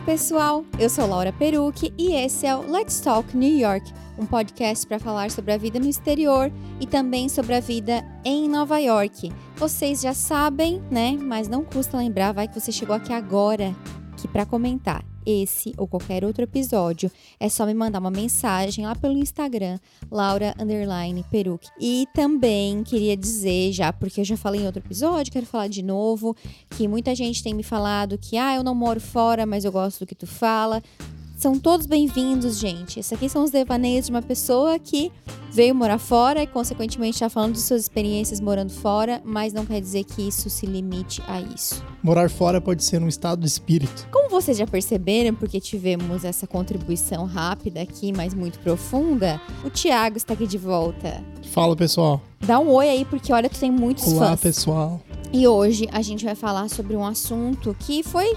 Olá, 0.00 0.06
pessoal! 0.06 0.64
Eu 0.78 0.88
sou 0.88 1.06
Laura 1.06 1.30
Perucci 1.30 1.92
e 1.98 2.14
esse 2.14 2.46
é 2.46 2.56
o 2.56 2.62
Let's 2.62 3.00
Talk 3.00 3.36
New 3.36 3.58
York, 3.58 3.92
um 4.18 4.24
podcast 4.24 4.86
para 4.86 4.98
falar 4.98 5.30
sobre 5.30 5.52
a 5.52 5.58
vida 5.58 5.78
no 5.78 5.86
exterior 5.86 6.50
e 6.80 6.86
também 6.86 7.28
sobre 7.28 7.54
a 7.54 7.60
vida 7.60 8.02
em 8.24 8.48
Nova 8.48 8.78
York. 8.78 9.30
Vocês 9.56 10.00
já 10.00 10.14
sabem, 10.14 10.82
né? 10.90 11.18
Mas 11.20 11.48
não 11.48 11.62
custa 11.62 11.98
lembrar, 11.98 12.32
vai 12.32 12.48
que 12.48 12.58
você 12.58 12.72
chegou 12.72 12.96
aqui 12.96 13.12
agora, 13.12 13.76
que 14.16 14.26
para 14.26 14.46
comentar 14.46 15.04
esse 15.30 15.72
ou 15.76 15.86
qualquer 15.86 16.24
outro 16.24 16.42
episódio, 16.42 17.10
é 17.38 17.48
só 17.48 17.64
me 17.64 17.74
mandar 17.74 17.98
uma 17.98 18.10
mensagem 18.10 18.84
lá 18.84 18.94
pelo 18.94 19.18
Instagram, 19.18 19.78
Laura 20.10 20.54
Peruque. 21.30 21.68
E 21.80 22.06
também 22.14 22.82
queria 22.82 23.16
dizer, 23.16 23.72
já, 23.72 23.92
porque 23.92 24.20
eu 24.20 24.24
já 24.24 24.36
falei 24.36 24.62
em 24.62 24.66
outro 24.66 24.80
episódio, 24.80 25.32
quero 25.32 25.46
falar 25.46 25.68
de 25.68 25.82
novo, 25.82 26.36
que 26.70 26.88
muita 26.88 27.14
gente 27.14 27.42
tem 27.42 27.54
me 27.54 27.62
falado 27.62 28.18
que, 28.18 28.36
ah, 28.36 28.56
eu 28.56 28.62
não 28.62 28.74
moro 28.74 29.00
fora, 29.00 29.46
mas 29.46 29.64
eu 29.64 29.72
gosto 29.72 30.00
do 30.00 30.06
que 30.06 30.14
tu 30.14 30.26
fala. 30.26 30.82
São 31.40 31.58
todos 31.58 31.86
bem-vindos, 31.86 32.58
gente. 32.58 33.00
Esses 33.00 33.14
aqui 33.14 33.26
são 33.26 33.42
os 33.42 33.50
devaneios 33.50 34.04
de 34.04 34.12
uma 34.12 34.20
pessoa 34.20 34.78
que 34.78 35.10
veio 35.50 35.74
morar 35.74 35.96
fora 35.96 36.42
e, 36.42 36.46
consequentemente, 36.46 37.14
está 37.14 37.30
falando 37.30 37.54
de 37.54 37.62
suas 37.62 37.80
experiências 37.80 38.40
morando 38.40 38.70
fora, 38.70 39.22
mas 39.24 39.54
não 39.54 39.64
quer 39.64 39.80
dizer 39.80 40.04
que 40.04 40.20
isso 40.20 40.50
se 40.50 40.66
limite 40.66 41.22
a 41.26 41.40
isso. 41.40 41.82
Morar 42.02 42.28
fora 42.28 42.60
pode 42.60 42.84
ser 42.84 43.02
um 43.02 43.08
estado 43.08 43.40
de 43.40 43.46
espírito. 43.46 44.06
Como 44.12 44.28
vocês 44.28 44.58
já 44.58 44.66
perceberam, 44.66 45.34
porque 45.34 45.58
tivemos 45.58 46.26
essa 46.26 46.46
contribuição 46.46 47.24
rápida 47.24 47.80
aqui, 47.80 48.12
mas 48.12 48.34
muito 48.34 48.58
profunda, 48.58 49.40
o 49.64 49.70
Thiago 49.70 50.18
está 50.18 50.34
aqui 50.34 50.46
de 50.46 50.58
volta. 50.58 51.24
Fala, 51.44 51.74
pessoal. 51.74 52.20
Dá 52.38 52.58
um 52.58 52.68
oi 52.68 52.86
aí, 52.86 53.04
porque 53.06 53.32
olha, 53.32 53.48
tu 53.48 53.58
tem 53.58 53.70
muitos 53.70 54.06
Olá, 54.08 54.36
fãs. 54.36 54.40
pessoal. 54.40 55.00
E 55.32 55.48
hoje 55.48 55.88
a 55.90 56.02
gente 56.02 56.22
vai 56.22 56.34
falar 56.34 56.68
sobre 56.68 56.94
um 56.94 57.06
assunto 57.06 57.74
que 57.80 58.02
foi 58.02 58.30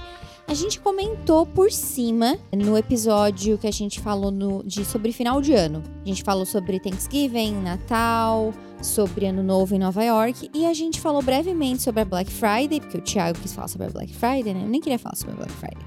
a 0.47 0.53
gente 0.53 0.79
comentou 0.79 1.45
por 1.45 1.71
cima 1.71 2.37
no 2.51 2.77
episódio 2.77 3.57
que 3.57 3.67
a 3.67 3.71
gente 3.71 3.99
falou 3.99 4.31
no, 4.31 4.63
de, 4.63 4.83
sobre 4.83 5.11
final 5.11 5.41
de 5.41 5.53
ano. 5.53 5.81
A 6.03 6.07
gente 6.07 6.23
falou 6.23 6.45
sobre 6.45 6.79
Thanksgiving, 6.79 7.53
Natal, 7.61 8.53
sobre 8.81 9.25
Ano 9.25 9.41
Novo 9.41 9.73
em 9.73 9.79
Nova 9.79 10.03
York 10.03 10.49
e 10.53 10.65
a 10.65 10.73
gente 10.73 10.99
falou 10.99 11.21
brevemente 11.21 11.81
sobre 11.81 12.01
a 12.01 12.05
Black 12.05 12.29
Friday, 12.29 12.79
porque 12.81 12.97
o 12.97 13.01
Thiago 13.01 13.39
quis 13.39 13.53
falar 13.53 13.67
sobre 13.67 13.87
a 13.87 13.89
Black 13.89 14.13
Friday, 14.13 14.53
né? 14.53 14.63
Eu 14.63 14.69
nem 14.69 14.81
queria 14.81 14.99
falar 14.99 15.15
sobre 15.15 15.33
a 15.33 15.37
Black 15.37 15.53
Friday. 15.53 15.83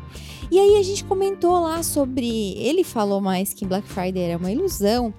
E 0.51 0.59
aí 0.59 0.79
a 0.79 0.83
gente 0.83 1.05
comentou 1.05 1.61
lá 1.61 1.83
sobre. 1.83 2.55
Ele 2.57 2.85
falou 2.85 3.21
mais 3.21 3.53
que 3.53 3.67
Black 3.67 3.87
Friday 3.89 4.23
era 4.23 4.39
uma 4.39 4.51
ilusão 4.51 5.13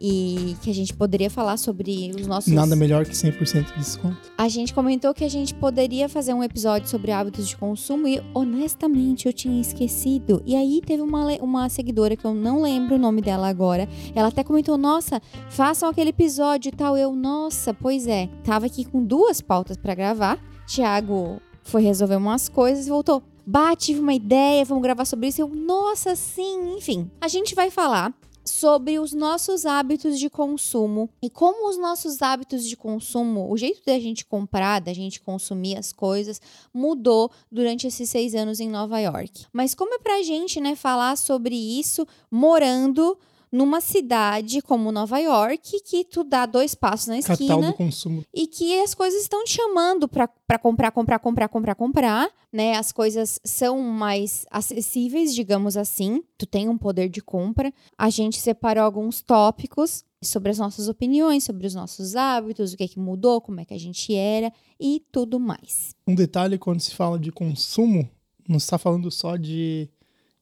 e 0.00 0.56
que 0.62 0.70
a 0.70 0.74
gente 0.74 0.94
poderia 0.94 1.28
falar 1.28 1.56
sobre 1.56 2.12
os 2.16 2.26
nossos. 2.26 2.52
Nada 2.52 2.76
melhor 2.76 3.04
que 3.04 3.12
100% 3.12 3.72
de 3.72 3.78
desconto. 3.78 4.16
A 4.36 4.48
gente 4.48 4.72
comentou 4.72 5.12
que 5.12 5.24
a 5.24 5.28
gente 5.28 5.54
poderia 5.54 6.08
fazer 6.08 6.32
um 6.34 6.42
episódio 6.42 6.88
sobre 6.88 7.10
hábitos 7.10 7.48
de 7.48 7.56
consumo 7.56 8.06
e, 8.06 8.22
honestamente, 8.34 9.26
eu 9.26 9.32
tinha 9.32 9.60
esquecido. 9.60 10.42
E 10.46 10.54
aí 10.54 10.80
teve 10.84 11.02
uma, 11.02 11.26
uma 11.36 11.68
seguidora 11.68 12.16
que 12.16 12.24
eu 12.24 12.34
não 12.34 12.62
lembro 12.62 12.94
o 12.94 12.98
nome 12.98 13.20
dela 13.20 13.48
agora. 13.48 13.88
Ela 14.14 14.28
até 14.28 14.44
comentou: 14.44 14.78
Nossa, 14.78 15.20
façam 15.50 15.88
aquele 15.88 16.10
episódio 16.10 16.68
e 16.68 16.72
tal. 16.72 16.96
Eu, 16.96 17.14
nossa, 17.14 17.74
pois 17.74 18.06
é. 18.06 18.28
Tava 18.44 18.66
aqui 18.66 18.84
com 18.84 19.02
duas 19.02 19.40
pautas 19.40 19.76
para 19.76 19.94
gravar. 19.94 20.38
Tiago 20.66 21.40
foi 21.62 21.82
resolver 21.82 22.16
umas 22.16 22.48
coisas 22.48 22.86
e 22.86 22.90
voltou. 22.90 23.22
Bah, 23.46 23.74
tive 23.74 23.98
uma 23.98 24.12
ideia, 24.12 24.64
vamos 24.64 24.82
gravar 24.82 25.06
sobre 25.06 25.28
isso. 25.28 25.40
Eu, 25.40 25.48
nossa, 25.48 26.14
sim, 26.14 26.76
enfim. 26.76 27.10
A 27.18 27.28
gente 27.28 27.54
vai 27.54 27.70
falar 27.70 28.14
sobre 28.48 28.98
os 28.98 29.12
nossos 29.12 29.66
hábitos 29.66 30.18
de 30.18 30.28
consumo 30.30 31.08
e 31.22 31.28
como 31.28 31.68
os 31.68 31.78
nossos 31.78 32.22
hábitos 32.22 32.64
de 32.64 32.76
consumo, 32.76 33.50
o 33.50 33.56
jeito 33.56 33.82
da 33.84 33.98
gente 33.98 34.24
comprar, 34.24 34.80
da 34.80 34.92
gente 34.92 35.20
consumir 35.20 35.76
as 35.76 35.92
coisas, 35.92 36.40
mudou 36.72 37.30
durante 37.50 37.86
esses 37.86 38.08
seis 38.08 38.34
anos 38.34 38.60
em 38.60 38.68
Nova 38.68 38.98
York. 38.98 39.46
Mas 39.52 39.74
como 39.74 39.94
é 39.94 39.98
pra 39.98 40.22
gente, 40.22 40.60
né, 40.60 40.74
falar 40.74 41.16
sobre 41.16 41.54
isso 41.54 42.06
morando 42.30 43.18
numa 43.50 43.80
cidade 43.80 44.60
como 44.62 44.92
Nova 44.92 45.18
York, 45.18 45.80
que 45.84 46.04
tu 46.04 46.22
dá 46.24 46.46
dois 46.46 46.74
passos 46.74 47.06
na 47.08 47.18
esquina 47.18 47.36
Capital 47.36 47.62
do 47.62 47.72
consumo. 47.74 48.24
e 48.34 48.46
que 48.46 48.80
as 48.80 48.94
coisas 48.94 49.22
estão 49.22 49.44
te 49.44 49.54
chamando 49.54 50.06
para 50.08 50.28
comprar, 50.58 50.90
comprar, 50.90 51.18
comprar, 51.18 51.48
comprar, 51.48 51.74
comprar, 51.74 52.30
né? 52.52 52.74
As 52.76 52.92
coisas 52.92 53.40
são 53.44 53.78
mais 53.80 54.44
acessíveis, 54.50 55.34
digamos 55.34 55.76
assim. 55.76 56.22
Tu 56.36 56.46
tem 56.46 56.68
um 56.68 56.78
poder 56.78 57.08
de 57.08 57.20
compra. 57.20 57.72
A 57.96 58.10
gente 58.10 58.38
separou 58.38 58.84
alguns 58.84 59.20
tópicos 59.22 60.04
sobre 60.22 60.50
as 60.50 60.58
nossas 60.58 60.88
opiniões, 60.88 61.44
sobre 61.44 61.66
os 61.66 61.74
nossos 61.74 62.16
hábitos, 62.16 62.72
o 62.72 62.76
que 62.76 62.84
é 62.84 62.88
que 62.88 62.98
mudou, 62.98 63.40
como 63.40 63.60
é 63.60 63.64
que 63.64 63.72
a 63.74 63.78
gente 63.78 64.12
era 64.14 64.52
e 64.80 65.00
tudo 65.12 65.38
mais. 65.38 65.94
Um 66.06 66.14
detalhe 66.14 66.58
quando 66.58 66.80
se 66.80 66.92
fala 66.94 67.18
de 67.18 67.30
consumo, 67.30 68.08
não 68.48 68.56
está 68.56 68.78
falando 68.78 69.10
só 69.12 69.36
de 69.36 69.88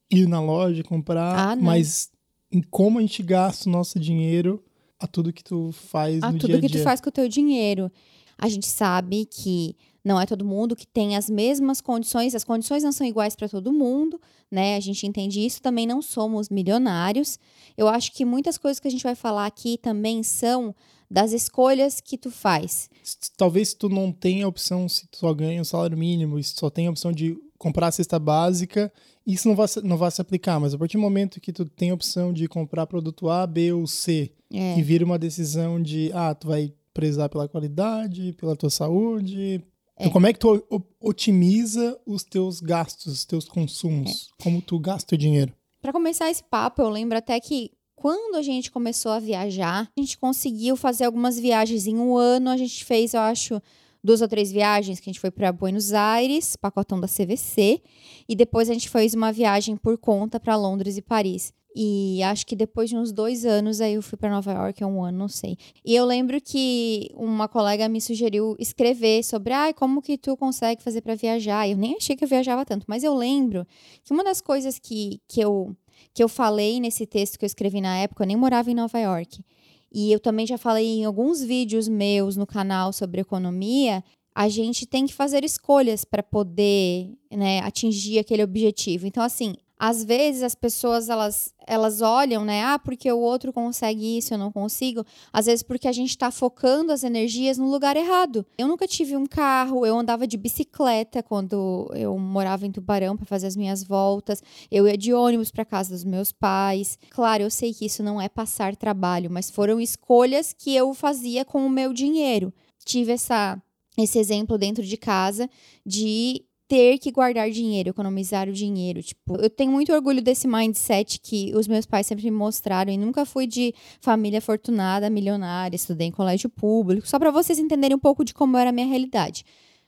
ir 0.09 0.27
na 0.27 0.41
loja 0.41 0.79
e 0.79 0.83
comprar, 0.83 1.51
Ah, 1.51 1.55
mas 1.55 2.09
em 2.51 2.61
como 2.61 2.99
a 2.99 3.01
gente 3.01 3.21
gasta 3.23 3.67
o 3.69 3.71
nosso 3.71 3.99
dinheiro 3.99 4.63
a 4.99 5.07
tudo 5.07 5.33
que 5.33 5.43
tu 5.43 5.71
faz 5.71 6.21
a 6.23 6.31
no 6.31 6.39
tudo 6.39 6.49
dia 6.49 6.57
a 6.57 6.61
que 6.61 6.67
dia. 6.67 6.81
tu 6.81 6.83
faz 6.83 6.99
com 7.01 7.09
o 7.09 7.11
teu 7.11 7.27
dinheiro. 7.27 7.91
A 8.37 8.47
gente 8.47 8.67
sabe 8.67 9.25
que 9.25 9.75
não 10.03 10.19
é 10.19 10.25
todo 10.25 10.45
mundo 10.45 10.75
que 10.75 10.87
tem 10.87 11.17
as 11.17 11.29
mesmas 11.29 11.81
condições, 11.81 12.33
as 12.33 12.43
condições 12.43 12.83
não 12.83 12.91
são 12.91 13.05
iguais 13.05 13.35
para 13.35 13.49
todo 13.49 13.73
mundo, 13.73 14.21
né? 14.49 14.75
A 14.75 14.79
gente 14.79 15.05
entende 15.05 15.45
isso, 15.45 15.61
também 15.61 15.85
não 15.85 16.01
somos 16.01 16.49
milionários. 16.49 17.37
Eu 17.75 17.87
acho 17.87 18.13
que 18.13 18.23
muitas 18.23 18.57
coisas 18.57 18.79
que 18.79 18.87
a 18.87 18.91
gente 18.91 19.03
vai 19.03 19.15
falar 19.15 19.45
aqui 19.45 19.77
também 19.77 20.23
são 20.23 20.73
das 21.09 21.31
escolhas 21.31 21.99
que 21.99 22.17
tu 22.17 22.29
faz. 22.29 22.89
Talvez 23.35 23.73
tu 23.73 23.89
não 23.89 24.11
tenha 24.11 24.45
a 24.45 24.47
opção 24.47 24.87
se 24.87 25.07
tu 25.07 25.17
só 25.17 25.33
ganha 25.33 25.61
o 25.61 25.65
salário 25.65 25.97
mínimo, 25.97 26.37
e 26.37 26.43
só 26.43 26.69
tem 26.69 26.87
a 26.87 26.91
opção 26.91 27.11
de 27.11 27.37
comprar 27.57 27.87
a 27.87 27.91
cesta 27.91 28.17
básica, 28.19 28.91
isso 29.25 29.47
não 29.47 29.55
vai, 29.55 29.67
se- 29.67 29.81
não 29.81 29.97
vai 29.97 30.11
se 30.11 30.21
aplicar, 30.21 30.59
mas 30.59 30.73
a 30.73 30.77
partir 30.77 30.97
do 30.97 31.01
momento 31.01 31.41
que 31.41 31.51
tu 31.51 31.65
tem 31.65 31.89
a 31.89 31.93
opção 31.93 32.31
de 32.31 32.47
comprar 32.47 32.85
produto 32.87 33.29
A, 33.29 33.45
B 33.47 33.73
ou 33.73 33.85
C, 33.87 34.31
É. 34.53 34.77
e 34.79 34.81
vira 34.83 35.03
uma 35.03 35.17
decisão 35.19 35.81
de, 35.81 36.11
ah, 36.13 36.33
tu 36.35 36.47
vai 36.47 36.73
prezar 36.93 37.29
pela 37.29 37.47
qualidade, 37.47 38.33
pela 38.33 38.55
tua 38.55 38.69
saúde. 38.69 39.55
É. 39.97 40.01
Então, 40.03 40.11
como 40.11 40.27
é 40.27 40.33
que 40.33 40.39
tu 40.39 40.63
otimiza 41.11 41.97
os 42.05 42.23
teus 42.23 42.59
gastos, 42.59 43.13
os 43.13 43.25
teus 43.25 43.45
consumos? 43.45 44.29
É. 44.39 44.43
Como 44.43 44.61
tu 44.61 44.79
gasta 44.79 45.15
o 45.15 45.17
dinheiro? 45.17 45.53
Para 45.81 45.91
começar 45.93 46.29
esse 46.29 46.43
papo, 46.43 46.81
eu 46.81 46.89
lembro 46.89 47.17
até 47.17 47.39
que 47.39 47.71
quando 47.95 48.35
a 48.35 48.41
gente 48.41 48.69
começou 48.71 49.11
a 49.11 49.19
viajar, 49.19 49.89
a 49.95 49.99
gente 49.99 50.17
conseguiu 50.17 50.75
fazer 50.75 51.05
algumas 51.05 51.39
viagens 51.39 51.87
em 51.87 51.97
um 51.97 52.15
ano. 52.15 52.49
A 52.49 52.57
gente 52.57 52.85
fez, 52.85 53.13
eu 53.15 53.21
acho, 53.21 53.59
duas 54.03 54.21
ou 54.21 54.27
três 54.27 54.51
viagens 54.51 54.99
que 54.99 55.09
a 55.09 55.13
gente 55.13 55.19
foi 55.19 55.31
para 55.31 55.51
Buenos 55.51 55.93
Aires, 55.93 56.55
pacotão 56.55 56.99
da 56.99 57.07
CVC, 57.07 57.81
e 58.27 58.35
depois 58.35 58.69
a 58.69 58.73
gente 58.73 58.89
fez 58.89 59.13
uma 59.13 59.31
viagem 59.31 59.75
por 59.75 59.97
conta 59.97 60.39
para 60.39 60.55
Londres 60.55 60.97
e 60.97 61.01
Paris. 61.01 61.53
E 61.79 62.23
acho 62.23 62.43
que 62.47 62.55
depois 62.55 62.89
de 62.89 62.97
uns 62.97 63.11
dois 63.11 63.45
anos 63.45 63.81
aí 63.81 63.93
eu 63.93 64.01
fui 64.01 64.17
para 64.17 64.31
Nova 64.31 64.51
York, 64.51 64.81
é 64.81 64.85
um 64.85 65.03
ano, 65.03 65.15
não 65.15 65.27
sei. 65.27 65.55
E 65.85 65.95
eu 65.95 66.05
lembro 66.05 66.41
que 66.41 67.11
uma 67.13 67.47
colega 67.47 67.87
me 67.87 68.01
sugeriu 68.01 68.55
escrever 68.57 69.23
sobre, 69.23 69.53
ai, 69.53 69.75
como 69.75 70.01
que 70.01 70.17
tu 70.17 70.35
consegue 70.35 70.81
fazer 70.81 71.01
para 71.01 71.13
viajar? 71.13 71.69
Eu 71.69 71.77
nem 71.77 71.95
achei 71.95 72.15
que 72.15 72.23
eu 72.23 72.27
viajava 72.27 72.65
tanto, 72.65 72.85
mas 72.87 73.03
eu 73.03 73.13
lembro 73.13 73.63
que 74.03 74.11
uma 74.11 74.23
das 74.23 74.41
coisas 74.41 74.79
que, 74.79 75.21
que 75.27 75.39
eu 75.39 75.75
que 76.13 76.23
eu 76.23 76.27
falei 76.27 76.79
nesse 76.79 77.05
texto 77.05 77.37
que 77.37 77.45
eu 77.45 77.47
escrevi 77.47 77.79
na 77.79 77.97
época, 77.97 78.23
eu 78.23 78.27
nem 78.27 78.35
morava 78.35 78.71
em 78.71 78.73
Nova 78.73 78.97
York. 78.99 79.43
E 79.91 80.11
eu 80.11 80.19
também 80.19 80.45
já 80.45 80.57
falei 80.57 80.99
em 80.99 81.05
alguns 81.05 81.43
vídeos 81.43 81.87
meus 81.87 82.35
no 82.35 82.45
canal 82.45 82.91
sobre 82.91 83.21
economia. 83.21 84.03
A 84.35 84.49
gente 84.49 84.85
tem 84.85 85.05
que 85.05 85.13
fazer 85.13 85.43
escolhas 85.43 86.05
para 86.05 86.21
poder 86.21 87.11
né, 87.31 87.59
atingir 87.59 88.19
aquele 88.19 88.43
objetivo. 88.43 89.07
Então, 89.07 89.23
assim, 89.23 89.55
às 89.79 90.03
vezes 90.03 90.41
as 90.43 90.55
pessoas 90.55 91.09
elas, 91.09 91.53
elas 91.65 92.01
olham, 92.01 92.43
né? 92.43 92.63
Ah, 92.63 92.79
porque 92.79 93.11
o 93.11 93.19
outro 93.19 93.53
consegue 93.53 94.17
isso, 94.17 94.33
eu 94.33 94.37
não 94.37 94.51
consigo. 94.51 95.05
Às 95.31 95.45
vezes 95.45 95.63
porque 95.63 95.87
a 95.87 95.91
gente 95.91 96.09
está 96.09 96.31
focando 96.31 96.91
as 96.91 97.03
energias 97.03 97.57
no 97.57 97.69
lugar 97.69 97.95
errado. 97.95 98.45
Eu 98.57 98.67
nunca 98.67 98.87
tive 98.87 99.15
um 99.15 99.25
carro, 99.25 99.85
eu 99.85 99.97
andava 99.97 100.25
de 100.25 100.37
bicicleta 100.37 101.21
quando 101.21 101.91
eu 101.93 102.17
morava 102.17 102.65
em 102.65 102.71
Tubarão 102.71 103.15
para 103.15 103.25
fazer 103.25 103.47
as 103.47 103.55
minhas 103.55 103.83
voltas. 103.83 104.41
Eu 104.71 104.87
ia 104.87 104.97
de 104.97 105.13
ônibus 105.13 105.51
para 105.51 105.65
casa 105.65 105.91
dos 105.91 106.03
meus 106.03 106.31
pais. 106.31 106.97
Claro, 107.09 107.43
eu 107.43 107.49
sei 107.51 107.73
que 107.73 107.85
isso 107.85 108.01
não 108.01 108.19
é 108.19 108.27
passar 108.27 108.75
trabalho, 108.75 109.29
mas 109.29 109.49
foram 109.49 109.79
escolhas 109.79 110.53
que 110.53 110.75
eu 110.75 110.93
fazia 110.93 111.45
com 111.45 111.65
o 111.65 111.69
meu 111.69 111.93
dinheiro. 111.93 112.53
Tive 112.83 113.11
essa 113.11 113.61
esse 113.97 114.19
exemplo 114.19 114.57
dentro 114.57 114.83
de 114.83 114.95
casa 114.95 115.49
de 115.83 116.45
ter 116.67 116.97
que 116.97 117.11
guardar 117.11 117.49
dinheiro, 117.49 117.89
economizar 117.89 118.49
o 118.49 118.53
dinheiro. 118.53 119.01
Tipo, 119.01 119.35
eu 119.37 119.49
tenho 119.49 119.71
muito 119.71 119.93
orgulho 119.93 120.21
desse 120.21 120.47
mindset 120.47 121.19
que 121.19 121.53
os 121.55 121.67
meus 121.67 121.85
pais 121.85 122.05
sempre 122.05 122.25
me 122.25 122.31
mostraram 122.31 122.91
e 122.91 122.97
nunca 122.97 123.25
fui 123.25 123.47
de 123.47 123.73
família 124.01 124.39
afortunada, 124.39 125.09
milionária, 125.09 125.75
estudei 125.75 126.07
em 126.07 126.11
colégio 126.11 126.49
público, 126.49 127.07
só 127.07 127.17
para 127.17 127.31
vocês 127.31 127.57
entenderem 127.57 127.95
um 127.95 127.99
pouco 127.99 128.25
de 128.25 128.33
como 128.33 128.57
era 128.57 128.69
a 128.69 128.73
minha 128.73 128.87
realidade. 128.87 129.45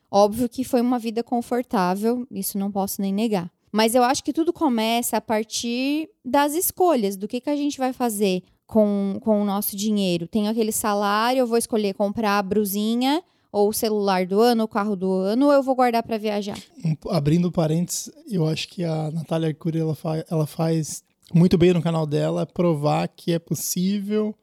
Óbvio 0.10 0.50
que 0.50 0.64
foi 0.64 0.82
uma 0.82 0.98
vida 0.98 1.22
confortável, 1.22 2.26
isso 2.32 2.58
não 2.58 2.72
posso 2.72 3.02
nem 3.02 3.14
negar. 3.14 3.52
Mas 3.72 3.94
eu 3.94 4.04
acho 4.04 4.24
que 4.24 4.34
tudo 4.34 4.52
começa 4.52 5.18
a 5.18 5.22
partir 5.22 6.10
das 6.26 6.56
escolhas, 6.56 7.16
do 7.16 7.28
que, 7.28 7.40
que 7.40 7.50
a 7.50 7.56
gente 7.56 7.78
vai 7.78 7.94
fazer 7.94 8.42
com, 8.66 9.20
com 9.22 9.42
o 9.42 9.46
nosso 9.46 9.76
dinheiro. 9.76 10.28
Tenho 10.28 10.50
aquele 10.50 10.72
salário, 10.72 11.42
eu 11.42 11.48
vou 11.48 11.58
escolher 11.58 11.94
comprar 11.94 12.40
a 12.40 12.44
brusinha 12.44 13.24
ou 13.52 13.70
o 13.70 13.74
celular 13.74 14.26
do 14.26 14.40
ano, 14.40 14.64
o 14.64 14.68
carro 14.68 14.96
do 14.96 15.12
ano, 15.12 15.48
ou 15.48 15.54
eu 15.54 15.64
vou 15.64 15.76
guardar 15.76 16.04
para 16.04 16.18
viajar? 16.18 16.58
Um, 16.84 16.96
abrindo 17.10 17.52
parênteses, 17.52 18.12
eu 18.30 18.48
acho 18.48 18.68
que 18.68 18.84
a 18.84 19.12
Natália 19.12 19.50
Arcuri 19.50 19.80
ela, 19.80 19.96
fa 19.96 20.24
ela 20.30 20.46
faz 20.46 21.04
muito 21.34 21.58
bem 21.58 21.74
no 21.74 21.82
canal 21.82 22.06
dela 22.06 22.46
provar 22.46 23.08
que 23.08 23.32
é 23.32 23.40
possível 23.40 24.36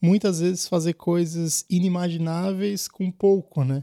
muitas 0.00 0.40
vezes 0.40 0.68
fazer 0.68 0.94
coisas 0.94 1.64
inimagináveis 1.68 2.88
com 2.88 3.10
pouco, 3.10 3.64
né? 3.64 3.82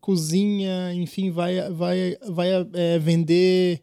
Cozinha, 0.00 0.92
enfim, 0.94 1.30
vai, 1.30 1.70
vai, 1.70 2.16
vai 2.28 2.48
é, 2.74 2.98
vender 2.98 3.80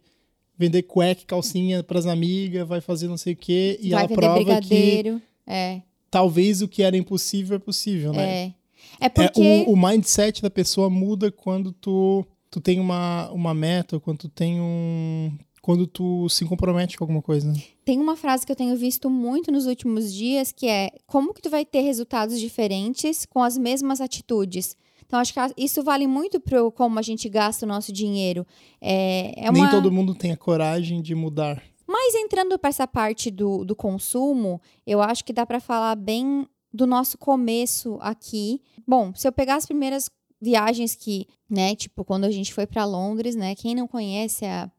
vender 0.57 0.83
cueca, 0.83 1.23
calcinha 1.25 1.81
para 1.81 1.97
as 1.97 2.05
amigas, 2.05 2.67
vai 2.67 2.81
fazer 2.81 3.07
não 3.07 3.15
sei 3.15 3.31
o 3.31 3.37
quê 3.37 3.79
e 3.81 3.91
Vai 3.91 4.03
ela 4.03 4.13
prova 4.13 4.35
brigadeiro. 4.35 5.19
que 5.19 5.23
É, 5.47 5.81
talvez 6.11 6.61
o 6.61 6.67
que 6.67 6.83
era 6.83 6.97
impossível 6.97 7.55
é 7.55 7.59
possível, 7.59 8.11
né? 8.11 8.47
é. 8.47 8.53
É 8.99 9.05
É, 9.05 9.09
porque. 9.09 9.65
o, 9.67 9.73
o 9.73 9.77
mindset 9.77 10.41
da 10.41 10.49
pessoa 10.49 10.89
muda 10.89 11.31
quando 11.31 11.71
tu, 11.71 12.25
tu 12.49 12.61
tem 12.61 12.79
uma, 12.79 13.29
uma 13.31 13.53
meta, 13.53 13.99
quando 13.99 14.19
tu 14.19 14.29
tem 14.29 14.59
um. 14.59 15.31
Quando 15.61 15.85
tu 15.85 16.27
se 16.29 16.45
compromete 16.45 16.97
com 16.97 17.03
alguma 17.03 17.21
coisa. 17.21 17.51
né? 17.51 17.61
Tem 17.83 17.99
uma 17.99 18.15
frase 18.15 18.45
que 18.45 18.51
eu 18.51 18.55
tenho 18.55 18.75
visto 18.77 19.09
muito 19.09 19.51
nos 19.51 19.65
últimos 19.65 20.13
dias 20.13 20.51
que 20.51 20.67
é 20.67 20.89
como 21.05 21.33
que 21.33 21.41
tu 21.41 21.49
vai 21.49 21.65
ter 21.65 21.81
resultados 21.81 22.39
diferentes 22.39 23.25
com 23.25 23.43
as 23.43 23.57
mesmas 23.57 23.99
atitudes? 23.99 24.75
Então, 25.05 25.19
acho 25.19 25.33
que 25.33 25.39
isso 25.57 25.83
vale 25.83 26.05
muito 26.05 26.39
para 26.39 26.59
como 26.71 26.99
a 26.99 27.01
gente 27.01 27.27
gasta 27.27 27.65
o 27.65 27.69
nosso 27.69 27.91
dinheiro. 27.91 28.45
É, 28.79 29.33
é 29.45 29.49
uma... 29.49 29.59
Nem 29.59 29.69
todo 29.69 29.91
mundo 29.91 30.13
tem 30.13 30.31
a 30.31 30.37
coragem 30.37 31.01
de 31.01 31.15
mudar. 31.15 31.61
Mas 31.87 32.13
entrando 32.13 32.59
para 32.59 32.69
essa 32.69 32.87
parte 32.87 33.31
do, 33.31 33.65
do 33.65 33.75
consumo, 33.75 34.61
eu 34.85 35.01
acho 35.01 35.25
que 35.25 35.33
dá 35.33 35.43
para 35.43 35.59
falar 35.59 35.95
bem 35.95 36.47
do 36.73 36.85
nosso 36.87 37.17
começo 37.17 37.97
aqui. 38.01 38.61
Bom, 38.87 39.13
se 39.15 39.27
eu 39.27 39.31
pegar 39.31 39.55
as 39.55 39.65
primeiras 39.65 40.09
viagens 40.41 40.95
que, 40.95 41.27
né, 41.49 41.75
tipo, 41.75 42.03
quando 42.05 42.23
a 42.25 42.31
gente 42.31 42.53
foi 42.53 42.65
para 42.67 42.85
Londres, 42.85 43.35
né, 43.35 43.55
quem 43.55 43.75
não 43.75 43.87
conhece 43.87 44.45
a 44.45 44.71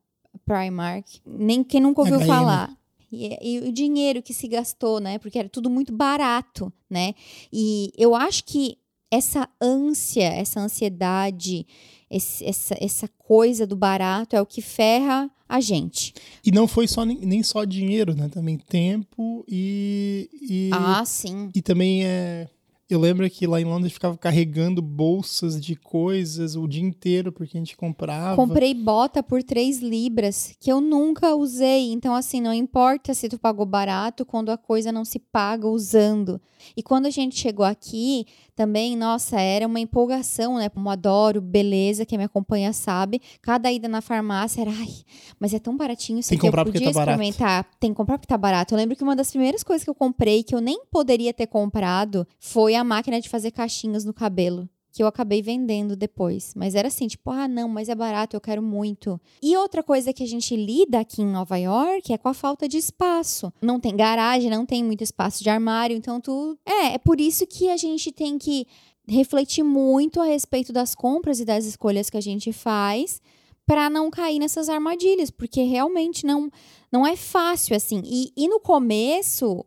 Primark, 0.44 1.06
nem 1.26 1.62
quem 1.64 1.80
nunca 1.80 2.00
ouviu 2.00 2.18
HM. 2.20 2.26
falar. 2.26 2.76
E, 3.12 3.36
e 3.42 3.58
o 3.68 3.72
dinheiro 3.72 4.22
que 4.22 4.32
se 4.32 4.46
gastou, 4.46 5.00
né, 5.00 5.18
porque 5.18 5.38
era 5.38 5.48
tudo 5.48 5.68
muito 5.68 5.92
barato, 5.92 6.72
né? 6.88 7.12
E 7.52 7.90
eu 7.98 8.14
acho 8.14 8.44
que 8.44 8.78
essa 9.10 9.48
ânsia, 9.60 10.28
essa 10.28 10.60
ansiedade, 10.60 11.66
esse- 12.08 12.44
essa, 12.44 12.76
essa 12.80 13.08
coisa 13.18 13.66
do 13.66 13.74
barato 13.76 14.36
é 14.36 14.40
o 14.40 14.46
que 14.46 14.62
ferra 14.62 15.28
a 15.50 15.60
gente. 15.60 16.14
E 16.46 16.52
não 16.52 16.68
foi 16.68 16.86
só 16.86 17.04
nem, 17.04 17.42
só 17.42 17.64
dinheiro, 17.64 18.14
né? 18.14 18.28
Também 18.28 18.56
tempo 18.56 19.44
e. 19.48 20.30
E, 20.40 20.70
Ah, 20.72 21.04
sim. 21.04 21.50
e 21.54 21.60
também 21.60 22.04
é. 22.04 22.48
Eu 22.88 22.98
lembro 22.98 23.28
que 23.30 23.46
lá 23.46 23.60
em 23.60 23.64
Londres 23.64 23.92
ficava 23.92 24.18
carregando 24.18 24.82
bolsas 24.82 25.64
de 25.64 25.76
coisas 25.76 26.56
o 26.56 26.66
dia 26.66 26.82
inteiro 26.82 27.30
porque 27.30 27.56
a 27.56 27.60
gente 27.60 27.76
comprava. 27.76 28.34
Comprei 28.34 28.74
bota 28.74 29.22
por 29.22 29.44
3 29.44 29.78
libras, 29.78 30.56
que 30.58 30.72
eu 30.72 30.80
nunca 30.80 31.36
usei. 31.36 31.92
Então, 31.92 32.12
assim, 32.16 32.40
não 32.40 32.52
importa 32.52 33.14
se 33.14 33.28
tu 33.28 33.38
pagou 33.38 33.64
barato 33.64 34.26
quando 34.26 34.50
a 34.50 34.58
coisa 34.58 34.90
não 34.90 35.04
se 35.04 35.20
paga 35.20 35.68
usando. 35.68 36.40
E 36.76 36.82
quando 36.82 37.06
a 37.06 37.10
gente 37.10 37.38
chegou 37.38 37.64
aqui, 37.64 38.26
também, 38.60 38.94
nossa, 38.94 39.40
era 39.40 39.66
uma 39.66 39.80
empolgação, 39.80 40.58
né? 40.58 40.68
Como 40.68 40.90
adoro, 40.90 41.40
beleza, 41.40 42.04
quem 42.04 42.18
me 42.18 42.24
acompanha 42.24 42.74
sabe. 42.74 43.22
Cada 43.40 43.72
ida 43.72 43.88
na 43.88 44.02
farmácia 44.02 44.60
era, 44.60 44.70
ai, 44.70 44.96
mas 45.38 45.54
é 45.54 45.58
tão 45.58 45.78
baratinho 45.78 46.18
isso 46.18 46.28
Tem 46.28 46.36
que 46.36 46.44
comprar 46.44 46.60
eu 46.60 46.66
porque 46.66 46.78
podia 46.78 46.92
tá 46.92 46.98
barato." 46.98 47.22
experimentar. 47.22 47.66
Tem 47.80 47.90
que 47.90 47.96
comprar 47.96 48.18
porque 48.18 48.26
tá 48.28 48.36
barato. 48.36 48.74
Eu 48.74 48.78
lembro 48.78 48.94
que 48.94 49.02
uma 49.02 49.16
das 49.16 49.30
primeiras 49.30 49.62
coisas 49.62 49.82
que 49.82 49.88
eu 49.88 49.94
comprei, 49.94 50.42
que 50.42 50.54
eu 50.54 50.60
nem 50.60 50.84
poderia 50.90 51.32
ter 51.32 51.46
comprado, 51.46 52.26
foi 52.38 52.74
a 52.74 52.84
máquina 52.84 53.18
de 53.18 53.30
fazer 53.30 53.50
caixinhas 53.50 54.04
no 54.04 54.12
cabelo 54.12 54.68
que 54.92 55.02
eu 55.02 55.06
acabei 55.06 55.42
vendendo 55.42 55.94
depois. 55.94 56.52
Mas 56.56 56.74
era 56.74 56.88
assim, 56.88 57.06
tipo, 57.06 57.30
ah, 57.30 57.46
não, 57.46 57.68
mas 57.68 57.88
é 57.88 57.94
barato, 57.94 58.36
eu 58.36 58.40
quero 58.40 58.62
muito. 58.62 59.20
E 59.42 59.56
outra 59.56 59.82
coisa 59.82 60.12
que 60.12 60.22
a 60.22 60.26
gente 60.26 60.56
lida 60.56 61.00
aqui 61.00 61.22
em 61.22 61.26
Nova 61.26 61.56
York 61.56 62.12
é 62.12 62.18
com 62.18 62.28
a 62.28 62.34
falta 62.34 62.68
de 62.68 62.76
espaço. 62.76 63.52
Não 63.62 63.78
tem 63.78 63.96
garagem, 63.96 64.50
não 64.50 64.66
tem 64.66 64.82
muito 64.82 65.02
espaço 65.02 65.42
de 65.42 65.50
armário, 65.50 65.96
então 65.96 66.20
tu. 66.20 66.58
É, 66.66 66.94
é 66.94 66.98
por 66.98 67.20
isso 67.20 67.46
que 67.46 67.68
a 67.68 67.76
gente 67.76 68.10
tem 68.10 68.38
que 68.38 68.66
refletir 69.06 69.62
muito 69.64 70.20
a 70.20 70.24
respeito 70.24 70.72
das 70.72 70.94
compras 70.94 71.40
e 71.40 71.44
das 71.44 71.64
escolhas 71.64 72.08
que 72.08 72.16
a 72.16 72.22
gente 72.22 72.52
faz 72.52 73.20
para 73.66 73.88
não 73.88 74.10
cair 74.10 74.38
nessas 74.40 74.68
armadilhas, 74.68 75.30
porque 75.30 75.62
realmente 75.62 76.26
não 76.26 76.50
não 76.90 77.06
é 77.06 77.14
fácil 77.14 77.76
assim. 77.76 78.02
E, 78.04 78.32
e 78.36 78.48
no 78.48 78.58
começo 78.58 79.64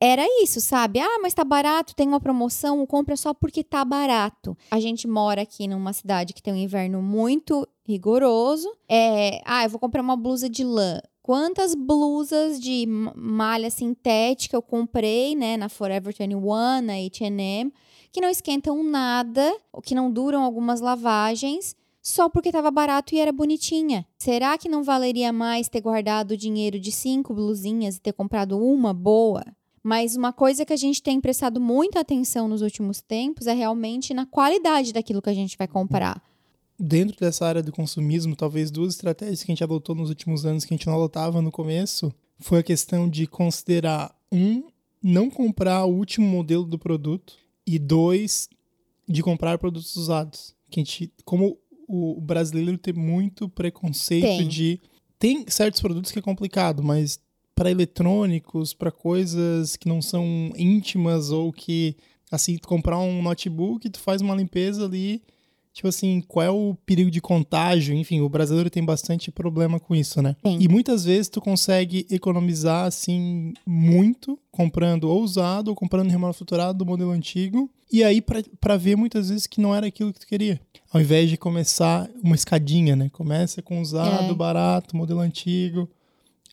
era 0.00 0.24
isso, 0.42 0.60
sabe? 0.60 1.00
Ah, 1.00 1.18
mas 1.22 1.34
tá 1.34 1.44
barato, 1.44 1.94
tem 1.94 2.06
uma 2.08 2.20
promoção, 2.20 2.84
compra 2.86 3.16
só 3.16 3.32
porque 3.34 3.62
tá 3.64 3.84
barato. 3.84 4.56
A 4.70 4.78
gente 4.80 5.06
mora 5.08 5.42
aqui 5.42 5.66
numa 5.66 5.92
cidade 5.92 6.32
que 6.32 6.42
tem 6.42 6.52
um 6.52 6.56
inverno 6.56 7.00
muito 7.02 7.66
rigoroso. 7.86 8.70
É, 8.88 9.40
ah, 9.44 9.64
eu 9.64 9.70
vou 9.70 9.78
comprar 9.80 10.02
uma 10.02 10.16
blusa 10.16 10.48
de 10.48 10.64
lã. 10.64 11.00
Quantas 11.22 11.74
blusas 11.74 12.60
de 12.60 12.84
ma- 12.86 13.12
malha 13.16 13.70
sintética 13.70 14.56
eu 14.56 14.62
comprei, 14.62 15.34
né, 15.34 15.56
na 15.56 15.68
Forever 15.70 16.14
21, 16.14 16.82
na 16.82 16.94
H&M, 16.94 17.72
que 18.12 18.20
não 18.20 18.28
esquentam 18.28 18.82
nada, 18.84 19.56
ou 19.72 19.80
que 19.80 19.94
não 19.94 20.10
duram 20.10 20.42
algumas 20.42 20.80
lavagens, 20.82 21.74
só 22.02 22.28
porque 22.28 22.50
estava 22.50 22.70
barato 22.70 23.14
e 23.14 23.18
era 23.18 23.32
bonitinha. 23.32 24.06
Será 24.18 24.58
que 24.58 24.68
não 24.68 24.82
valeria 24.84 25.32
mais 25.32 25.68
ter 25.68 25.80
guardado 25.80 26.32
o 26.32 26.36
dinheiro 26.36 26.78
de 26.78 26.92
cinco 26.92 27.32
blusinhas 27.32 27.96
e 27.96 28.00
ter 28.00 28.12
comprado 28.12 28.58
uma 28.60 28.92
boa? 28.92 29.42
Mas 29.84 30.16
uma 30.16 30.32
coisa 30.32 30.64
que 30.64 30.72
a 30.72 30.76
gente 30.76 31.02
tem 31.02 31.20
prestado 31.20 31.60
muita 31.60 32.00
atenção 32.00 32.48
nos 32.48 32.62
últimos 32.62 33.02
tempos 33.02 33.46
é 33.46 33.52
realmente 33.52 34.14
na 34.14 34.24
qualidade 34.24 34.94
daquilo 34.94 35.20
que 35.20 35.28
a 35.28 35.34
gente 35.34 35.58
vai 35.58 35.68
comprar. 35.68 36.22
Dentro 36.80 37.20
dessa 37.20 37.46
área 37.46 37.62
do 37.62 37.70
consumismo, 37.70 38.34
talvez 38.34 38.70
duas 38.70 38.94
estratégias 38.94 39.44
que 39.44 39.52
a 39.52 39.54
gente 39.54 39.62
adotou 39.62 39.94
nos 39.94 40.08
últimos 40.08 40.46
anos 40.46 40.64
que 40.64 40.72
a 40.72 40.76
gente 40.76 40.86
não 40.86 40.94
adotava 40.94 41.42
no 41.42 41.52
começo 41.52 42.10
foi 42.38 42.60
a 42.60 42.62
questão 42.62 43.06
de 43.06 43.26
considerar 43.26 44.16
um, 44.32 44.64
não 45.02 45.28
comprar 45.28 45.84
o 45.84 45.94
último 45.94 46.26
modelo 46.26 46.64
do 46.64 46.78
produto 46.78 47.34
e 47.66 47.78
dois, 47.78 48.48
de 49.06 49.22
comprar 49.22 49.58
produtos 49.58 49.94
usados. 49.96 50.54
Que 50.70 50.80
a 50.80 50.82
gente, 50.82 51.12
como 51.26 51.58
o 51.86 52.18
brasileiro 52.22 52.78
tem 52.78 52.94
muito 52.94 53.50
preconceito 53.50 54.24
Tem. 54.24 54.48
de 54.48 54.80
tem 55.18 55.44
certos 55.46 55.80
produtos 55.80 56.10
que 56.10 56.18
é 56.18 56.22
complicado, 56.22 56.82
mas 56.82 57.20
para 57.54 57.70
eletrônicos, 57.70 58.74
para 58.74 58.90
coisas 58.90 59.76
que 59.76 59.88
não 59.88 60.02
são 60.02 60.52
íntimas 60.56 61.30
ou 61.30 61.52
que 61.52 61.96
assim, 62.30 62.56
tu 62.58 62.66
comprar 62.66 62.98
um 62.98 63.22
notebook, 63.22 63.88
tu 63.90 64.00
faz 64.00 64.20
uma 64.20 64.34
limpeza 64.34 64.84
ali, 64.84 65.22
tipo 65.72 65.86
assim, 65.86 66.20
qual 66.26 66.44
é 66.44 66.50
o 66.50 66.74
perigo 66.84 67.10
de 67.10 67.20
contágio? 67.20 67.94
Enfim, 67.94 68.20
o 68.20 68.28
brasileiro 68.28 68.68
tem 68.68 68.84
bastante 68.84 69.30
problema 69.30 69.78
com 69.78 69.94
isso, 69.94 70.20
né? 70.20 70.34
Tem. 70.42 70.60
E 70.60 70.66
muitas 70.68 71.04
vezes 71.04 71.28
tu 71.28 71.40
consegue 71.40 72.06
economizar 72.10 72.86
assim 72.86 73.52
muito 73.64 74.36
comprando 74.50 75.04
ou 75.04 75.22
usado 75.22 75.68
ou 75.68 75.74
comprando 75.76 76.10
remanufaturado 76.10 76.78
do 76.78 76.86
modelo 76.86 77.10
antigo. 77.12 77.70
E 77.92 78.02
aí 78.02 78.20
pra- 78.20 78.42
pra 78.60 78.76
ver 78.76 78.96
muitas 78.96 79.28
vezes 79.28 79.46
que 79.46 79.60
não 79.60 79.72
era 79.74 79.86
aquilo 79.86 80.12
que 80.12 80.18
tu 80.20 80.26
queria. 80.26 80.60
Ao 80.92 81.00
invés 81.00 81.30
de 81.30 81.36
começar 81.36 82.08
uma 82.22 82.34
escadinha, 82.34 82.96
né? 82.96 83.08
Começa 83.12 83.62
com 83.62 83.80
usado, 83.80 84.32
É. 84.32 84.34
barato, 84.34 84.96
modelo 84.96 85.20
antigo. 85.20 85.88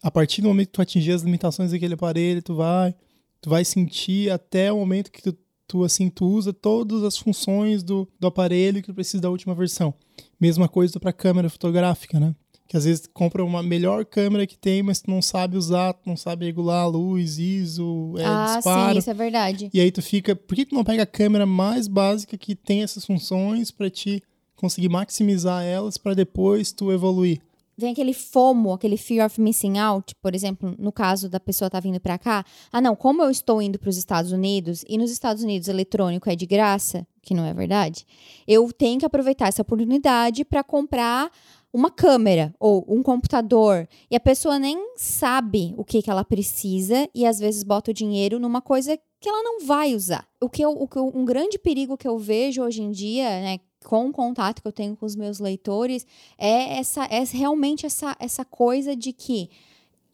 A 0.02 0.10
partir 0.10 0.42
do 0.42 0.48
momento 0.48 0.68
que 0.68 0.74
tu 0.74 0.82
atingir 0.82 1.12
as 1.12 1.22
limitações 1.22 1.72
daquele 1.72 1.94
aparelho, 1.94 2.42
tu 2.42 2.56
vai, 2.56 2.96
tu 3.40 3.50
vai 3.50 3.64
sentir 3.64 4.32
até 4.32 4.72
o 4.72 4.78
momento 4.78 5.12
que 5.12 5.22
tu, 5.22 5.38
tu 5.68 5.84
assim, 5.84 6.10
tu 6.10 6.26
usa 6.26 6.52
todas 6.52 7.04
as 7.04 7.18
funções 7.18 7.84
do, 7.84 8.08
do 8.20 8.28
aparelho 8.28 8.82
que 8.82 8.88
tu 8.88 8.94
precisa 8.94 9.22
da 9.22 9.30
última 9.30 9.54
versão. 9.54 9.94
Mesma 10.40 10.68
coisa 10.68 11.00
para 11.00 11.14
câmera 11.14 11.50
fotográfica, 11.50 12.20
né? 12.20 12.36
Que 12.68 12.78
às 12.78 12.86
vezes 12.86 13.02
tu 13.02 13.10
compra 13.10 13.44
uma 13.44 13.62
melhor 13.62 14.06
câmera 14.06 14.48
que 14.48 14.58
tem, 14.58 14.82
mas 14.82 15.02
tu 15.02 15.12
não 15.12 15.22
sabe 15.22 15.58
usar, 15.58 15.94
tu 15.94 16.08
não 16.08 16.16
sabe 16.16 16.46
regular 16.46 16.84
a 16.84 16.88
luz, 16.88 17.38
ISO, 17.38 18.14
é, 18.18 18.24
ah, 18.26 18.56
disparo. 18.56 18.94
sim, 18.94 19.00
isso 19.00 19.10
é 19.10 19.14
verdade. 19.14 19.70
E 19.74 19.80
aí 19.80 19.92
tu 19.92 20.02
fica, 20.02 20.36
por 20.36 20.56
que 20.56 20.66
tu 20.66 20.74
não 20.74 20.84
pega 20.84 21.04
a 21.04 21.06
câmera 21.06 21.46
mais 21.46 21.88
básica 21.88 22.38
que 22.38 22.56
tem 22.56 22.82
essas 22.82 23.06
funções 23.06 23.72
para 23.72 23.90
te 23.90 24.24
conseguir 24.56 24.90
maximizar 24.90 25.64
elas 25.64 25.98
para 25.98 26.14
depois 26.14 26.72
tu 26.72 26.92
evoluir? 26.92 27.42
Vem 27.82 27.94
aquele 27.94 28.14
FOMO, 28.14 28.74
aquele 28.74 28.96
fear 28.96 29.26
of 29.26 29.42
missing 29.42 29.80
out, 29.80 30.14
por 30.22 30.36
exemplo, 30.36 30.76
no 30.78 30.92
caso 30.92 31.28
da 31.28 31.40
pessoa 31.40 31.68
tá 31.68 31.80
vindo 31.80 32.00
para 32.00 32.16
cá. 32.20 32.46
Ah, 32.72 32.80
não, 32.80 32.96
como 32.96 33.24
eu 33.24 33.32
estou 33.32 33.60
indo 33.60 33.80
para 33.80 33.90
os 33.90 33.98
Estados 33.98 34.32
Unidos 34.32 34.86
e 34.88 35.00
nos 35.00 35.10
Estados 35.10 35.42
Unidos 35.42 35.68
eletrônico 35.68 36.30
é 36.30 36.36
de 36.36 36.46
graça, 36.46 37.08
que 37.24 37.34
não 37.34 37.44
é 37.44 37.52
verdade, 37.56 38.06
eu 38.48 38.72
tenho 38.72 39.00
que 39.00 39.06
aproveitar 39.06 39.48
essa 39.48 39.64
oportunidade 39.64 40.46
para 40.46 40.64
comprar 40.64 41.32
uma 41.74 41.90
câmera 41.90 42.54
ou 42.60 42.86
um 42.88 43.02
computador 43.02 43.88
e 44.12 44.16
a 44.16 44.20
pessoa 44.20 44.60
nem 44.60 44.78
sabe 44.96 45.74
o 45.76 45.84
que, 45.84 46.04
que 46.04 46.12
ela 46.12 46.24
precisa 46.24 47.10
e 47.16 47.26
às 47.26 47.40
vezes 47.40 47.64
bota 47.64 47.90
o 47.90 47.94
dinheiro 47.94 48.40
numa 48.40 48.62
coisa 48.62 48.96
que 49.20 49.28
ela 49.28 49.42
não 49.42 49.66
vai 49.66 49.96
usar. 49.96 50.28
O 50.40 50.48
que, 50.50 50.64
eu, 50.64 50.70
o 50.72 50.88
que 50.88 50.98
eu- 50.98 51.12
um 51.16 51.26
grande 51.26 51.58
perigo 51.58 51.98
que 51.98 52.08
eu 52.08 52.20
vejo 52.20 52.62
hoje 52.62 52.84
em 52.84 52.92
dia, 52.92 53.28
né, 53.42 53.60
com 53.84 54.08
o 54.08 54.12
contato 54.12 54.62
que 54.62 54.68
eu 54.68 54.72
tenho 54.72 54.96
com 54.96 55.06
os 55.06 55.16
meus 55.16 55.40
leitores, 55.40 56.06
é 56.38 56.78
essa 56.80 57.06
é 57.06 57.24
realmente 57.24 57.86
essa, 57.86 58.16
essa 58.20 58.46
coisa 58.46 58.96
de 58.96 59.12
que 59.12 59.50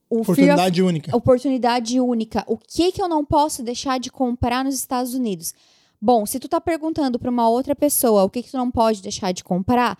o 0.10 0.24
fear 0.24 0.26
of 0.26 0.32
Oportunidade 0.32 0.82
única. 0.82 1.16
oportunidade 1.16 2.00
única. 2.00 2.44
O 2.48 2.58
que 2.58 2.92
que 2.92 3.02
eu 3.02 3.10
não 3.10 3.26
posso 3.26 3.62
deixar 3.62 4.00
de 4.00 4.10
comprar 4.10 4.64
nos 4.64 4.76
Estados 4.76 5.14
Unidos? 5.14 5.54
Bom, 6.00 6.26
se 6.26 6.40
tu 6.40 6.48
tá 6.48 6.62
perguntando 6.62 7.20
para 7.20 7.30
uma 7.30 7.50
outra 7.50 7.76
pessoa 7.76 8.24
o 8.24 8.30
que, 8.30 8.44
que 8.44 8.52
tu 8.52 8.58
não 8.58 8.72
pode 8.72 9.02
deixar 9.02 9.32
de 9.32 9.44
comprar, 9.44 9.98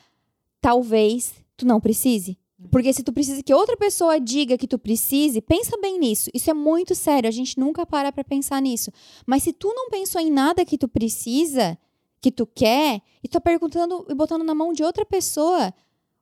talvez 0.62 1.34
tu 1.58 1.66
não 1.66 1.82
precise. 1.82 2.38
Porque 2.72 2.92
se 2.92 3.04
tu 3.04 3.14
precisa 3.14 3.44
que 3.44 3.54
outra 3.54 3.78
pessoa 3.78 4.20
diga 4.20 4.58
que 4.58 4.68
tu 4.68 4.80
precise, 4.80 5.42
pensa 5.42 5.78
bem 5.80 6.00
nisso. 6.00 6.30
Isso 6.34 6.50
é 6.50 6.54
muito 6.54 6.96
sério, 6.96 7.28
a 7.28 7.32
gente 7.32 7.60
nunca 7.60 7.86
para 7.86 8.12
pra 8.12 8.24
pensar 8.24 8.62
nisso. 8.62 8.92
Mas 9.26 9.44
se 9.44 9.54
tu 9.54 9.72
não 9.76 9.90
pensou 9.90 10.20
em 10.20 10.32
nada 10.32 10.66
que 10.66 10.78
tu 10.78 10.88
precisa, 10.88 11.78
que 12.22 12.32
tu 12.32 12.46
quer, 12.46 13.02
e 13.24 13.28
tu 13.28 13.34
tá 13.34 13.42
perguntando 13.42 14.06
e 14.10 14.14
botando 14.16 14.44
na 14.44 14.56
mão 14.56 14.74
de 14.74 14.84
outra 14.84 15.06
pessoa, 15.06 15.74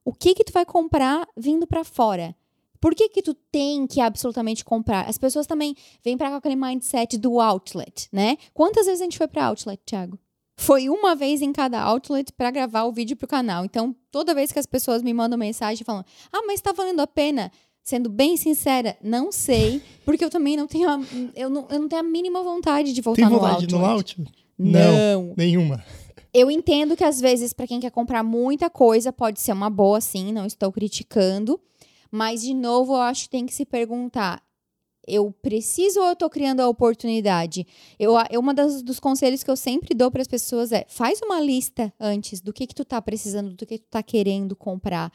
o 0.03 0.13
que 0.13 0.33
que 0.35 0.43
tu 0.43 0.51
vai 0.53 0.65
comprar 0.65 1.27
vindo 1.35 1.65
para 1.65 1.83
fora? 1.83 2.35
Por 2.79 2.93
que 2.93 3.09
que 3.09 3.21
tu 3.21 3.33
tem 3.33 3.87
que 3.87 3.99
absolutamente 3.99 4.63
comprar? 4.63 5.09
As 5.09 5.17
pessoas 5.17 5.47
também 5.47 5.75
vêm 6.03 6.17
para 6.17 6.27
cá 6.27 6.33
com 6.33 6.37
aquele 6.37 6.55
mindset 6.55 7.17
do 7.17 7.39
outlet, 7.39 8.07
né? 8.11 8.37
Quantas 8.53 8.85
vezes 8.85 9.01
a 9.01 9.05
gente 9.05 9.17
foi 9.17 9.27
para 9.27 9.47
outlet, 9.47 9.81
Thiago? 9.85 10.19
Foi 10.57 10.87
uma 10.87 11.15
vez 11.15 11.41
em 11.41 11.51
cada 11.51 11.81
outlet 11.81 12.31
para 12.31 12.51
gravar 12.51 12.83
o 12.83 12.91
vídeo 12.91 13.17
pro 13.17 13.27
canal. 13.27 13.65
Então, 13.65 13.95
toda 14.11 14.35
vez 14.35 14.51
que 14.51 14.59
as 14.59 14.65
pessoas 14.65 15.01
me 15.01 15.13
mandam 15.13 15.37
mensagem 15.37 15.83
falando: 15.83 16.05
"Ah, 16.31 16.43
mas 16.45 16.61
tá 16.61 16.71
valendo 16.71 16.99
a 16.99 17.07
pena?" 17.07 17.51
Sendo 17.83 18.09
bem 18.09 18.35
sincera, 18.35 18.97
não 19.01 19.31
sei, 19.31 19.81
porque 20.03 20.23
eu 20.25 20.29
também 20.29 20.57
não 20.57 20.65
tenho 20.65 20.89
a, 20.89 20.99
eu 21.35 21.49
não, 21.49 21.67
eu 21.69 21.79
não 21.79 21.87
tenho 21.87 22.01
a 22.01 22.03
mínima 22.03 22.41
vontade 22.41 22.93
de 22.93 23.01
voltar 23.01 23.21
Tem 23.23 23.25
no 23.29 23.35
vontade 23.39 23.53
outlet. 23.53 23.69
de 23.69 23.75
ir 23.75 23.77
no 23.77 23.85
outlet? 23.85 24.44
Não. 24.57 25.33
Nenhuma. 25.35 25.83
Eu 26.33 26.51
entendo 26.51 26.97
que 26.97 27.03
às 27.03 27.21
vezes, 27.21 27.53
para 27.53 27.67
quem 27.67 27.79
quer 27.79 27.91
comprar 27.91 28.21
muita 28.24 28.69
coisa, 28.69 29.13
pode 29.13 29.39
ser 29.39 29.53
uma 29.53 29.69
boa, 29.69 30.01
sim, 30.01 30.33
não 30.33 30.45
estou 30.45 30.71
criticando. 30.71 31.59
Mas, 32.12 32.41
de 32.41 32.53
novo, 32.53 32.93
eu 32.93 33.01
acho 33.01 33.24
que 33.24 33.29
tem 33.29 33.45
que 33.45 33.53
se 33.53 33.65
perguntar: 33.65 34.43
eu 35.07 35.31
preciso 35.31 36.00
ou 36.00 36.07
eu 36.07 36.13
estou 36.13 36.29
criando 36.29 36.59
a 36.59 36.67
oportunidade? 36.67 37.65
Eu, 38.00 38.13
eu 38.29 38.39
uma 38.39 38.53
das, 38.53 38.81
dos 38.81 39.00
conselhos 39.00 39.43
que 39.43 39.51
eu 39.51 39.55
sempre 39.55 39.93
dou 39.93 40.12
para 40.12 40.21
as 40.21 40.27
pessoas 40.27 40.71
é: 40.71 40.85
faz 40.89 41.21
uma 41.21 41.39
lista 41.39 41.93
antes 42.00 42.41
do 42.41 42.51
que, 42.51 42.67
que 42.67 42.75
tu 42.75 42.83
tá 42.83 43.01
precisando, 43.01 43.53
do 43.53 43.65
que 43.65 43.77
tu 43.77 43.88
tá 43.89 44.03
querendo 44.03 44.55
comprar. 44.55 45.12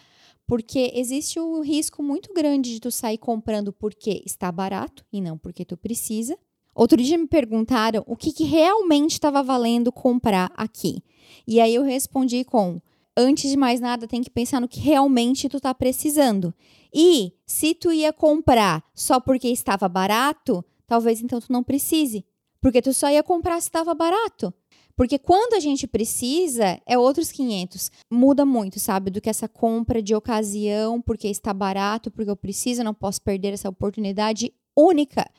Porque 0.46 0.90
existe 0.94 1.38
um 1.38 1.60
risco 1.60 2.02
muito 2.02 2.32
grande 2.34 2.74
de 2.74 2.80
tu 2.80 2.90
sair 2.90 3.18
comprando 3.18 3.72
porque 3.72 4.22
está 4.26 4.50
barato 4.50 5.04
e 5.12 5.20
não 5.20 5.38
porque 5.38 5.64
tu 5.64 5.76
precisa. 5.76 6.36
Outro 6.80 6.96
dia 6.96 7.18
me 7.18 7.26
perguntaram 7.26 8.02
o 8.06 8.16
que, 8.16 8.32
que 8.32 8.44
realmente 8.44 9.12
estava 9.12 9.42
valendo 9.42 9.92
comprar 9.92 10.50
aqui. 10.56 11.04
E 11.46 11.60
aí 11.60 11.74
eu 11.74 11.82
respondi 11.82 12.42
com: 12.42 12.80
antes 13.14 13.50
de 13.50 13.56
mais 13.58 13.80
nada, 13.80 14.08
tem 14.08 14.22
que 14.22 14.30
pensar 14.30 14.62
no 14.62 14.66
que 14.66 14.80
realmente 14.80 15.46
tu 15.46 15.60
tá 15.60 15.74
precisando. 15.74 16.54
E 16.90 17.34
se 17.44 17.74
tu 17.74 17.92
ia 17.92 18.14
comprar 18.14 18.82
só 18.94 19.20
porque 19.20 19.48
estava 19.48 19.90
barato, 19.90 20.64
talvez 20.86 21.20
então 21.20 21.38
tu 21.38 21.52
não 21.52 21.62
precise, 21.62 22.24
porque 22.62 22.80
tu 22.80 22.94
só 22.94 23.10
ia 23.10 23.22
comprar 23.22 23.60
se 23.60 23.68
estava 23.68 23.92
barato. 23.92 24.50
Porque 24.96 25.18
quando 25.18 25.52
a 25.52 25.60
gente 25.60 25.86
precisa, 25.86 26.80
é 26.86 26.96
outros 26.96 27.30
500. 27.30 27.90
Muda 28.10 28.46
muito, 28.46 28.80
sabe? 28.80 29.10
Do 29.10 29.20
que 29.20 29.28
essa 29.28 29.46
compra 29.46 30.00
de 30.00 30.14
ocasião, 30.14 30.98
porque 31.02 31.28
está 31.28 31.52
barato, 31.52 32.10
porque 32.10 32.30
eu 32.30 32.36
preciso, 32.36 32.82
não 32.82 32.94
posso 32.94 33.20
perder 33.20 33.52
essa 33.52 33.68
oportunidade 33.68 34.50
única 34.74 35.30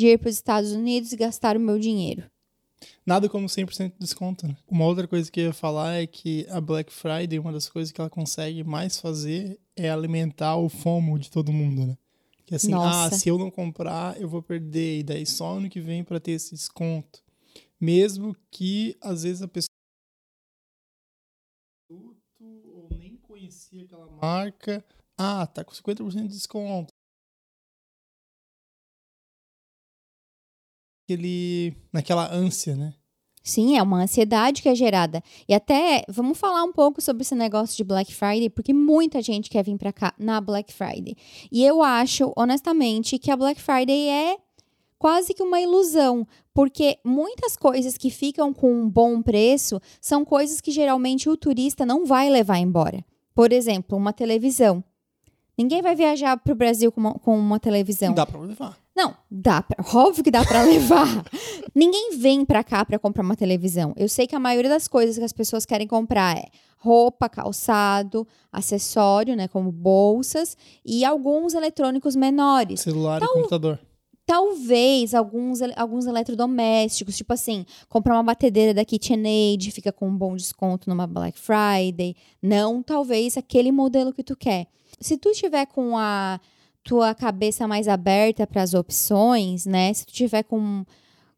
de 0.00 0.06
ir 0.06 0.18
para 0.18 0.30
os 0.30 0.34
Estados 0.36 0.72
Unidos 0.72 1.12
e 1.12 1.16
gastar 1.16 1.58
o 1.58 1.60
meu 1.60 1.78
dinheiro. 1.78 2.24
Nada 3.04 3.28
como 3.28 3.46
100% 3.46 3.92
de 3.92 3.98
desconto, 3.98 4.48
né? 4.48 4.56
Uma 4.66 4.86
outra 4.86 5.06
coisa 5.06 5.30
que 5.30 5.40
eu 5.40 5.44
ia 5.44 5.52
falar 5.52 5.96
é 5.96 6.06
que 6.06 6.46
a 6.48 6.58
Black 6.58 6.90
Friday, 6.90 7.38
uma 7.38 7.52
das 7.52 7.68
coisas 7.68 7.92
que 7.92 8.00
ela 8.00 8.08
consegue 8.08 8.64
mais 8.64 8.98
fazer 8.98 9.60
é 9.76 9.90
alimentar 9.90 10.56
o 10.56 10.70
FOMO 10.70 11.18
de 11.18 11.30
todo 11.30 11.52
mundo, 11.52 11.86
né? 11.86 11.98
Que 12.46 12.54
assim, 12.54 12.70
Nossa. 12.70 13.14
ah, 13.14 13.18
se 13.18 13.28
eu 13.28 13.36
não 13.36 13.50
comprar, 13.50 14.18
eu 14.18 14.26
vou 14.26 14.42
perder. 14.42 15.00
E 15.00 15.02
daí 15.02 15.26
só 15.26 15.58
ano 15.58 15.68
que 15.68 15.80
vem 15.80 16.02
para 16.02 16.18
ter 16.18 16.32
esse 16.32 16.54
desconto. 16.54 17.22
Mesmo 17.78 18.34
que, 18.50 18.96
às 19.02 19.22
vezes, 19.22 19.42
a 19.42 19.48
pessoa 19.48 19.68
ou 21.90 22.88
nem 22.96 23.16
conhecia 23.16 23.84
aquela 23.84 24.06
marca. 24.06 24.82
Ah, 25.18 25.46
tá 25.46 25.62
com 25.62 25.72
50% 25.72 26.22
de 26.22 26.28
desconto. 26.28 26.90
Aquele, 31.10 31.74
naquela 31.92 32.32
ânsia, 32.32 32.76
né? 32.76 32.94
Sim, 33.42 33.76
é 33.76 33.82
uma 33.82 34.02
ansiedade 34.02 34.62
que 34.62 34.68
é 34.68 34.74
gerada. 34.76 35.20
E 35.48 35.52
até 35.52 36.04
vamos 36.08 36.38
falar 36.38 36.62
um 36.62 36.72
pouco 36.72 37.00
sobre 37.00 37.22
esse 37.22 37.34
negócio 37.34 37.76
de 37.76 37.82
Black 37.82 38.14
Friday, 38.14 38.48
porque 38.48 38.72
muita 38.72 39.20
gente 39.20 39.50
quer 39.50 39.64
vir 39.64 39.76
para 39.76 39.92
cá 39.92 40.14
na 40.16 40.40
Black 40.40 40.72
Friday. 40.72 41.16
E 41.50 41.64
eu 41.64 41.82
acho, 41.82 42.32
honestamente, 42.36 43.18
que 43.18 43.28
a 43.28 43.36
Black 43.36 43.60
Friday 43.60 44.08
é 44.08 44.38
quase 45.00 45.34
que 45.34 45.42
uma 45.42 45.60
ilusão, 45.60 46.24
porque 46.54 46.98
muitas 47.04 47.56
coisas 47.56 47.98
que 47.98 48.08
ficam 48.08 48.54
com 48.54 48.72
um 48.72 48.88
bom 48.88 49.20
preço 49.20 49.80
são 50.00 50.24
coisas 50.24 50.60
que 50.60 50.70
geralmente 50.70 51.28
o 51.28 51.36
turista 51.36 51.84
não 51.84 52.06
vai 52.06 52.30
levar 52.30 52.58
embora. 52.58 53.04
Por 53.34 53.52
exemplo, 53.52 53.98
uma 53.98 54.12
televisão. 54.12 54.84
Ninguém 55.58 55.82
vai 55.82 55.96
viajar 55.96 56.36
para 56.36 56.52
o 56.52 56.56
Brasil 56.56 56.92
com 56.92 57.00
uma, 57.00 57.14
com 57.14 57.36
uma 57.36 57.58
televisão. 57.58 58.14
Dá 58.14 58.24
pra 58.24 58.38
levar. 58.38 58.78
Não, 59.00 59.16
dá 59.30 59.62
pra, 59.62 59.82
óbvio 59.94 60.22
que 60.22 60.30
dá 60.30 60.44
pra 60.44 60.60
levar. 60.62 61.24
Ninguém 61.74 62.18
vem 62.18 62.44
pra 62.44 62.62
cá 62.62 62.84
pra 62.84 62.98
comprar 62.98 63.22
uma 63.22 63.34
televisão. 63.34 63.94
Eu 63.96 64.10
sei 64.10 64.26
que 64.26 64.36
a 64.36 64.38
maioria 64.38 64.68
das 64.68 64.86
coisas 64.86 65.16
que 65.16 65.24
as 65.24 65.32
pessoas 65.32 65.64
querem 65.64 65.86
comprar 65.86 66.36
é 66.36 66.48
roupa, 66.76 67.26
calçado, 67.26 68.28
acessório, 68.52 69.34
né, 69.34 69.48
como 69.48 69.72
bolsas 69.72 70.54
e 70.84 71.02
alguns 71.02 71.54
eletrônicos 71.54 72.14
menores. 72.14 72.80
Celular 72.80 73.22
e 73.22 73.26
computador. 73.26 73.78
Talvez 74.26 75.14
alguns, 75.14 75.60
alguns 75.76 76.06
eletrodomésticos, 76.06 77.16
tipo 77.16 77.32
assim, 77.32 77.64
comprar 77.88 78.14
uma 78.14 78.22
batedeira 78.22 78.72
da 78.74 78.84
KitchenAid, 78.84 79.72
fica 79.72 79.90
com 79.90 80.08
um 80.08 80.16
bom 80.16 80.36
desconto 80.36 80.88
numa 80.88 81.06
Black 81.06 81.38
Friday. 81.38 82.14
Não, 82.40 82.82
talvez 82.82 83.36
aquele 83.36 83.72
modelo 83.72 84.12
que 84.12 84.22
tu 84.22 84.36
quer. 84.36 84.66
Se 85.00 85.16
tu 85.16 85.32
tiver 85.32 85.66
com 85.66 85.96
a 85.98 86.38
tua 86.90 87.14
cabeça 87.14 87.68
mais 87.68 87.86
aberta 87.86 88.46
para 88.48 88.62
as 88.62 88.74
opções, 88.74 89.64
né? 89.64 89.92
Se 89.94 90.04
tu 90.04 90.12
tiver 90.12 90.42
com 90.42 90.84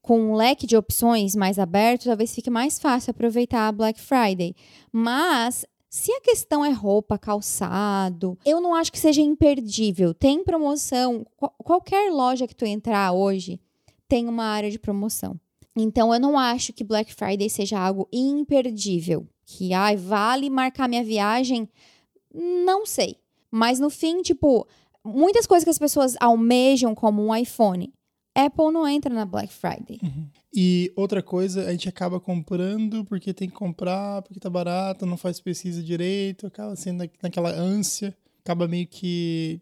com 0.01 0.19
um 0.21 0.35
leque 0.35 0.67
de 0.67 0.77
opções 0.77 1.37
mais 1.37 1.59
aberto, 1.61 2.05
talvez 2.07 2.35
fique 2.35 2.51
mais 2.51 2.81
fácil 2.81 3.13
aproveitar 3.13 3.69
a 3.69 3.73
Black 3.73 4.01
Friday. 4.01 4.53
Mas 4.91 5.65
se 5.89 6.11
a 6.11 6.21
questão 6.21 6.65
é 6.65 6.71
roupa, 6.71 7.17
calçado, 7.19 8.37
eu 8.45 8.61
não 8.61 8.75
acho 8.75 8.91
que 8.91 8.99
seja 8.99 9.21
imperdível. 9.21 10.13
Tem 10.13 10.43
promoção. 10.43 11.25
Qual- 11.37 11.55
qualquer 11.59 12.11
loja 12.11 12.49
que 12.49 12.57
tu 12.57 12.65
entrar 12.65 13.13
hoje 13.13 13.61
tem 14.09 14.27
uma 14.27 14.45
área 14.45 14.71
de 14.71 14.79
promoção. 14.79 15.39
Então 15.77 16.13
eu 16.13 16.19
não 16.19 16.37
acho 16.39 16.73
que 16.73 16.83
Black 16.83 17.15
Friday 17.15 17.49
seja 17.49 17.79
algo 17.79 18.09
imperdível. 18.13 19.25
Que 19.47 19.73
ai, 19.73 19.97
vale 19.97 20.51
marcar 20.51 20.89
minha 20.89 21.05
viagem? 21.05 21.69
Não 22.35 22.85
sei. 22.87 23.17
Mas 23.51 23.79
no 23.79 23.91
fim, 23.91 24.23
tipo, 24.23 24.67
muitas 25.05 25.47
coisas 25.47 25.65
que 25.65 25.71
as 25.71 25.79
pessoas 25.79 26.15
almejam 26.21 26.95
como 26.95 27.25
um 27.27 27.35
iPhone, 27.35 27.93
Apple 28.35 28.71
não 28.73 28.87
entra 28.89 29.13
na 29.13 29.25
Black 29.27 29.53
Friday. 29.53 30.01
E 30.55 30.93
outra 30.97 31.23
coisa, 31.23 31.67
a 31.67 31.73
gente 31.73 31.89
acaba 31.89 32.19
comprando 32.21 33.05
porque 33.05 33.33
tem 33.35 33.49
que 33.49 33.55
comprar, 33.55 34.23
porque 34.23 34.41
tá 34.41 34.49
barato, 34.51 35.05
não 35.07 35.17
faz 35.17 35.41
pesquisa 35.41 35.83
direito, 35.83 36.47
acaba 36.47 36.75
sendo 36.77 36.99
na- 37.05 37.11
naquela 37.23 37.51
ânsia, 37.51 38.17
acaba 38.45 38.67
meio 38.69 38.87
que 38.87 39.61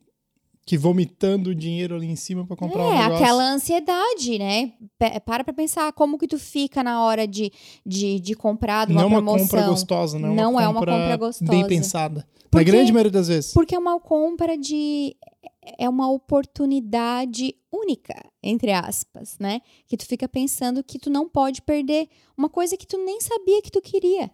que 0.71 0.79
vomitando 0.79 1.53
dinheiro 1.53 1.97
ali 1.97 2.07
em 2.07 2.15
cima 2.15 2.47
pra 2.47 2.55
comprar 2.57 2.81
um 2.85 2.93
é, 2.95 2.99
negócio. 3.03 3.25
aquela 3.25 3.43
ansiedade, 3.53 4.39
né? 4.39 4.73
Pe- 4.97 5.19
Para 5.19 5.43
pra 5.43 5.53
pensar 5.53 5.93
como 5.95 6.17
que 6.17 6.29
tu 6.29 6.39
fica 6.39 6.81
na 6.85 7.03
hora 7.05 7.27
de, 7.27 7.50
de, 7.85 8.21
de 8.21 8.35
comprar 8.37 8.87
de 8.87 8.93
uma 8.93 9.00
não 9.03 9.09
é 9.09 9.11
uma 9.15 9.21
promoção. 9.21 9.49
compra 9.49 9.67
gostosa, 9.69 10.17
não, 10.17 10.33
Não 10.33 10.61
é 10.61 10.62
é 10.62 10.69
uma 10.69 10.71
uma 10.71 10.75
compra 10.81 10.93
compra 10.93 11.17
gostosa. 11.17 11.50
bem 11.50 11.67
pensada. 11.67 12.25
Porque- 12.49 12.57
Na 12.59 12.62
grande 12.77 12.93
maioria 12.93 13.11
das 13.11 13.27
vezes. 13.27 13.53
Porque 13.53 13.75
é 13.75 13.79
uma 13.81 13.99
compra 13.99 14.57
de. 14.57 15.17
É 15.77 15.89
uma 15.89 16.09
oportunidade 16.11 17.55
única, 17.73 18.15
entre 18.43 18.73
aspas, 18.73 19.37
né? 19.41 19.61
Que 19.89 19.97
tu 19.97 20.07
fica 20.07 20.29
pensando 20.29 20.83
que 20.85 20.99
tu 20.99 21.11
não 21.11 21.29
pode 21.29 21.62
perder 21.62 22.09
uma 22.37 22.49
coisa 22.49 22.77
que 22.77 22.87
tu 22.87 22.97
nem 23.05 23.21
sabia 23.21 23.61
que 23.62 23.71
tu 23.71 23.81
queria. 23.81 24.31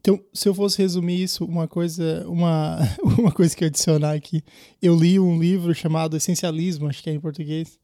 Então, 0.00 0.22
se 0.32 0.48
eu 0.48 0.54
fosse 0.54 0.78
resumir 0.78 1.22
isso, 1.22 1.44
uma 1.44 1.66
coisa, 1.66 2.24
uma, 2.28 2.78
uma 3.18 3.32
coisa 3.32 3.54
que 3.56 3.64
eu 3.64 3.68
adicionar 3.68 4.12
aqui, 4.12 4.42
eu 4.80 4.94
li 4.94 5.18
um 5.18 5.38
livro 5.38 5.74
chamado 5.74 6.16
Essencialismo, 6.16 6.88
acho 6.88 7.02
que 7.02 7.10
é 7.10 7.14
em 7.14 7.20
português, 7.20 7.78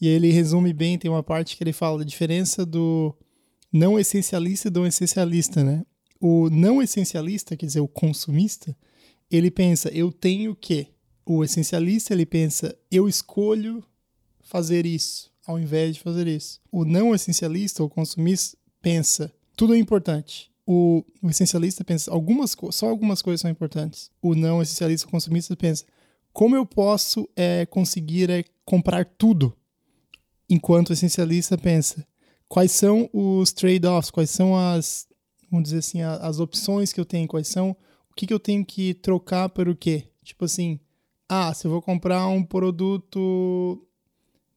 e 0.00 0.08
ele 0.08 0.30
resume 0.30 0.72
bem, 0.72 0.98
tem 0.98 1.10
uma 1.10 1.22
parte 1.22 1.56
que 1.56 1.62
ele 1.62 1.72
fala 1.72 1.98
da 1.98 2.04
diferença 2.04 2.66
do 2.66 3.14
não 3.72 3.98
essencialista 3.98 4.68
e 4.68 4.70
do 4.70 4.86
essencialista, 4.86 5.64
né? 5.64 5.84
O 6.20 6.50
não 6.50 6.82
essencialista, 6.82 7.56
quer 7.56 7.66
dizer, 7.66 7.80
o 7.80 7.88
consumista, 7.88 8.76
ele 9.30 9.50
pensa, 9.50 9.88
eu 9.90 10.12
tenho 10.12 10.54
que. 10.54 10.88
O 11.24 11.42
essencialista, 11.42 12.12
ele 12.12 12.26
pensa, 12.26 12.76
eu 12.90 13.08
escolho 13.08 13.82
fazer 14.40 14.84
isso, 14.84 15.32
ao 15.46 15.58
invés 15.58 15.94
de 15.94 16.02
fazer 16.02 16.26
isso. 16.26 16.60
O 16.70 16.84
não 16.84 17.14
essencialista, 17.14 17.82
ou 17.82 17.88
consumista, 17.88 18.58
pensa, 18.82 19.32
tudo 19.56 19.74
é 19.74 19.78
importante. 19.78 20.51
O, 20.66 21.04
essencialista 21.24 21.84
pensa, 21.84 22.10
algumas 22.10 22.56
só 22.70 22.88
algumas 22.88 23.20
coisas 23.20 23.40
são 23.40 23.50
importantes. 23.50 24.10
O 24.20 24.34
não 24.34 24.62
essencialista, 24.62 25.06
o 25.06 25.10
consumista 25.10 25.56
pensa, 25.56 25.84
como 26.32 26.56
eu 26.56 26.64
posso 26.64 27.28
é, 27.36 27.66
conseguir 27.66 28.30
é, 28.30 28.44
comprar 28.64 29.04
tudo? 29.04 29.54
Enquanto 30.48 30.90
o 30.90 30.92
essencialista 30.92 31.58
pensa, 31.58 32.06
quais 32.48 32.72
são 32.72 33.08
os 33.12 33.52
trade-offs, 33.52 34.10
quais 34.10 34.30
são 34.30 34.56
as, 34.56 35.08
vamos 35.50 35.64
dizer 35.64 35.78
assim, 35.78 36.02
as 36.02 36.38
opções 36.38 36.92
que 36.92 37.00
eu 37.00 37.04
tenho, 37.04 37.26
quais 37.26 37.48
são, 37.48 37.70
o 38.10 38.14
que, 38.14 38.26
que 38.26 38.34
eu 38.34 38.40
tenho 38.40 38.64
que 38.64 38.94
trocar 38.94 39.48
por 39.48 39.68
o 39.68 39.76
quê? 39.76 40.08
Tipo 40.22 40.44
assim, 40.44 40.78
ah, 41.28 41.52
se 41.54 41.66
eu 41.66 41.70
vou 41.70 41.80
comprar 41.80 42.26
um 42.28 42.44
produto 42.44 43.86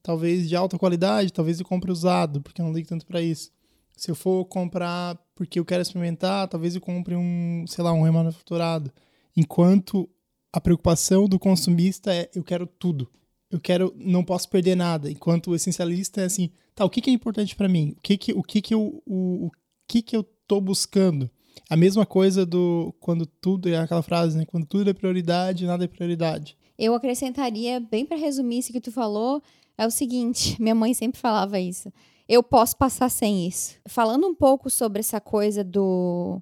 talvez 0.03 0.47
de 0.47 0.55
alta 0.55 0.77
qualidade, 0.77 1.33
talvez 1.33 1.59
eu 1.59 1.65
compre 1.65 1.91
usado, 1.91 2.41
porque 2.41 2.61
eu 2.61 2.65
não 2.65 2.73
ligo 2.73 2.87
tanto 2.87 3.05
para 3.05 3.21
isso. 3.21 3.51
Se 3.97 4.11
eu 4.11 4.15
for 4.15 4.45
comprar 4.45 5.17
porque 5.35 5.59
eu 5.59 5.65
quero 5.65 5.81
experimentar, 5.81 6.47
talvez 6.47 6.73
eu 6.73 6.81
compre 6.81 7.15
um, 7.15 7.65
sei 7.67 7.83
lá, 7.83 7.91
um 7.91 8.03
remanufaturado. 8.03 8.91
Enquanto 9.35 10.09
a 10.51 10.61
preocupação 10.61 11.27
do 11.27 11.37
consumista 11.37 12.13
é 12.13 12.29
eu 12.33 12.43
quero 12.43 12.65
tudo. 12.65 13.09
Eu 13.51 13.59
quero, 13.59 13.93
não 13.97 14.23
posso 14.23 14.49
perder 14.49 14.75
nada. 14.75 15.11
Enquanto 15.11 15.51
o 15.51 15.55
essencialista 15.55 16.21
é 16.21 16.25
assim, 16.25 16.49
tá, 16.73 16.83
o 16.85 16.89
que, 16.89 17.01
que 17.01 17.09
é 17.09 17.13
importante 17.13 17.55
para 17.55 17.67
mim? 17.67 17.93
O 17.97 18.01
que 18.01 18.17
que, 18.17 18.33
o 18.33 18.41
que 18.41 18.61
que 18.61 18.73
eu, 18.73 19.03
o, 19.05 19.47
o 19.47 19.51
que 19.87 20.01
que 20.01 20.15
eu 20.15 20.23
tô 20.47 20.59
buscando? 20.61 21.29
A 21.69 21.75
mesma 21.75 22.05
coisa 22.05 22.45
do 22.45 22.93
quando 22.99 23.25
tudo 23.25 23.69
é 23.69 23.77
aquela 23.77 24.01
frase, 24.01 24.37
né? 24.37 24.45
Quando 24.45 24.65
tudo 24.65 24.89
é 24.89 24.93
prioridade, 24.93 25.65
nada 25.65 25.83
é 25.85 25.87
prioridade. 25.87 26.57
Eu 26.77 26.93
acrescentaria, 26.93 27.79
bem 27.79 28.05
para 28.05 28.17
resumir 28.17 28.59
isso 28.59 28.73
que 28.73 28.81
tu 28.81 28.91
falou, 28.91 29.41
é 29.77 29.85
o 29.85 29.91
seguinte: 29.91 30.55
minha 30.61 30.75
mãe 30.75 30.93
sempre 30.93 31.19
falava 31.19 31.59
isso. 31.59 31.91
Eu 32.27 32.41
posso 32.41 32.75
passar 32.77 33.09
sem 33.09 33.47
isso. 33.47 33.75
Falando 33.87 34.27
um 34.27 34.33
pouco 34.33 34.69
sobre 34.69 34.99
essa 34.99 35.21
coisa 35.21 35.63
do, 35.63 36.41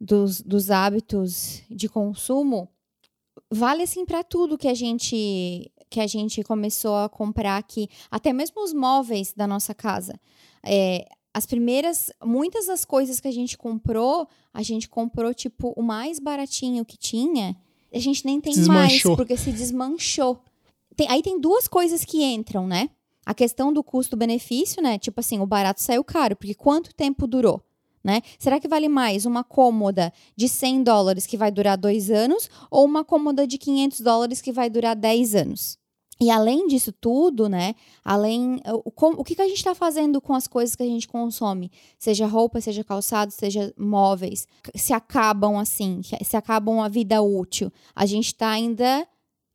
dos, 0.00 0.40
dos 0.40 0.70
hábitos 0.70 1.62
de 1.70 1.88
consumo, 1.88 2.68
vale 3.50 3.82
assim 3.82 4.04
para 4.04 4.24
tudo 4.24 4.58
que 4.58 4.68
a 4.68 4.74
gente 4.74 5.70
que 5.90 6.00
a 6.00 6.06
gente 6.06 6.42
começou 6.42 6.96
a 6.96 7.08
comprar 7.08 7.58
aqui, 7.58 7.86
até 8.10 8.32
mesmo 8.32 8.64
os 8.64 8.72
móveis 8.72 9.34
da 9.36 9.46
nossa 9.46 9.74
casa. 9.74 10.18
É, 10.64 11.06
as 11.34 11.44
primeiras, 11.44 12.10
muitas 12.24 12.66
das 12.66 12.82
coisas 12.82 13.20
que 13.20 13.28
a 13.28 13.32
gente 13.32 13.58
comprou, 13.58 14.26
a 14.54 14.62
gente 14.62 14.88
comprou 14.88 15.34
tipo 15.34 15.74
o 15.76 15.82
mais 15.82 16.18
baratinho 16.18 16.82
que 16.82 16.96
tinha. 16.96 17.54
A 17.92 17.98
gente 17.98 18.24
nem 18.24 18.40
tem 18.40 18.56
mais 18.64 19.02
porque 19.02 19.36
se 19.36 19.52
desmanchou. 19.52 20.42
Tem, 20.96 21.06
aí 21.10 21.22
tem 21.22 21.38
duas 21.38 21.68
coisas 21.68 22.06
que 22.06 22.24
entram, 22.24 22.66
né? 22.66 22.88
A 23.24 23.34
questão 23.34 23.72
do 23.72 23.82
custo-benefício, 23.82 24.82
né? 24.82 24.98
Tipo 24.98 25.20
assim, 25.20 25.38
o 25.40 25.46
barato 25.46 25.80
saiu 25.80 26.02
caro, 26.02 26.36
porque 26.36 26.54
quanto 26.54 26.94
tempo 26.94 27.26
durou? 27.26 27.62
Né? 28.04 28.20
Será 28.36 28.58
que 28.58 28.66
vale 28.66 28.88
mais 28.88 29.26
uma 29.26 29.44
cômoda 29.44 30.12
de 30.36 30.48
100 30.48 30.82
dólares 30.82 31.24
que 31.24 31.36
vai 31.36 31.52
durar 31.52 31.78
dois 31.78 32.10
anos 32.10 32.50
ou 32.68 32.84
uma 32.84 33.04
cômoda 33.04 33.46
de 33.46 33.56
500 33.58 34.00
dólares 34.00 34.40
que 34.40 34.50
vai 34.50 34.68
durar 34.68 34.96
10 34.96 35.36
anos? 35.36 35.78
E 36.22 36.30
além 36.30 36.68
disso 36.68 36.92
tudo, 36.92 37.48
né? 37.48 37.74
Além. 38.04 38.60
O, 38.84 38.92
o 38.94 39.24
que, 39.24 39.34
que 39.34 39.42
a 39.42 39.48
gente 39.48 39.56
está 39.56 39.74
fazendo 39.74 40.20
com 40.20 40.32
as 40.34 40.46
coisas 40.46 40.76
que 40.76 40.82
a 40.84 40.86
gente 40.86 41.08
consome? 41.08 41.68
Seja 41.98 42.28
roupa, 42.28 42.60
seja 42.60 42.84
calçado, 42.84 43.32
seja 43.32 43.74
móveis. 43.76 44.46
Se 44.74 44.92
acabam 44.92 45.56
assim, 45.56 46.00
se 46.02 46.36
acabam 46.36 46.80
a 46.80 46.88
vida 46.88 47.20
útil. 47.20 47.72
A 47.92 48.06
gente 48.06 48.26
está 48.26 48.50
ainda 48.50 49.04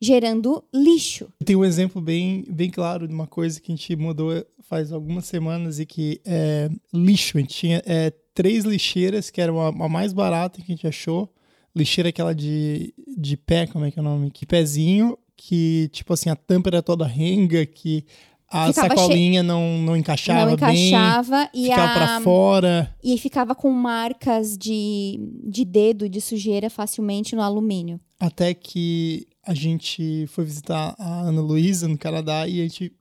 gerando 0.01 0.63
lixo. 0.73 1.27
Tem 1.43 1.55
um 1.55 1.65
exemplo 1.65 2.01
bem, 2.01 2.43
bem 2.49 2.69
claro 2.69 3.07
de 3.07 3.13
uma 3.13 3.27
coisa 3.27 3.59
que 3.59 3.71
a 3.71 3.75
gente 3.75 3.95
mudou 3.95 4.45
faz 4.67 4.91
algumas 4.91 5.25
semanas 5.25 5.79
e 5.79 5.85
que 5.85 6.21
é 6.25 6.69
lixo. 6.93 7.37
A 7.37 7.41
gente 7.41 7.55
tinha 7.55 7.81
é, 7.85 8.11
três 8.33 8.65
lixeiras, 8.65 9.29
que 9.29 9.41
era 9.41 9.51
a, 9.51 9.67
a, 9.67 9.89
mais 9.89 10.13
barata 10.13 10.61
que 10.61 10.71
a 10.71 10.75
gente 10.75 10.87
achou. 10.87 11.33
Lixeira 11.75 12.09
aquela 12.09 12.33
de, 12.33 12.93
de 13.17 13.37
pé, 13.37 13.67
como 13.67 13.85
é 13.85 13.91
que 13.91 13.99
é 13.99 14.01
o 14.01 14.05
nome? 14.05 14.31
Que 14.31 14.45
pezinho, 14.45 15.17
que 15.35 15.89
tipo 15.91 16.13
assim, 16.13 16.29
a 16.29 16.35
tampa 16.35 16.69
era 16.69 16.81
toda 16.81 17.05
renga, 17.05 17.65
que 17.65 18.03
a 18.49 18.67
ficava 18.67 18.89
sacolinha 18.89 19.41
che... 19.41 19.47
não, 19.47 19.77
não 19.79 19.95
encaixava 19.95 20.45
não 20.45 20.53
encaixava 20.53 21.49
bem, 21.53 21.65
e 21.65 21.69
ficava 21.69 21.91
a... 21.91 21.93
para 21.93 22.21
fora. 22.21 22.95
E 23.03 23.17
ficava 23.17 23.55
com 23.55 23.69
marcas 23.71 24.57
de, 24.57 25.19
de 25.43 25.63
dedo, 25.63 26.10
de 26.10 26.19
sujeira 26.19 26.69
facilmente 26.69 27.36
no 27.36 27.41
alumínio. 27.41 27.99
Até 28.19 28.53
que 28.53 29.27
a 29.47 29.53
gente 29.53 30.27
foi 30.27 30.43
visitar 30.43 30.93
a 30.99 31.21
Ana 31.21 31.41
Luísa 31.41 31.88
no 31.88 31.97
Canadá 31.97 32.45
e 32.47 32.60
a 32.60 32.63
gente 32.63 32.93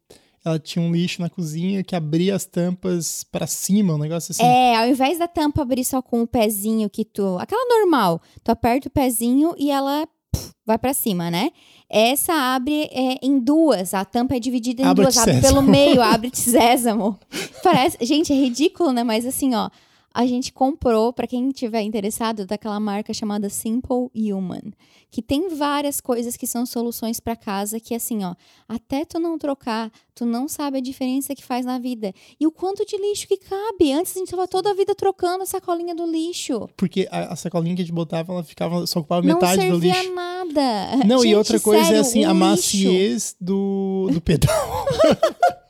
ela 0.45 0.61
tinha 0.61 0.81
um 0.81 0.93
lixo 0.93 1.21
na 1.21 1.29
cozinha 1.29 1.83
que 1.83 1.97
abria 1.97 2.37
as 2.37 2.47
tampas 2.47 3.25
para 3.25 3.49
cima, 3.49 3.95
um 3.95 3.99
negócio 3.99 4.31
assim. 4.31 4.45
É, 4.45 4.77
ao 4.77 4.89
invés 4.89 5.19
da 5.19 5.27
tampa 5.27 5.63
abrir 5.63 5.85
só 5.85 6.01
com 6.01 6.23
o 6.23 6.27
pezinho 6.27 6.89
que 6.89 7.05
tu, 7.05 7.37
aquela 7.41 7.67
normal, 7.69 8.23
tu 8.45 8.51
aperta 8.51 8.87
o 8.87 8.91
pezinho 8.91 9.57
e 9.59 9.73
ela 9.73 10.07
pff, 10.33 10.53
vai 10.65 10.79
para 10.79 10.95
cima, 10.95 11.33
né? 11.33 11.51
Essa 11.91 12.33
abre 12.33 12.85
é, 12.93 13.19
em 13.21 13.41
duas, 13.41 13.93
a 13.93 14.05
tampa 14.05 14.37
é 14.37 14.39
dividida 14.39 14.83
em 14.83 14.85
abre 14.85 15.03
duas, 15.03 15.19
abre 15.19 15.41
pelo 15.41 15.63
meio, 15.63 15.99
abre 16.01 16.31
de 16.31 16.39
sésamo. 16.39 17.19
Parece, 17.61 17.99
gente, 18.03 18.33
é 18.33 18.37
ridículo, 18.37 18.93
né? 18.93 19.03
Mas 19.03 19.27
assim, 19.27 19.53
ó, 19.53 19.69
a 20.17 20.25
gente 20.25 20.51
comprou, 20.51 21.13
para 21.13 21.27
quem 21.27 21.51
tiver 21.51 21.83
interessado, 21.83 22.47
daquela 22.47 22.81
marca 22.81 23.13
chamada 23.13 23.51
Simple 23.51 24.09
Human, 24.15 24.73
que 25.11 25.21
tem 25.21 25.55
várias 25.55 26.01
coisas 26.01 26.39
que 26.39 26.47
são 26.47 26.65
soluções 26.65 27.21
para 27.21 27.37
casa 27.37 27.79
que 27.79 27.95
assim, 27.95 28.25
ó, 28.25 28.35
até 28.67 29.05
tu 29.05 29.21
não 29.21 29.37
trocar, 29.37 29.93
tu 30.17 30.25
não 30.25 30.49
sabe 30.49 30.79
a 30.79 30.81
diferença 30.81 31.35
que 31.35 31.45
faz 31.45 31.67
na 31.67 31.79
vida. 31.79 32.13
E 32.41 32.47
o 32.47 32.51
quanto 32.51 32.87
de 32.87 32.97
lixo 32.97 33.29
que 33.29 33.37
cabe. 33.37 33.93
Antes 33.93 34.17
a 34.17 34.19
gente 34.19 34.31
tava 34.31 34.49
toda 34.49 34.71
a 34.71 34.75
vida 34.75 34.95
trocando 34.95 35.43
a 35.43 35.47
sacolinha 35.47 35.95
do 35.95 36.11
lixo. 36.11 36.69
Porque 36.75 37.07
a, 37.11 37.35
a 37.35 37.37
sacolinha 37.37 37.77
que 37.77 37.83
a 37.83 37.85
gente 37.85 37.95
botava, 37.95 38.33
ela 38.33 38.43
ficava 38.43 38.87
só 38.87 39.01
ocupava 39.01 39.21
metade 39.21 39.69
do 39.69 39.79
lixo. 39.79 40.05
Não 40.05 40.15
nada. 40.15 41.05
Não, 41.07 41.19
gente, 41.19 41.33
e 41.33 41.37
outra 41.37 41.61
coisa 41.61 41.83
é 41.83 41.85
sério, 41.85 41.99
é 41.99 42.01
assim, 42.01 42.25
a 42.25 42.33
maciez 42.33 43.37
do, 43.39 44.09
do 44.11 44.21
pedal. 44.23 44.87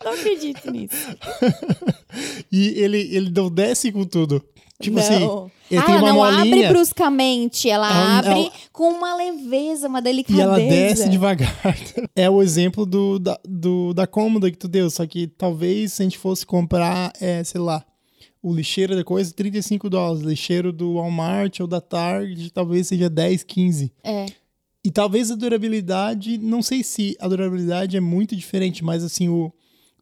não 0.04 0.12
acredito 0.12 0.70
nisso. 0.70 0.94
e 2.50 2.68
ele, 2.80 2.98
ele 3.16 3.30
não 3.30 3.50
desce 3.50 3.90
com 3.90 4.04
tudo. 4.04 4.40
Tipo 4.80 4.98
assim, 4.98 5.20
não. 5.20 5.44
assim, 5.44 5.50
ele 5.70 5.80
ah, 5.80 5.84
tem 5.84 5.94
uma 5.96 6.08
não 6.08 6.16
molinha, 6.16 6.42
abre 6.42 6.68
bruscamente, 6.68 7.68
ela, 7.70 7.88
ela 7.88 8.18
abre 8.18 8.42
ela, 8.42 8.52
com 8.70 8.90
uma 8.90 9.16
leveza, 9.16 9.88
uma 9.88 10.02
delicadeza. 10.02 10.40
E 10.40 10.42
ela 10.42 10.58
desce 10.58 11.08
devagar. 11.08 11.54
É 12.14 12.28
o 12.28 12.42
exemplo 12.42 12.84
do, 12.84 13.18
da, 13.18 13.38
do, 13.46 13.94
da 13.94 14.06
cômoda 14.06 14.50
que 14.50 14.58
tu 14.58 14.68
deu, 14.68 14.90
só 14.90 15.06
que 15.06 15.26
talvez 15.26 15.94
se 15.94 16.02
a 16.02 16.04
gente 16.04 16.18
fosse 16.18 16.44
comprar, 16.44 17.10
é, 17.20 17.42
sei 17.42 17.60
lá, 17.60 17.84
o 18.42 18.54
lixeiro 18.54 18.94
da 18.94 19.02
coisa, 19.02 19.32
35 19.32 19.88
dólares. 19.90 20.22
Lixeiro 20.22 20.72
do 20.72 20.94
Walmart 20.94 21.58
ou 21.60 21.66
da 21.66 21.80
Target, 21.80 22.50
talvez 22.50 22.86
seja 22.86 23.10
10, 23.10 23.42
15. 23.42 23.92
É. 24.04 24.26
E 24.84 24.90
talvez 24.90 25.32
a 25.32 25.34
durabilidade, 25.34 26.38
não 26.38 26.62
sei 26.62 26.84
se 26.84 27.16
a 27.18 27.26
durabilidade 27.26 27.96
é 27.96 28.00
muito 28.00 28.36
diferente, 28.36 28.84
mas 28.84 29.02
assim, 29.02 29.28
o, 29.28 29.52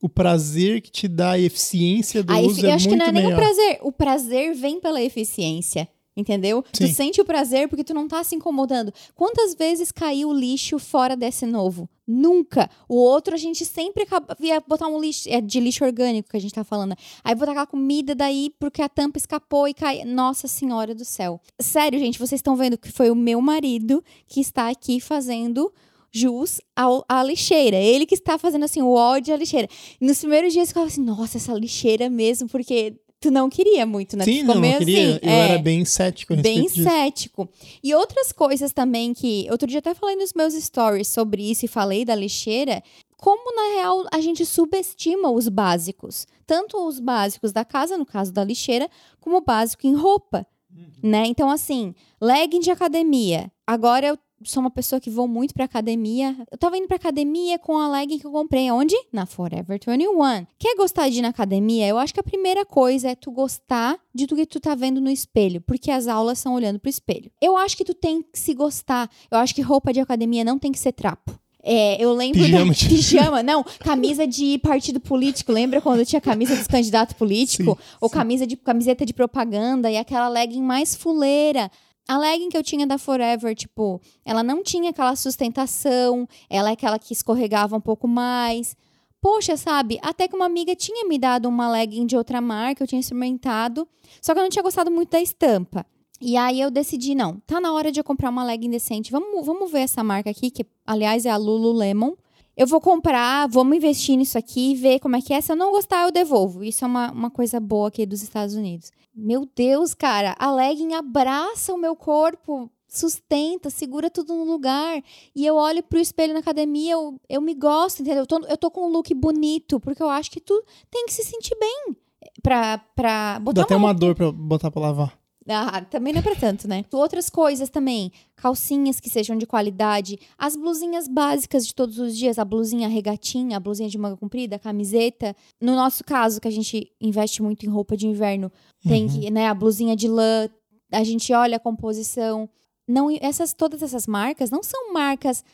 o 0.05 0.09
prazer 0.11 0.83
que 0.83 0.91
te 0.91 1.09
dá 1.09 1.31
a 1.31 1.39
eficiência 1.39 2.23
do 2.23 2.31
Aí, 2.31 2.45
uso 2.45 2.61
é 2.61 2.63
muito. 2.65 2.67
Eu 2.67 2.75
acho 2.75 2.89
que 2.91 2.95
não 2.95 3.07
é 3.07 3.13
nem 3.13 3.33
o 3.33 3.35
prazer. 3.35 3.79
O 3.81 3.91
prazer 3.91 4.55
vem 4.55 4.79
pela 4.79 5.01
eficiência. 5.01 5.89
Entendeu? 6.15 6.63
Sim. 6.75 6.87
Tu 6.87 6.95
sente 6.95 7.21
o 7.23 7.25
prazer 7.25 7.69
porque 7.69 7.83
tu 7.83 7.95
não 7.95 8.07
tá 8.07 8.23
se 8.23 8.37
incomodando. 8.37 8.93
Quantas 9.15 9.55
vezes 9.55 9.91
caiu 9.91 10.29
o 10.29 10.35
lixo 10.35 10.79
fora 10.79 11.17
desse 11.17 11.47
novo? 11.47 11.89
Nunca. 12.07 12.69
O 12.87 12.97
outro 12.97 13.35
a 13.35 13.39
gente 13.39 13.65
sempre 13.65 14.07
via 14.39 14.61
botar 14.61 14.89
um 14.89 15.01
lixo, 15.01 15.27
é 15.27 15.41
de 15.41 15.59
lixo 15.59 15.83
orgânico 15.83 16.29
que 16.29 16.37
a 16.37 16.41
gente 16.41 16.53
tá 16.53 16.65
falando. 16.65 16.95
Aí 17.25 17.35
botar 17.35 17.53
aquela 17.53 17.67
comida 17.67 18.15
daí 18.15 18.53
porque 18.61 18.83
a 18.83 18.91
tampa 18.91 19.17
escapou 19.17 19.67
e 19.67 19.73
cai. 19.73 20.05
Nossa 20.05 20.47
Senhora 20.47 20.95
do 20.95 21.05
céu. 21.05 21.41
Sério, 21.59 21.99
gente, 21.99 22.19
vocês 22.19 22.41
estão 22.41 22.55
vendo 22.57 22.77
que 22.77 22.93
foi 22.93 23.11
o 23.11 23.17
meu 23.17 23.41
marido 23.41 24.05
que 24.29 24.41
está 24.43 24.69
aqui 24.69 25.01
fazendo 25.01 25.73
jus 26.15 26.61
ao, 26.77 27.05
à 27.09 27.23
lixeira. 27.25 27.77
Ele 27.77 28.07
que 28.07 28.15
está 28.15 28.39
fazendo 28.39 28.65
assim 28.65 28.81
o 28.81 28.93
ódio 28.93 29.35
à 29.35 29.37
lixeira. 29.37 29.69
E 30.01 30.07
nos 30.07 30.21
primeiros 30.21 30.53
dias 30.53 30.69
eu 30.69 30.69
ficava 30.69 30.87
assim, 30.87 31.03
nossa, 31.03 31.37
essa 31.39 31.53
lixeira 31.53 32.09
mesmo, 32.09 32.49
porque 32.49 32.95
tu 33.21 33.31
não 33.31 33.51
queria 33.51 33.85
muito, 33.85 34.17
né? 34.17 34.25
Sim, 34.25 34.45
não, 34.45 34.55
não 34.55 34.79
queria. 34.79 35.17
Assim, 35.17 35.19
eu 35.23 35.31
é, 35.31 35.49
era 35.51 35.59
bem 35.59 35.85
cético. 35.85 36.37
Bem 36.37 36.63
disso. 36.63 36.85
cético. 36.85 37.49
E 37.83 37.93
outras 37.95 38.31
coisas 38.31 38.73
também 38.73 39.13
que 39.13 39.49
outro 39.51 39.67
dia 39.67 39.81
até 39.81 39.93
falei 39.93 40.15
nos 40.15 40.33
meus 40.33 40.55
stories 40.55 41.09
sobre 41.09 41.51
isso 41.51 41.65
e 41.65 41.69
falei 41.69 42.05
da 42.05 42.15
lixeira. 42.15 42.83
Como 43.17 43.57
na 43.57 43.77
real 43.77 44.05
a 44.13 44.21
gente 44.21 44.45
subestima 44.47 45.31
os 45.31 45.49
básicos, 45.49 46.27
tanto 46.47 46.77
os 46.87 47.01
básicos 47.01 47.53
da 47.53 47.65
casa, 47.65 47.99
no 47.99 48.07
caso 48.07 48.31
da 48.33 48.45
lixeira, 48.45 48.89
como 49.19 49.39
o 49.39 49.41
básico 49.41 49.87
em 49.87 49.95
roupa. 49.95 50.47
Uhum. 50.71 51.11
Né? 51.11 51.25
Então, 51.27 51.51
assim, 51.51 51.95
legging 52.21 52.61
de 52.61 52.71
academia. 52.71 53.51
Agora 53.67 54.07
eu 54.07 54.19
sou 54.45 54.61
uma 54.61 54.71
pessoa 54.71 55.01
que 55.01 55.11
vou 55.11 55.27
muito 55.27 55.55
pra 55.55 55.65
academia. 55.65 56.37
Eu 56.51 56.59
tava 56.59 56.77
indo 56.77 56.87
pra 56.87 56.97
academia 56.97 57.59
com 57.59 57.77
a 57.79 57.89
legging 57.89 58.19
que 58.19 58.27
eu 58.27 58.31
comprei. 58.31 58.71
Onde? 58.71 58.95
Na 59.13 59.27
Forever 59.27 59.79
21. 59.87 60.47
Quer 60.59 60.77
gostar 60.77 61.09
de 61.09 61.19
ir 61.19 61.23
na 61.23 61.29
academia? 61.29 61.87
Eu 61.87 61.99
acho 61.99 62.15
que 62.15 62.21
a 62.21 62.25
primeira 62.25 62.65
coisa 62.65 63.11
é 63.11 63.15
tu 63.15 63.31
gostar 63.31 63.99
de 64.15 64.27
tudo 64.27 64.39
que 64.39 64.47
tu 64.47 64.61
tá 64.61 64.75
vendo 64.75 65.01
no 65.01 65.11
espelho. 65.11 65.61
Porque 65.61 65.91
as 65.91 66.07
aulas 66.07 66.39
são 66.39 66.55
olhando 66.55 66.79
pro 66.79 66.91
espelho. 66.91 67.31
Eu 67.41 67.57
acho 67.57 67.77
que 67.77 67.85
tu 67.85 67.95
tem 67.95 68.23
que 68.23 68.39
se 68.39 68.55
gostar. 68.55 69.11
Eu 69.31 69.39
acho 69.39 69.55
que 69.55 69.63
roupa 69.63 69.93
de 69.93 70.01
academia 70.01 70.45
não 70.45 70.59
tem 70.59 70.73
que 70.73 70.79
ser 70.79 70.93
trapo. 70.93 71.39
É, 71.67 71.97
eu 71.99 72.13
lembro 72.13 72.41
pijama, 72.41 72.67
da 72.73 72.75
pijama, 72.75 73.43
não, 73.43 73.65
camisa 73.81 74.27
de 74.27 74.59
partido 74.59 75.01
político. 75.01 75.51
Lembra 75.51 75.81
quando 75.81 76.05
tinha 76.05 76.21
camisa 76.21 76.55
dos 76.55 76.67
candidatos 76.67 77.15
políticos? 77.15 77.77
Ou 78.01 78.09
sim. 78.09 78.15
camisa 78.15 78.47
de 78.47 78.55
camiseta 78.55 79.07
de 79.07 79.15
propaganda 79.15 79.91
e 79.91 79.97
aquela 79.97 80.29
legging 80.29 80.63
mais 80.63 80.95
fuleira. 80.95 81.71
A 82.07 82.19
legging 82.19 82.51
que 82.51 82.57
eu 82.57 82.63
tinha 82.63 82.87
da 82.87 82.99
Forever, 82.99 83.55
tipo, 83.55 84.01
ela 84.25 84.43
não 84.43 84.63
tinha 84.63 84.91
aquela 84.91 85.17
sustentação, 85.17 86.29
ela 86.51 86.69
é 86.69 86.73
aquela 86.75 86.99
que 86.99 87.13
escorregava 87.15 87.77
um 87.77 87.81
pouco 87.81 88.07
mais. 88.07 88.77
poxa, 89.21 89.57
sabe? 89.57 89.99
Até 90.03 90.29
que 90.29 90.37
uma 90.37 90.45
amiga 90.45 90.77
tinha 90.77 91.09
me 91.09 91.19
dado 91.19 91.49
uma 91.49 91.71
legging 91.71 92.05
de 92.07 92.15
outra 92.15 92.43
marca, 92.43 92.83
eu 92.83 92.87
tinha 92.87 93.01
experimentado, 93.01 93.89
só 94.21 94.35
que 94.35 94.39
eu 94.39 94.43
não 94.43 94.51
tinha 94.51 94.63
gostado 94.63 94.91
muito 94.91 95.13
da 95.13 95.21
estampa. 95.21 95.87
E 96.21 96.37
aí 96.37 96.61
eu 96.61 96.71
decidi, 96.71 97.15
não, 97.15 97.41
tá 97.47 97.59
na 97.61 97.73
hora 97.73 97.91
de 97.91 98.01
eu 98.01 98.05
comprar 98.05 98.29
uma 98.31 98.45
legging 98.45 98.71
decente. 98.71 99.11
Vamos, 99.11 99.45
vamos 99.45 99.71
ver 99.71 99.81
essa 99.81 100.05
marca 100.05 100.29
aqui, 100.31 100.51
que 100.51 100.67
aliás 100.87 101.25
é 101.25 101.31
a 101.31 101.37
Lululemon. 101.39 102.13
Eu 102.57 102.67
vou 102.67 102.81
comprar, 102.81 103.49
vamos 103.49 103.77
investir 103.77 104.17
nisso 104.17 104.39
aqui, 104.39 104.75
ver 104.75 105.01
como 105.01 105.17
é 105.17 105.21
que 105.21 105.35
é. 105.35 105.41
Se 105.41 105.51
eu 105.51 105.57
não 105.57 105.73
gostar, 105.73 106.05
eu 106.05 106.13
devolvo. 106.13 106.63
Isso 106.63 106.85
é 106.85 106.87
uma, 106.87 107.11
uma 107.11 107.31
coisa 107.31 107.59
boa 107.59 107.89
aqui 107.89 108.07
dos 108.07 108.23
Estados 108.23 108.55
Unidos. 108.55 108.93
Meu 109.15 109.49
Deus, 109.55 109.95
cara, 109.95 110.37
a 110.39 110.53
legging 110.53 110.95
abraça 110.95 111.73
o 111.73 111.79
meu 111.79 111.97
corpo, 111.97 112.71
sustenta, 112.87 113.71
segura 113.71 114.09
tudo 114.09 114.35
no 114.35 114.45
lugar. 114.45 115.03
E 115.35 115.45
eu 115.45 115.57
olho 115.57 115.83
pro 115.83 115.99
espelho 115.99 116.33
na 116.33 116.41
academia, 116.41 116.93
eu, 116.93 117.21
eu 117.29 117.41
me 117.41 117.55
gosto, 117.55 118.03
entendeu? 118.03 118.23
Eu 118.23 118.27
tô, 118.27 118.39
eu 118.47 118.57
tô 118.57 118.71
com 118.71 118.87
um 118.87 118.91
look 118.91 119.13
bonito, 119.15 119.81
porque 119.81 120.03
eu 120.03 120.09
acho 120.09 120.31
que 120.31 120.41
tu 120.41 120.63
tem 120.91 121.07
que 121.07 121.13
se 121.13 121.25
sentir 121.25 121.57
bem 121.59 121.97
pra, 122.43 122.79
pra 122.95 123.39
botar 123.41 123.61
Dá 123.61 123.63
até 123.63 123.77
uma 123.77 123.89
uma 123.89 123.95
dor 123.95 124.15
pra 124.15 124.31
botar 124.31 124.71
pra 124.71 124.81
lavar. 124.81 125.24
Ah, 125.49 125.83
também 125.83 126.13
não 126.13 126.21
é 126.21 126.23
pra 126.23 126.35
tanto, 126.35 126.67
né? 126.67 126.85
Outras 126.93 127.29
coisas 127.29 127.69
também. 127.69 128.11
Calcinhas 128.35 128.99
que 128.99 129.11
sejam 129.11 129.37
de 129.37 129.47
qualidade. 129.47 130.19
As 130.39 130.57
blusinhas 130.57 131.07
básicas 131.07 131.67
de 131.67 131.75
todos 131.75 131.99
os 131.99 132.17
dias. 132.17 132.39
A 132.39 132.45
blusinha 132.45 132.89
regatinha, 132.89 133.57
a 133.57 133.61
blusinha 133.61 133.89
de 133.89 133.99
manga 133.99 134.17
comprida, 134.17 134.57
a 134.57 134.59
camiseta. 134.59 135.37
No 135.61 135.75
nosso 135.75 136.03
caso, 136.03 136.41
que 136.41 136.49
a 136.49 136.51
gente 136.51 136.91
investe 137.01 137.43
muito 137.43 137.67
em 137.67 137.69
roupa 137.69 137.97
de 137.97 138.07
inverno, 138.07 138.51
tem 138.83 139.07
que, 139.07 139.31
né, 139.31 139.49
a 139.49 139.55
blusinha 139.55 139.95
de 139.95 140.09
lã. 140.09 140.49
A 140.91 141.05
gente 141.05 141.33
olha 141.33 141.57
a 141.57 141.61
composição. 141.61 142.49
Não, 142.89 143.11
essas, 143.21 143.53
todas 143.53 143.83
essas 143.83 144.07
marcas 144.07 144.51
não 144.51 144.63
são 144.63 144.93
marcas 144.93 145.45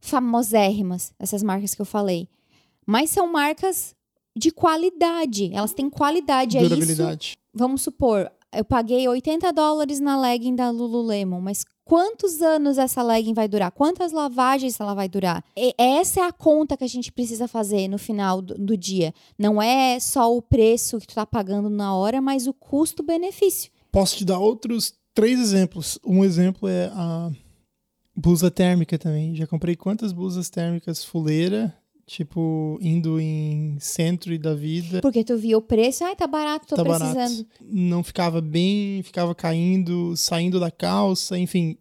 famosérrimas, 0.00 1.12
essas 1.18 1.42
marcas 1.42 1.74
que 1.74 1.80
eu 1.82 1.86
falei. 1.86 2.28
Mas 2.86 3.10
são 3.10 3.30
marcas 3.30 3.94
de 4.36 4.50
qualidade. 4.50 5.50
Elas 5.52 5.72
têm 5.72 5.88
qualidade. 5.88 6.56
É 6.56 6.60
isso 6.60 6.68
Durabilidade. 6.68 7.38
vamos 7.52 7.82
supor, 7.82 8.30
eu 8.56 8.64
paguei 8.64 9.06
80 9.08 9.52
dólares 9.52 10.00
na 10.00 10.20
legging 10.20 10.54
da 10.54 10.70
Lululemon, 10.70 11.40
mas 11.40 11.64
quantos 11.84 12.40
anos 12.40 12.78
essa 12.78 13.02
legging 13.02 13.34
vai 13.34 13.48
durar? 13.48 13.70
Quantas 13.70 14.12
lavagens 14.12 14.78
ela 14.80 14.94
vai 14.94 15.08
durar? 15.08 15.44
E 15.56 15.74
essa 15.78 16.20
é 16.20 16.22
a 16.24 16.32
conta 16.32 16.76
que 16.76 16.84
a 16.84 16.88
gente 16.88 17.12
precisa 17.12 17.46
fazer 17.46 17.88
no 17.88 17.98
final 17.98 18.40
do, 18.40 18.54
do 18.54 18.76
dia. 18.76 19.12
Não 19.38 19.60
é 19.60 19.98
só 20.00 20.34
o 20.34 20.42
preço 20.42 20.98
que 20.98 21.06
tu 21.06 21.14
tá 21.14 21.26
pagando 21.26 21.68
na 21.68 21.94
hora, 21.94 22.20
mas 22.20 22.46
o 22.46 22.54
custo-benefício. 22.54 23.70
Posso 23.92 24.16
te 24.16 24.24
dar 24.24 24.38
outros 24.38 24.94
três 25.14 25.38
exemplos. 25.38 25.98
Um 26.04 26.24
exemplo 26.24 26.68
é 26.68 26.86
a 26.94 27.30
blusa 28.16 28.50
térmica 28.50 28.98
também. 28.98 29.34
Já 29.34 29.46
comprei 29.46 29.76
quantas 29.76 30.12
blusas 30.12 30.50
térmicas 30.50 31.04
fuleira, 31.04 31.74
tipo, 32.06 32.78
indo 32.80 33.20
em 33.20 33.76
centro 33.80 34.38
da 34.38 34.54
vida. 34.54 35.00
Porque 35.00 35.24
tu 35.24 35.36
viu 35.36 35.58
o 35.58 35.62
preço, 35.62 36.04
ai, 36.04 36.14
tá 36.14 36.26
barato, 36.26 36.66
tô 36.66 36.76
tá 36.76 36.82
precisando. 36.82 37.14
barato. 37.14 37.46
Não 37.62 38.02
ficava 38.02 38.40
bem, 38.40 39.02
ficava 39.02 39.34
caindo, 39.34 40.16
saindo 40.16 40.60
da 40.60 40.70
calça, 40.70 41.38
enfim, 41.38 41.76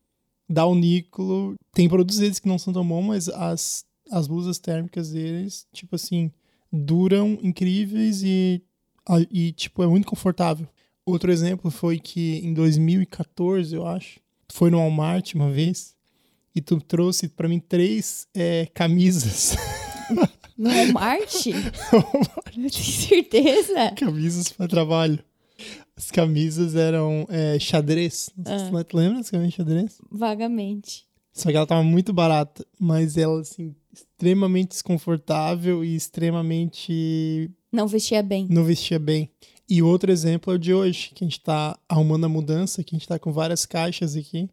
dá 0.49 0.65
o 0.65 0.75
níquelo. 0.75 1.55
Tem 1.73 1.89
produtos 1.89 2.19
deles 2.19 2.39
que 2.39 2.47
não 2.47 2.57
são 2.57 2.73
tão 2.73 2.87
bons, 2.87 3.05
mas 3.05 3.29
as, 3.29 3.85
as 4.11 4.27
blusas 4.27 4.59
térmicas 4.59 5.11
deles, 5.11 5.67
tipo 5.73 5.95
assim, 5.95 6.31
duram 6.71 7.37
incríveis 7.41 8.23
e, 8.23 8.61
e, 9.31 9.51
tipo, 9.51 9.83
é 9.83 9.87
muito 9.87 10.07
confortável. 10.07 10.67
Outro 11.05 11.31
exemplo 11.31 11.69
foi 11.69 11.99
que 11.99 12.37
em 12.37 12.53
2014, 12.53 13.75
eu 13.75 13.85
acho, 13.85 14.19
tu 14.47 14.55
foi 14.55 14.71
no 14.71 14.77
Walmart 14.77 15.33
uma 15.35 15.51
vez 15.51 15.93
e 16.55 16.61
tu 16.61 16.79
trouxe 16.79 17.27
pra 17.27 17.49
mim 17.49 17.59
três 17.59 18.27
é, 18.33 18.67
camisas. 18.73 19.55
No 20.63 20.69
Walmart? 20.69 21.43
Tem 22.53 22.69
certeza? 22.69 23.91
camisas 23.97 24.49
para 24.49 24.67
trabalho. 24.67 25.19
As 25.95 26.09
camisas 26.09 26.75
eram 26.75 27.25
é, 27.29 27.59
xadrez. 27.59 28.29
Não 28.37 28.45
sei 28.45 28.59
se 28.67 28.75
Ah. 28.75 28.83
tu 28.83 28.97
lembra 28.97 29.17
das 29.19 29.29
camisas 29.29 29.51
de 29.51 29.57
xadrez? 29.57 29.97
Vagamente. 30.11 31.05
Só 31.33 31.49
que 31.49 31.57
ela 31.57 31.65
tava 31.67 31.83
muito 31.83 32.13
barata, 32.13 32.65
mas 32.79 33.17
ela, 33.17 33.41
assim, 33.41 33.75
extremamente 33.91 34.69
desconfortável 34.69 35.83
e 35.83 35.95
extremamente 35.95 37.49
Não 37.71 37.87
vestia 37.87 38.21
bem. 38.23 38.47
não 38.49 38.63
vestia 38.63 38.99
bem. 38.99 39.29
E 39.69 39.81
outro 39.81 40.11
exemplo 40.11 40.53
é 40.53 40.55
o 40.55 40.59
de 40.59 40.73
hoje, 40.73 41.11
que 41.15 41.23
a 41.23 41.27
gente 41.27 41.39
tá 41.39 41.77
arrumando 41.89 42.25
a 42.25 42.29
mudança, 42.29 42.83
que 42.83 42.95
a 42.95 42.99
gente 42.99 43.07
tá 43.07 43.17
com 43.17 43.31
várias 43.31 43.65
caixas 43.65 44.15
aqui. 44.15 44.49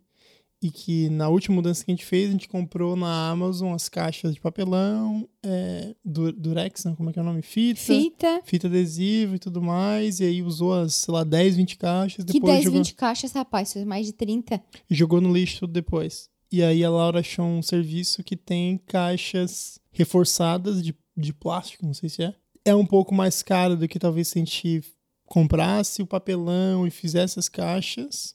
E 0.62 0.70
que 0.70 1.08
na 1.08 1.28
última 1.30 1.54
mudança 1.56 1.82
que 1.82 1.90
a 1.90 1.94
gente 1.94 2.04
fez, 2.04 2.28
a 2.28 2.32
gente 2.32 2.46
comprou 2.46 2.94
na 2.94 3.30
Amazon 3.30 3.72
as 3.72 3.88
caixas 3.88 4.34
de 4.34 4.40
papelão, 4.40 5.26
é, 5.42 5.94
du- 6.04 6.32
durex, 6.32 6.84
não, 6.84 6.94
como 6.94 7.08
é 7.08 7.12
que 7.14 7.18
é 7.18 7.22
o 7.22 7.24
nome? 7.24 7.40
Fita. 7.40 7.80
Fita. 7.80 8.40
fita 8.44 8.66
adesiva 8.66 9.36
e 9.36 9.38
tudo 9.38 9.62
mais, 9.62 10.20
e 10.20 10.24
aí 10.24 10.42
usou 10.42 10.74
as, 10.74 10.92
sei 10.94 11.14
lá, 11.14 11.24
10, 11.24 11.56
20 11.56 11.78
caixas, 11.78 12.24
Que 12.26 12.34
depois 12.34 12.52
10, 12.52 12.64
jogou, 12.64 12.78
20 12.80 12.94
caixas, 12.94 13.32
rapaz, 13.32 13.72
fez 13.72 13.86
mais 13.86 14.04
de 14.04 14.12
30. 14.12 14.62
jogou 14.90 15.18
no 15.20 15.32
lixo 15.32 15.60
tudo 15.60 15.72
depois. 15.72 16.28
E 16.52 16.62
aí 16.62 16.84
a 16.84 16.90
Laura 16.90 17.20
achou 17.20 17.46
um 17.46 17.62
serviço 17.62 18.22
que 18.22 18.36
tem 18.36 18.76
caixas 18.86 19.80
reforçadas 19.90 20.82
de, 20.82 20.94
de 21.16 21.32
plástico, 21.32 21.86
não 21.86 21.94
sei 21.94 22.08
se 22.10 22.22
é. 22.22 22.34
É 22.66 22.74
um 22.74 22.84
pouco 22.84 23.14
mais 23.14 23.42
caro 23.42 23.76
do 23.76 23.88
que 23.88 23.98
talvez 23.98 24.28
se 24.28 24.38
a 24.38 24.40
gente 24.44 24.82
comprasse 25.24 26.02
o 26.02 26.06
papelão 26.06 26.86
e 26.86 26.90
fizesse 26.90 27.38
as 27.38 27.48
caixas, 27.48 28.34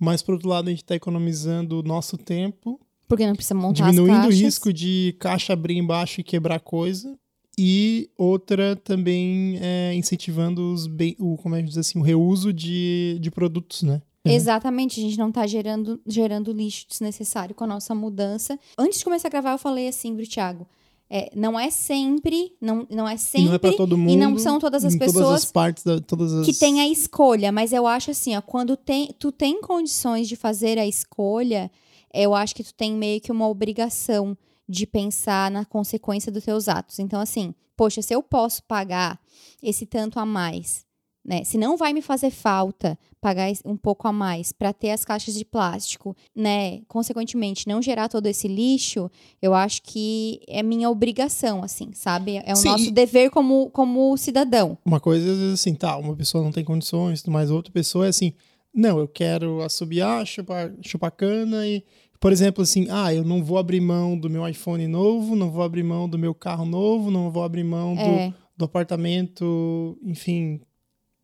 mas 0.00 0.22
por 0.22 0.32
outro 0.32 0.48
lado 0.48 0.68
a 0.68 0.70
gente 0.70 0.82
está 0.82 0.94
economizando 0.96 1.78
o 1.78 1.82
nosso 1.82 2.16
tempo 2.16 2.80
Porque 3.06 3.26
não 3.26 3.34
precisa 3.34 3.54
montar 3.54 3.90
diminuindo 3.90 4.26
o 4.26 4.30
risco 4.30 4.72
de 4.72 5.14
caixa 5.20 5.52
abrir 5.52 5.76
embaixo 5.76 6.20
e 6.20 6.24
quebrar 6.24 6.58
coisa. 6.60 7.16
E 7.58 8.08
outra 8.16 8.74
também 8.74 9.58
é 9.60 9.94
incentivando 9.94 10.72
os 10.72 10.86
bem, 10.86 11.14
o, 11.18 11.36
como 11.36 11.54
é 11.56 11.60
que 11.60 11.68
diz 11.68 11.76
assim, 11.76 11.98
o 11.98 12.02
reuso 12.02 12.52
de, 12.52 13.18
de 13.20 13.30
produtos, 13.30 13.82
né? 13.82 14.00
Exatamente, 14.24 15.00
a 15.00 15.02
gente 15.02 15.18
não 15.18 15.32
tá 15.32 15.46
gerando, 15.46 16.00
gerando 16.06 16.52
lixo 16.52 16.86
desnecessário 16.88 17.54
com 17.54 17.64
a 17.64 17.66
nossa 17.66 17.94
mudança. 17.94 18.58
Antes 18.78 18.98
de 18.98 19.04
começar 19.04 19.28
a 19.28 19.30
gravar, 19.30 19.52
eu 19.52 19.58
falei 19.58 19.88
assim 19.88 20.14
pro 20.14 20.26
Thiago: 20.26 20.66
é, 21.10 21.28
não 21.34 21.58
é 21.58 21.70
sempre, 21.70 22.54
não, 22.60 22.86
não 22.88 23.08
é 23.08 23.14
E 23.14 23.18
sempre 23.18 23.48
não 23.48 23.54
é 23.54 23.58
para 23.58 23.72
todo 23.76 23.98
mundo. 23.98 24.12
e 24.12 24.16
não 24.16 24.38
são 24.38 24.60
todas 24.60 24.84
as 24.84 24.94
em 24.94 24.98
todas 24.98 25.14
pessoas 25.14 25.42
as 25.42 25.50
partes 25.50 25.82
da, 25.82 26.00
todas 26.00 26.32
as 26.32 26.46
que 26.46 26.54
têm 26.54 26.80
a 26.80 26.88
escolha, 26.88 27.50
mas 27.50 27.72
eu 27.72 27.84
acho 27.84 28.12
assim, 28.12 28.36
ó, 28.36 28.40
quando 28.40 28.76
tem, 28.76 29.12
tu 29.18 29.32
tem 29.32 29.60
condições 29.60 30.28
de 30.28 30.36
fazer 30.36 30.78
a 30.78 30.86
escolha, 30.86 31.68
eu 32.14 32.32
acho 32.32 32.54
que 32.54 32.62
tu 32.62 32.72
tem 32.72 32.94
meio 32.94 33.20
que 33.20 33.32
uma 33.32 33.48
obrigação 33.48 34.38
de 34.68 34.86
pensar 34.86 35.50
na 35.50 35.64
consequência 35.64 36.30
dos 36.30 36.44
teus 36.44 36.68
atos. 36.68 37.00
Então, 37.00 37.20
assim, 37.20 37.52
poxa, 37.76 38.00
se 38.02 38.14
eu 38.14 38.22
posso 38.22 38.62
pagar 38.62 39.18
esse 39.60 39.84
tanto 39.84 40.20
a 40.20 40.24
mais, 40.24 40.86
né? 41.24 41.44
Se 41.44 41.58
não 41.58 41.76
vai 41.76 41.92
me 41.92 42.00
fazer 42.02 42.30
falta 42.30 42.98
pagar 43.20 43.50
um 43.64 43.76
pouco 43.76 44.08
a 44.08 44.12
mais 44.12 44.50
para 44.52 44.72
ter 44.72 44.90
as 44.90 45.04
caixas 45.04 45.34
de 45.34 45.44
plástico, 45.44 46.16
né? 46.34 46.80
Consequentemente, 46.88 47.68
não 47.68 47.82
gerar 47.82 48.08
todo 48.08 48.26
esse 48.26 48.48
lixo, 48.48 49.10
eu 49.42 49.52
acho 49.52 49.82
que 49.82 50.40
é 50.48 50.62
minha 50.62 50.88
obrigação, 50.88 51.62
assim, 51.62 51.90
sabe? 51.92 52.40
É 52.44 52.52
o 52.52 52.56
Sim, 52.56 52.68
nosso 52.68 52.84
e- 52.86 52.90
dever 52.90 53.30
como, 53.30 53.68
como 53.70 54.16
cidadão. 54.16 54.78
Uma 54.84 54.98
coisa, 55.00 55.30
às 55.30 55.36
vezes, 55.38 55.54
assim, 55.54 55.74
tá, 55.74 55.96
uma 55.98 56.16
pessoa 56.16 56.42
não 56.42 56.50
tem 56.52 56.64
condições, 56.64 57.22
mas 57.26 57.50
outra 57.50 57.70
pessoa 57.72 58.06
é 58.06 58.08
assim, 58.08 58.32
não, 58.72 58.98
eu 58.98 59.06
quero 59.08 59.60
assobiar, 59.62 60.24
chupar, 60.26 60.72
chupar 60.80 61.10
cana 61.10 61.66
e, 61.66 61.84
por 62.18 62.32
exemplo, 62.32 62.62
assim, 62.62 62.86
ah, 62.90 63.12
eu 63.12 63.24
não 63.24 63.44
vou 63.44 63.58
abrir 63.58 63.80
mão 63.80 64.16
do 64.18 64.30
meu 64.30 64.48
iPhone 64.48 64.86
novo, 64.86 65.36
não 65.36 65.50
vou 65.50 65.62
abrir 65.62 65.82
mão 65.82 66.08
do 66.08 66.18
meu 66.18 66.34
carro 66.34 66.64
novo, 66.64 67.10
não 67.10 67.30
vou 67.30 67.42
abrir 67.42 67.64
mão 67.64 67.94
do, 67.94 68.00
É. 68.00 68.32
do 68.56 68.64
apartamento, 68.64 69.98
enfim, 70.02 70.60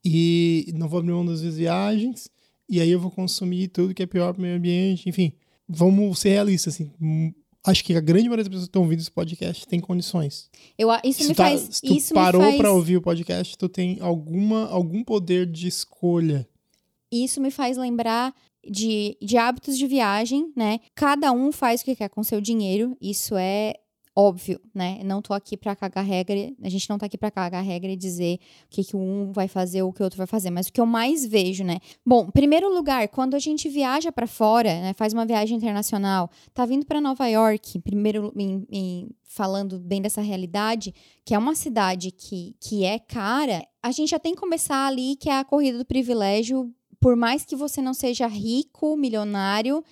e 0.09 0.73
não 0.75 0.89
vou 0.89 1.01
abrir 1.01 1.13
mão 1.13 1.27
das 1.27 1.41
minhas 1.41 1.57
viagens, 1.57 2.31
e 2.69 2.81
aí 2.81 2.91
eu 2.91 3.01
vou 3.01 3.11
consumir 3.11 3.69
tudo 3.69 3.93
que 3.95 4.03
é 4.03 4.07
pior 4.07 4.33
pro 4.33 4.43
meio 4.43 4.57
ambiente, 4.57 5.09
enfim. 5.09 5.33
Vamos 5.69 6.19
ser 6.21 6.31
realistas, 6.31 6.75
assim. 6.75 6.91
hum, 7.01 7.33
Acho 7.65 7.83
que 7.83 7.97
a 7.97 8.01
grande 8.01 8.29
maioria 8.29 8.45
das 8.45 8.49
pessoas 8.49 8.67
que 8.67 8.69
estão 8.69 8.83
ouvindo 8.83 9.01
esse 9.01 9.11
podcast 9.11 9.67
tem 9.67 9.81
condições. 9.81 10.49
Eu, 10.79 10.89
isso 11.03 11.23
se, 11.25 11.29
me 11.31 11.35
tá- 11.35 11.47
faz. 11.47 11.63
se 11.73 11.81
tu 11.83 11.93
isso 11.93 12.15
parou 12.15 12.41
faz, 12.41 12.57
pra 12.57 12.71
ouvir 12.71 12.97
o 12.97 13.03
podcast, 13.03 13.59
tu 13.59 13.69
tem 13.69 13.99
alguma, 14.01 14.69
algum 14.69 15.03
poder 15.03 15.51
de 15.51 15.67
escolha. 15.67 16.49
Isso 17.11 17.41
me 17.41 17.51
faz 17.51 17.77
lembrar 17.77 18.33
de, 18.65 19.17
de 19.21 19.37
hábitos 19.37 19.77
de 19.77 19.85
viagem, 19.89 20.53
né? 20.55 20.79
Cada 20.95 21.33
um 21.33 21.51
faz 21.51 21.81
o 21.81 21.85
que 21.85 21.97
quer 21.97 22.09
com 22.09 22.23
seu 22.23 22.41
dinheiro. 22.41 22.97
Isso 23.01 23.35
é 23.37 23.75
óbvio, 24.19 24.59
né? 24.75 25.01
Não 25.05 25.21
tô 25.21 25.35
aqui 25.35 25.57
pra 25.59 25.77
cagar 25.77 26.03
regra. 26.03 26.51
A 26.63 26.69
gente 26.71 26.89
não 26.89 26.97
tá 26.97 27.05
aqui 27.05 27.19
pra 27.19 27.31
cagar 27.31 27.63
regra 27.63 27.91
e 27.93 27.97
dizer 27.97 28.39
o 28.65 28.69
que, 28.71 28.83
que 28.83 28.97
um 28.97 29.31
vai 29.31 29.47
fazer 29.47 29.83
ou 29.83 29.91
o 29.91 29.93
que 29.93 30.01
o 30.01 30.05
outro 30.05 30.17
vai 30.17 30.27
fazer. 30.27 30.49
Mas 30.51 30.69
o 30.69 30.73
que 30.73 30.81
eu 30.81 30.87
mais 30.87 31.27
vejo, 31.27 31.63
né? 31.63 31.79
Bom, 32.05 32.31
primeiro 32.31 32.73
lugar, 32.75 33.07
quando 33.09 33.35
a 33.35 33.39
gente 33.39 33.69
viaja 33.69 34.11
pra 34.11 34.27
fora, 34.27 34.71
né? 34.81 34.95
Faz 34.95 35.13
uma 35.13 35.27
viagem 35.27 35.57
internacional, 35.59 36.31
tá 36.55 36.65
vindo 36.65 36.87
pra 36.87 37.01
Nova 37.01 37.27
York, 37.29 37.79
primeiro 37.81 38.33
em- 38.35 38.67
em- 38.73 39.09
falando 39.23 39.79
bem 39.79 40.01
dessa 40.01 40.23
realidade, 40.23 40.95
que 41.23 41.35
é 41.35 41.39
uma 41.39 41.55
cidade 41.55 42.11
que, 42.11 42.57
que 42.59 42.85
é 42.85 42.99
cara, 42.99 43.67
a 43.83 43.91
gente 43.93 44.09
já 44.11 44.19
tem 44.19 44.35
que 44.35 44.41
começar 44.41 44.87
ali, 44.87 45.15
que 45.17 45.29
é 45.29 45.39
a 45.39 45.45
corrida 45.45 45.77
do 45.77 45.85
privilégio. 45.85 46.73
Por 46.99 47.15
mais 47.15 47.45
que 47.45 47.55
você 47.55 47.83
não 47.83 47.93
seja 47.93 48.27
rico, 48.27 48.97
milionário, 48.97 49.85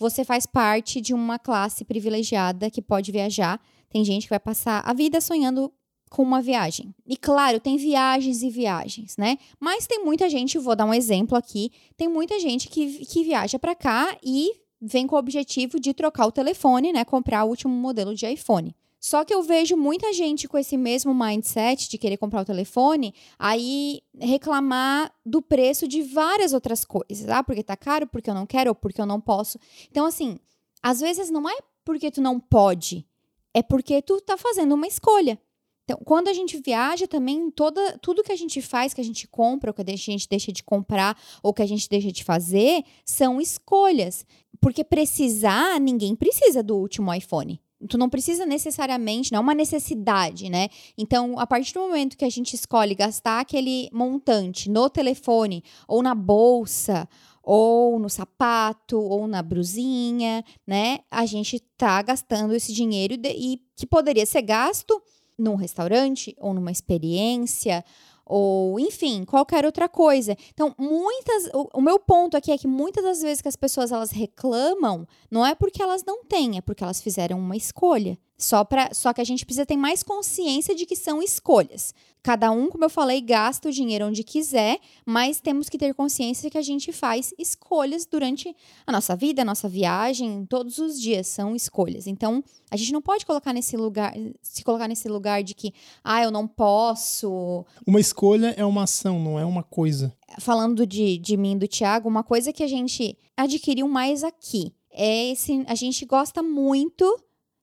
você 0.00 0.24
faz 0.24 0.46
parte 0.46 0.98
de 0.98 1.12
uma 1.12 1.38
classe 1.38 1.84
privilegiada 1.84 2.70
que 2.70 2.80
pode 2.80 3.12
viajar. 3.12 3.60
Tem 3.90 4.02
gente 4.02 4.22
que 4.22 4.30
vai 4.30 4.40
passar 4.40 4.80
a 4.80 4.94
vida 4.94 5.20
sonhando 5.20 5.70
com 6.08 6.22
uma 6.22 6.40
viagem. 6.40 6.94
E 7.06 7.18
claro, 7.18 7.60
tem 7.60 7.76
viagens 7.76 8.42
e 8.42 8.48
viagens, 8.48 9.18
né? 9.18 9.36
Mas 9.60 9.86
tem 9.86 10.02
muita 10.02 10.28
gente, 10.30 10.58
vou 10.58 10.74
dar 10.74 10.86
um 10.86 10.94
exemplo 10.94 11.36
aqui, 11.36 11.70
tem 11.98 12.08
muita 12.08 12.40
gente 12.40 12.66
que, 12.68 13.04
que 13.04 13.22
viaja 13.22 13.58
para 13.58 13.74
cá 13.74 14.16
e 14.24 14.50
vem 14.80 15.06
com 15.06 15.14
o 15.16 15.18
objetivo 15.18 15.78
de 15.78 15.92
trocar 15.92 16.26
o 16.26 16.32
telefone, 16.32 16.94
né? 16.94 17.04
Comprar 17.04 17.44
o 17.44 17.48
último 17.48 17.74
modelo 17.74 18.14
de 18.14 18.26
iPhone. 18.26 18.74
Só 19.00 19.24
que 19.24 19.32
eu 19.32 19.42
vejo 19.42 19.78
muita 19.78 20.12
gente 20.12 20.46
com 20.46 20.58
esse 20.58 20.76
mesmo 20.76 21.14
mindset 21.14 21.88
de 21.88 21.96
querer 21.96 22.18
comprar 22.18 22.42
o 22.42 22.44
telefone, 22.44 23.14
aí 23.38 24.02
reclamar 24.18 25.10
do 25.24 25.40
preço 25.40 25.88
de 25.88 26.02
várias 26.02 26.52
outras 26.52 26.84
coisas. 26.84 27.26
Ah, 27.30 27.42
porque 27.42 27.62
tá 27.62 27.74
caro, 27.78 28.06
porque 28.06 28.28
eu 28.28 28.34
não 28.34 28.44
quero, 28.44 28.72
ou 28.72 28.74
porque 28.74 29.00
eu 29.00 29.06
não 29.06 29.18
posso. 29.18 29.58
Então, 29.90 30.04
assim, 30.04 30.38
às 30.82 31.00
vezes 31.00 31.30
não 31.30 31.48
é 31.48 31.56
porque 31.82 32.10
tu 32.10 32.20
não 32.20 32.38
pode, 32.38 33.06
é 33.54 33.62
porque 33.62 34.02
tu 34.02 34.20
tá 34.20 34.36
fazendo 34.36 34.74
uma 34.74 34.86
escolha. 34.86 35.40
Então, 35.84 35.98
quando 36.04 36.28
a 36.28 36.34
gente 36.34 36.60
viaja 36.60 37.08
também, 37.08 37.50
toda, 37.50 37.98
tudo 37.98 38.22
que 38.22 38.30
a 38.30 38.36
gente 38.36 38.60
faz, 38.60 38.92
que 38.92 39.00
a 39.00 39.04
gente 39.04 39.26
compra, 39.26 39.70
ou 39.70 39.74
que 39.74 39.80
a 39.80 39.96
gente 39.96 40.28
deixa 40.28 40.52
de 40.52 40.62
comprar, 40.62 41.18
ou 41.42 41.54
que 41.54 41.62
a 41.62 41.66
gente 41.66 41.88
deixa 41.88 42.12
de 42.12 42.22
fazer, 42.22 42.84
são 43.02 43.40
escolhas. 43.40 44.26
Porque 44.60 44.84
precisar, 44.84 45.80
ninguém 45.80 46.14
precisa 46.14 46.62
do 46.62 46.76
último 46.76 47.12
iPhone 47.12 47.60
tu 47.88 47.96
não 47.96 48.08
precisa 48.08 48.44
necessariamente, 48.44 49.32
não 49.32 49.38
é 49.38 49.42
uma 49.42 49.54
necessidade, 49.54 50.50
né? 50.50 50.68
Então, 50.96 51.38
a 51.38 51.46
partir 51.46 51.74
do 51.74 51.80
momento 51.80 52.16
que 52.16 52.24
a 52.24 52.30
gente 52.30 52.54
escolhe 52.54 52.94
gastar 52.94 53.40
aquele 53.40 53.88
montante 53.92 54.70
no 54.70 54.90
telefone 54.90 55.64
ou 55.88 56.02
na 56.02 56.14
bolsa, 56.14 57.08
ou 57.42 57.98
no 57.98 58.10
sapato, 58.10 59.00
ou 59.00 59.26
na 59.26 59.42
brusinha, 59.42 60.44
né? 60.66 61.00
A 61.10 61.24
gente 61.24 61.58
tá 61.76 62.02
gastando 62.02 62.54
esse 62.54 62.72
dinheiro 62.72 63.16
de, 63.16 63.30
e 63.30 63.62
que 63.74 63.86
poderia 63.86 64.26
ser 64.26 64.42
gasto 64.42 65.00
num 65.38 65.54
restaurante 65.54 66.36
ou 66.38 66.52
numa 66.52 66.70
experiência 66.70 67.82
ou 68.30 68.78
enfim, 68.78 69.24
qualquer 69.24 69.66
outra 69.66 69.88
coisa. 69.88 70.36
Então, 70.54 70.72
muitas 70.78 71.46
o, 71.52 71.68
o, 71.74 71.80
meu 71.80 71.98
ponto 71.98 72.36
aqui 72.36 72.52
é 72.52 72.56
que 72.56 72.68
muitas 72.68 73.02
das 73.02 73.20
vezes 73.20 73.42
que 73.42 73.48
as 73.48 73.56
pessoas 73.56 73.90
elas 73.90 74.12
reclamam, 74.12 75.04
não 75.28 75.44
é 75.44 75.52
porque 75.54 75.82
elas 75.82 76.04
não 76.04 76.24
têm, 76.24 76.56
é 76.56 76.60
porque 76.60 76.84
elas 76.84 77.02
fizeram 77.02 77.38
uma 77.38 77.56
escolha. 77.56 78.16
Só 78.40 78.64
para 78.64 78.94
só 78.94 79.12
que 79.12 79.20
a 79.20 79.24
gente 79.24 79.44
precisa 79.44 79.66
ter 79.66 79.76
mais 79.76 80.02
consciência 80.02 80.74
de 80.74 80.86
que 80.86 80.96
são 80.96 81.22
escolhas. 81.22 81.94
Cada 82.22 82.50
um, 82.50 82.70
como 82.70 82.84
eu 82.84 82.90
falei, 82.90 83.20
gasta 83.20 83.68
o 83.68 83.72
dinheiro 83.72 84.06
onde 84.06 84.24
quiser, 84.24 84.78
mas 85.04 85.40
temos 85.40 85.68
que 85.68 85.76
ter 85.76 85.94
consciência 85.94 86.50
que 86.50 86.56
a 86.56 86.62
gente 86.62 86.90
faz 86.90 87.34
escolhas 87.38 88.06
durante 88.06 88.54
a 88.86 88.92
nossa 88.92 89.14
vida, 89.14 89.42
a 89.42 89.44
nossa 89.44 89.68
viagem, 89.68 90.46
todos 90.46 90.78
os 90.78 90.98
dias 90.98 91.26
são 91.26 91.54
escolhas. 91.54 92.06
Então, 92.06 92.42
a 92.70 92.76
gente 92.78 92.92
não 92.92 93.02
pode 93.02 93.26
colocar 93.26 93.52
nesse 93.52 93.76
lugar, 93.76 94.14
se 94.40 94.64
colocar 94.64 94.88
nesse 94.88 95.08
lugar 95.08 95.42
de 95.42 95.54
que, 95.54 95.72
ah, 96.02 96.22
eu 96.22 96.30
não 96.30 96.48
posso. 96.48 97.64
Uma 97.86 98.00
escolha 98.00 98.54
é 98.56 98.64
uma 98.64 98.84
ação, 98.84 99.18
não 99.18 99.38
é 99.38 99.44
uma 99.44 99.62
coisa. 99.62 100.14
Falando 100.38 100.86
de, 100.86 101.18
de 101.18 101.36
mim 101.36 101.56
e 101.56 101.58
do 101.58 101.68
Tiago, 101.68 102.08
uma 102.08 102.24
coisa 102.24 102.52
que 102.54 102.62
a 102.62 102.68
gente 102.68 103.18
adquiriu 103.36 103.86
mais 103.86 104.24
aqui 104.24 104.74
é 104.90 105.30
esse, 105.30 105.62
a 105.66 105.74
gente 105.74 106.04
gosta 106.04 106.42
muito 106.42 107.04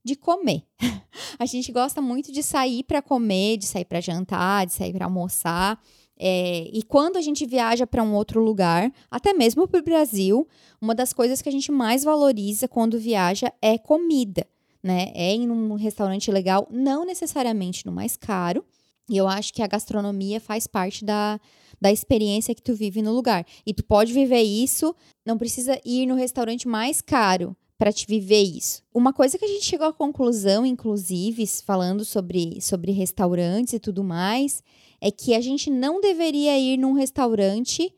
de 0.08 0.15
comer. 0.15 0.63
a 1.38 1.46
gente 1.46 1.72
gosta 1.72 2.02
muito 2.02 2.32
de 2.32 2.41
sair 2.41 2.84
para 2.84 3.02
comer, 3.02 3.58
de 3.58 3.65
sair 3.65 3.86
para 3.86 4.02
jantar, 4.02 4.65
de 4.65 4.74
sair 4.74 4.93
para 4.93 5.06
almoçar. 5.06 5.80
É, 6.20 6.67
e 6.74 6.82
quando 6.82 7.17
a 7.17 7.22
gente 7.22 7.46
viaja 7.46 7.86
para 7.86 8.02
um 8.02 8.15
outro 8.15 8.41
lugar, 8.41 8.91
até 9.12 9.34
mesmo 9.34 9.67
para 9.67 9.80
o 9.80 9.84
Brasil, 9.84 10.48
uma 10.82 10.96
das 10.96 11.13
coisas 11.13 11.41
que 11.41 11.50
a 11.50 11.52
gente 11.52 11.72
mais 11.72 12.04
valoriza 12.04 12.67
quando 12.67 12.98
viaja 12.98 13.54
é 13.62 13.78
comida, 13.78 14.48
né? 14.82 15.12
É 15.13 15.34
em 15.34 15.50
um 15.52 15.76
restaurante 15.76 16.32
legal, 16.32 16.67
não 16.72 17.06
necessariamente 17.06 17.86
no 17.86 17.91
mais 17.91 18.17
caro. 18.17 18.65
E 19.10 19.15
eu 19.15 19.28
acho 19.28 19.54
que 19.54 19.62
a 19.62 19.67
gastronomia 19.67 20.39
faz 20.39 20.67
parte 20.67 21.06
da, 21.06 21.39
da 21.80 21.91
experiência 21.91 22.56
que 22.56 22.62
tu 22.62 22.74
vive 22.74 23.02
no 23.02 23.13
lugar. 23.13 23.46
E 23.65 23.74
tu 23.74 23.84
pode 23.84 24.12
viver 24.12 24.41
isso, 24.41 24.96
não 25.26 25.38
precisa 25.38 25.80
ir 25.86 26.06
no 26.08 26.15
restaurante 26.15 26.67
mais 26.67 27.00
caro 27.00 27.56
para 27.78 27.92
te 27.92 28.06
viver 28.08 28.42
isso. 28.42 28.82
Uma 28.94 29.13
coisa 29.13 29.38
que 29.38 29.46
a 29.46 29.48
gente 29.48 29.66
chegou 29.66 29.88
à 29.88 29.94
conclusão, 29.94 30.66
inclusive, 30.66 31.46
falando 31.63 32.04
sobre, 32.04 32.60
sobre 32.62 32.92
restaurantes 32.92 33.74
e 33.74 33.80
tudo 33.80 34.04
mais, 34.04 34.63
é 35.00 35.12
que 35.12 35.36
a 35.36 35.42
gente 35.42 35.70
não 35.70 36.02
deveria 36.02 36.58
ir 36.58 36.78
num 36.78 36.94
restaurante 36.94 37.94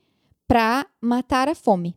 para 0.48 0.86
matar 1.02 1.48
a 1.48 1.56
fome. 1.56 1.96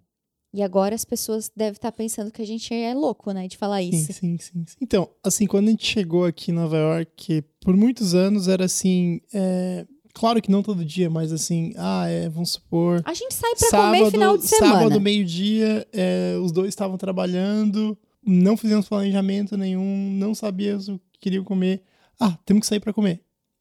E 0.54 0.62
agora 0.62 0.94
as 0.94 1.04
pessoas 1.04 1.50
devem 1.56 1.72
estar 1.72 1.90
pensando 1.90 2.30
que 2.30 2.42
a 2.42 2.46
gente 2.46 2.74
é 2.74 2.92
louco, 2.92 3.32
né, 3.32 3.48
de 3.48 3.56
falar 3.56 3.82
isso. 3.82 4.12
Sim, 4.12 4.36
sim, 4.36 4.64
sim. 4.66 4.76
Então, 4.80 5.08
assim, 5.24 5.46
quando 5.46 5.68
a 5.68 5.70
gente 5.70 5.86
chegou 5.86 6.26
aqui 6.26 6.50
em 6.50 6.54
Nova 6.54 6.76
York, 6.76 7.42
por 7.60 7.74
muitos 7.74 8.14
anos 8.14 8.48
era 8.48 8.66
assim, 8.66 9.20
é, 9.32 9.86
Claro 10.14 10.42
que 10.42 10.50
não 10.50 10.62
todo 10.62 10.84
dia, 10.84 11.08
mas 11.08 11.32
assim, 11.32 11.72
ah, 11.76 12.06
é, 12.06 12.28
vamos 12.28 12.50
supor. 12.50 13.02
A 13.04 13.14
gente 13.14 13.34
sai 13.34 13.54
pra 13.56 13.68
sábado, 13.68 13.98
comer 13.98 14.10
final 14.10 14.36
de 14.36 14.46
semana. 14.46 14.74
Sábado, 14.74 15.00
meio-dia, 15.00 15.86
é, 15.92 16.36
os 16.42 16.52
dois 16.52 16.68
estavam 16.68 16.98
trabalhando, 16.98 17.96
não 18.24 18.56
fizemos 18.56 18.88
planejamento 18.88 19.56
nenhum, 19.56 20.10
não 20.12 20.34
sabíamos 20.34 20.88
o 20.88 21.00
que 21.12 21.20
queriam 21.20 21.44
comer. 21.44 21.82
Ah, 22.20 22.36
temos 22.44 22.60
que 22.62 22.66
sair 22.66 22.80
para 22.80 22.92
comer. 22.92 23.20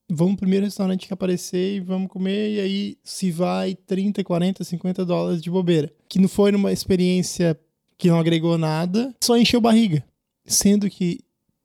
Vamos 0.10 0.34
no 0.34 0.38
primeiro 0.38 0.66
restaurante 0.66 1.08
que 1.08 1.14
aparecer 1.14 1.78
e 1.78 1.80
vamos 1.80 2.10
comer, 2.10 2.56
e 2.56 2.60
aí 2.60 2.98
se 3.02 3.32
vai 3.32 3.74
30, 3.74 4.22
40, 4.24 4.64
50 4.64 5.06
dólares 5.06 5.42
de 5.42 5.50
bobeira. 5.50 5.92
Que 6.10 6.20
não 6.20 6.28
foi 6.28 6.52
numa 6.52 6.72
experiência 6.72 7.58
que 7.98 8.10
não 8.10 8.20
agregou 8.20 8.58
nada, 8.58 9.16
só 9.24 9.38
encheu 9.38 9.62
barriga. 9.62 10.04
Sendo 10.46 10.90
que 10.90 11.22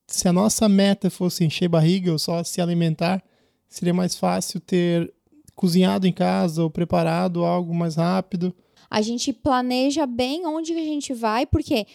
se 0.06 0.28
a 0.28 0.32
nossa 0.32 0.68
meta 0.68 1.10
fosse 1.10 1.44
encher 1.44 1.68
barriga 1.68 2.12
ou 2.12 2.18
só 2.18 2.44
se 2.44 2.60
alimentar, 2.60 3.22
seria 3.68 3.94
mais 3.94 4.16
fácil 4.16 4.60
ter 4.60 5.12
cozinhado 5.54 6.06
em 6.06 6.12
casa 6.12 6.62
ou 6.62 6.70
preparado 6.70 7.44
algo 7.44 7.74
mais 7.74 7.96
rápido. 7.96 8.54
A 8.90 9.00
gente 9.00 9.32
planeja 9.32 10.06
bem 10.06 10.46
onde 10.46 10.72
a 10.72 10.76
gente 10.76 11.12
vai, 11.12 11.46
porque 11.46 11.86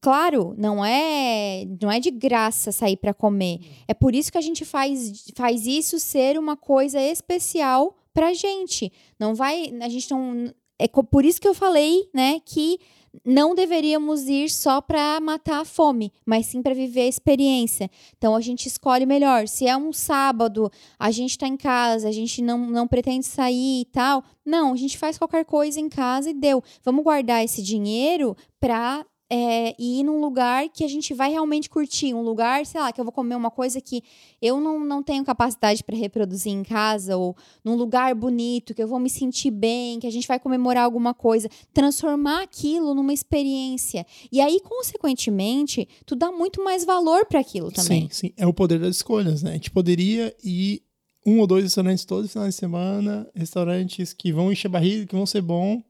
claro, 0.00 0.54
não 0.58 0.84
é 0.84 1.64
não 1.80 1.90
é 1.90 1.98
de 1.98 2.10
graça 2.10 2.70
sair 2.70 2.96
para 2.96 3.14
comer. 3.14 3.60
É 3.88 3.94
por 3.94 4.14
isso 4.14 4.30
que 4.30 4.38
a 4.38 4.42
gente 4.42 4.64
faz, 4.64 5.24
faz 5.34 5.66
isso 5.66 5.98
ser 5.98 6.38
uma 6.38 6.56
coisa 6.56 7.00
especial 7.00 7.96
pra 8.12 8.34
gente. 8.34 8.92
Não 9.18 9.34
vai, 9.34 9.72
a 9.80 9.88
gente 9.88 10.10
não 10.10 10.52
é 10.78 10.86
por 10.88 11.24
isso 11.24 11.40
que 11.40 11.48
eu 11.48 11.54
falei, 11.54 12.08
né, 12.12 12.40
que 12.44 12.78
não 13.24 13.54
deveríamos 13.54 14.28
ir 14.28 14.50
só 14.50 14.80
para 14.80 15.20
matar 15.20 15.60
a 15.60 15.64
fome, 15.64 16.12
mas 16.24 16.46
sim 16.46 16.62
para 16.62 16.74
viver 16.74 17.02
a 17.02 17.08
experiência. 17.08 17.90
Então 18.16 18.34
a 18.34 18.40
gente 18.40 18.66
escolhe 18.66 19.06
melhor. 19.06 19.46
Se 19.46 19.66
é 19.66 19.76
um 19.76 19.92
sábado, 19.92 20.70
a 20.98 21.10
gente 21.10 21.30
está 21.30 21.46
em 21.46 21.56
casa, 21.56 22.08
a 22.08 22.12
gente 22.12 22.42
não, 22.42 22.58
não 22.58 22.88
pretende 22.88 23.26
sair 23.26 23.82
e 23.82 23.84
tal. 23.86 24.24
Não, 24.44 24.72
a 24.72 24.76
gente 24.76 24.98
faz 24.98 25.18
qualquer 25.18 25.44
coisa 25.44 25.80
em 25.80 25.88
casa 25.88 26.30
e 26.30 26.34
deu. 26.34 26.62
Vamos 26.82 27.04
guardar 27.04 27.44
esse 27.44 27.62
dinheiro 27.62 28.36
para 28.60 29.04
é, 29.36 29.74
e 29.76 29.98
ir 29.98 30.04
num 30.04 30.20
lugar 30.20 30.68
que 30.68 30.84
a 30.84 30.88
gente 30.88 31.12
vai 31.12 31.28
realmente 31.28 31.68
curtir. 31.68 32.14
Um 32.14 32.22
lugar, 32.22 32.64
sei 32.64 32.80
lá, 32.80 32.92
que 32.92 33.00
eu 33.00 33.04
vou 33.04 33.10
comer 33.10 33.34
uma 33.34 33.50
coisa 33.50 33.80
que 33.80 34.00
eu 34.40 34.60
não, 34.60 34.78
não 34.78 35.02
tenho 35.02 35.24
capacidade 35.24 35.82
para 35.82 35.96
reproduzir 35.96 36.52
em 36.52 36.62
casa, 36.62 37.16
ou 37.16 37.36
num 37.64 37.74
lugar 37.74 38.14
bonito, 38.14 38.72
que 38.72 38.80
eu 38.80 38.86
vou 38.86 39.00
me 39.00 39.10
sentir 39.10 39.50
bem, 39.50 39.98
que 39.98 40.06
a 40.06 40.10
gente 40.10 40.28
vai 40.28 40.38
comemorar 40.38 40.84
alguma 40.84 41.12
coisa. 41.12 41.48
Transformar 41.72 42.44
aquilo 42.44 42.94
numa 42.94 43.12
experiência. 43.12 44.06
E 44.30 44.40
aí, 44.40 44.60
consequentemente, 44.60 45.88
tu 46.06 46.14
dá 46.14 46.30
muito 46.30 46.62
mais 46.62 46.84
valor 46.84 47.26
para 47.26 47.40
aquilo 47.40 47.72
também. 47.72 48.02
Sim, 48.02 48.28
sim. 48.28 48.32
É 48.36 48.46
o 48.46 48.54
poder 48.54 48.78
das 48.78 48.94
escolhas, 48.94 49.42
né? 49.42 49.50
A 49.50 49.54
gente 49.54 49.72
poderia 49.72 50.32
ir 50.44 50.80
um 51.26 51.40
ou 51.40 51.46
dois 51.48 51.64
restaurantes 51.64 52.04
todo 52.04 52.28
final 52.28 52.46
de 52.46 52.54
semana, 52.54 53.28
restaurantes 53.34 54.12
que 54.12 54.32
vão 54.32 54.52
encher 54.52 54.68
barriga, 54.68 55.06
que 55.06 55.16
vão 55.16 55.26
ser 55.26 55.42
bons 55.42 55.82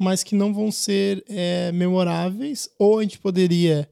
mas 0.00 0.24
que 0.24 0.34
não 0.34 0.54
vão 0.54 0.72
ser 0.72 1.22
é, 1.28 1.70
memoráveis. 1.72 2.70
Ou 2.78 2.98
a 2.98 3.02
gente 3.02 3.18
poderia 3.18 3.86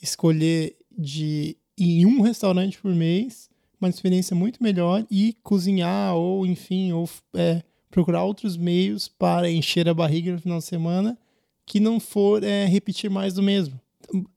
escolher 0.00 0.76
de 0.96 1.56
ir 1.78 2.02
em 2.02 2.06
um 2.06 2.20
restaurante 2.20 2.78
por 2.78 2.94
mês, 2.94 3.48
uma 3.80 3.88
experiência 3.88 4.36
muito 4.36 4.62
melhor, 4.62 5.06
e 5.10 5.34
cozinhar, 5.42 6.14
ou 6.14 6.44
enfim, 6.44 6.92
ou 6.92 7.08
é, 7.34 7.62
procurar 7.90 8.24
outros 8.24 8.58
meios 8.58 9.08
para 9.08 9.50
encher 9.50 9.88
a 9.88 9.94
barriga 9.94 10.32
no 10.32 10.38
final 10.38 10.58
de 10.58 10.64
semana 10.64 11.18
que 11.64 11.80
não 11.80 11.98
for 11.98 12.44
é, 12.44 12.66
repetir 12.66 13.08
mais 13.08 13.32
do 13.32 13.42
mesmo. 13.42 13.80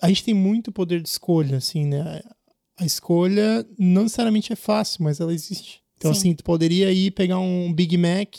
A 0.01 0.07
gente 0.07 0.23
tem 0.23 0.33
muito 0.33 0.71
poder 0.71 1.01
de 1.01 1.09
escolha, 1.09 1.57
assim, 1.57 1.85
né? 1.85 2.21
A 2.77 2.85
escolha 2.85 3.67
não 3.77 4.03
necessariamente 4.03 4.53
é 4.53 4.55
fácil, 4.55 5.03
mas 5.03 5.19
ela 5.19 5.33
existe. 5.33 5.81
Então, 5.97 6.13
Sim. 6.13 6.19
assim, 6.19 6.35
tu 6.35 6.43
poderia 6.45 6.89
ir 6.89 7.11
pegar 7.11 7.39
um 7.39 7.73
Big 7.73 7.97
Mac 7.97 8.37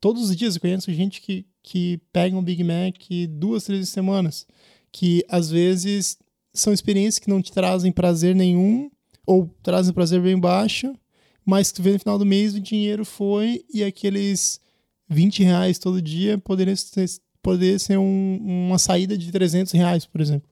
todos 0.00 0.30
os 0.30 0.36
dias. 0.36 0.54
Eu 0.54 0.60
conheço 0.60 0.92
gente 0.92 1.20
que 1.20 1.46
que 1.62 2.00
pegam 2.12 2.38
o 2.38 2.42
Big 2.42 2.62
Mac 2.64 2.96
duas, 3.28 3.64
três 3.64 3.88
semanas, 3.88 4.46
que 4.90 5.24
às 5.28 5.50
vezes 5.50 6.18
são 6.52 6.72
experiências 6.72 7.18
que 7.18 7.30
não 7.30 7.40
te 7.40 7.52
trazem 7.52 7.92
prazer 7.92 8.34
nenhum, 8.34 8.90
ou 9.26 9.48
trazem 9.62 9.94
prazer 9.94 10.20
bem 10.20 10.38
baixo, 10.38 10.92
mas 11.44 11.70
que 11.70 11.76
tu 11.76 11.82
vê 11.82 11.92
no 11.92 11.98
final 11.98 12.18
do 12.18 12.26
mês 12.26 12.54
o 12.54 12.60
dinheiro 12.60 13.04
foi 13.04 13.64
e 13.72 13.84
aqueles 13.84 14.60
20 15.08 15.42
reais 15.44 15.78
todo 15.78 16.02
dia 16.02 16.38
poderia 16.38 16.74
ser, 16.74 17.08
poderia 17.42 17.78
ser 17.78 17.98
um, 17.98 18.38
uma 18.42 18.78
saída 18.78 19.16
de 19.16 19.30
300 19.30 19.72
reais, 19.72 20.06
por 20.06 20.20
exemplo, 20.20 20.48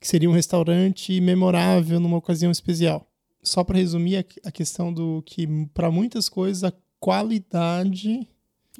que 0.00 0.08
seria 0.08 0.30
um 0.30 0.34
restaurante 0.34 1.20
memorável 1.20 2.00
numa 2.00 2.16
ocasião 2.16 2.50
especial. 2.50 3.06
só 3.42 3.64
para 3.64 3.78
resumir 3.78 4.24
a, 4.44 4.50
questão 4.50 4.92
do 4.92 5.22
que 5.26 5.46
para 5.74 5.90
muitas 5.90 6.28
coisas 6.28 6.64
a 6.64 6.72
qualidade 6.98 8.26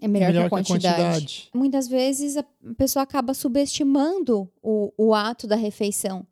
é 0.00 0.08
melhor, 0.08 0.28
melhor 0.28 0.48
que, 0.48 0.54
a, 0.54 0.62
que 0.62 0.72
a 0.72 0.74
quantidade. 0.74 1.48
Muitas 1.54 1.86
vezes 1.86 2.36
a 2.36 2.44
pessoa 2.76 3.02
acaba 3.02 3.34
subestimando 3.34 4.48
o, 4.62 4.92
o 4.96 5.14
ato 5.14 5.46
da 5.46 5.56
refeição. 5.56 6.26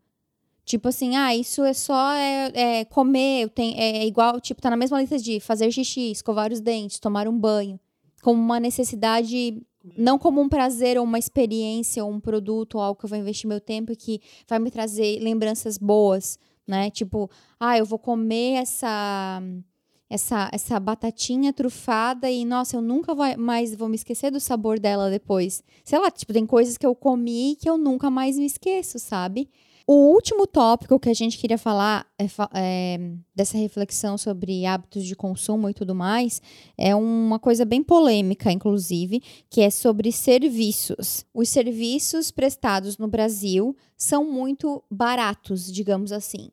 Tipo 0.64 0.88
assim, 0.88 1.16
ah, 1.16 1.34
isso 1.34 1.64
é 1.64 1.72
só 1.72 2.12
é, 2.12 2.52
é 2.54 2.84
comer, 2.84 3.48
tem, 3.50 3.78
é 3.78 4.06
igual, 4.06 4.40
tipo, 4.40 4.62
tá 4.62 4.70
na 4.70 4.76
mesma 4.76 5.00
lista 5.00 5.18
de 5.18 5.40
fazer 5.40 5.70
xixi, 5.72 6.12
escovar 6.12 6.52
os 6.52 6.60
dentes, 6.60 7.00
tomar 7.00 7.26
um 7.26 7.36
banho. 7.36 7.78
Como 8.22 8.40
uma 8.40 8.60
necessidade, 8.60 9.60
não 9.96 10.18
como 10.18 10.40
um 10.40 10.48
prazer 10.48 10.96
ou 10.96 11.04
uma 11.04 11.18
experiência 11.18 12.04
ou 12.04 12.10
um 12.10 12.20
produto 12.20 12.76
ou 12.76 12.82
algo 12.82 12.98
que 12.98 13.04
eu 13.04 13.08
vou 13.08 13.18
investir 13.18 13.48
meu 13.48 13.60
tempo 13.60 13.92
e 13.92 13.96
que 13.96 14.20
vai 14.46 14.58
me 14.58 14.70
trazer 14.70 15.18
lembranças 15.20 15.76
boas, 15.76 16.38
né? 16.66 16.88
Tipo, 16.90 17.28
ah, 17.58 17.76
eu 17.76 17.84
vou 17.84 17.98
comer 17.98 18.58
essa 18.58 19.42
essa, 20.10 20.50
essa 20.52 20.80
batatinha 20.80 21.52
trufada 21.52 22.28
e, 22.28 22.44
nossa, 22.44 22.76
eu 22.76 22.82
nunca 22.82 23.14
vou, 23.14 23.24
mais 23.38 23.74
vou 23.76 23.88
me 23.88 23.94
esquecer 23.94 24.32
do 24.32 24.40
sabor 24.40 24.80
dela 24.80 25.08
depois. 25.08 25.62
Sei 25.84 25.98
lá, 25.98 26.10
tipo, 26.10 26.32
tem 26.32 26.44
coisas 26.44 26.76
que 26.76 26.84
eu 26.84 26.96
comi 26.96 27.56
que 27.60 27.70
eu 27.70 27.78
nunca 27.78 28.10
mais 28.10 28.36
me 28.36 28.44
esqueço, 28.44 28.98
sabe? 28.98 29.48
O 29.86 30.12
último 30.12 30.46
tópico 30.46 31.00
que 31.00 31.08
a 31.08 31.14
gente 31.14 31.38
queria 31.38 31.58
falar 31.58 32.06
é, 32.18 32.26
é, 32.54 33.12
dessa 33.34 33.56
reflexão 33.56 34.16
sobre 34.18 34.66
hábitos 34.66 35.04
de 35.04 35.16
consumo 35.16 35.68
e 35.68 35.74
tudo 35.74 35.94
mais 35.94 36.40
é 36.76 36.94
uma 36.94 37.38
coisa 37.38 37.64
bem 37.64 37.82
polêmica, 37.82 38.52
inclusive, 38.52 39.22
que 39.48 39.60
é 39.60 39.70
sobre 39.70 40.12
serviços. 40.12 41.24
Os 41.34 41.48
serviços 41.48 42.30
prestados 42.30 42.98
no 42.98 43.08
Brasil 43.08 43.76
são 43.96 44.24
muito 44.24 44.82
baratos, 44.90 45.72
digamos 45.72 46.12
assim 46.12 46.50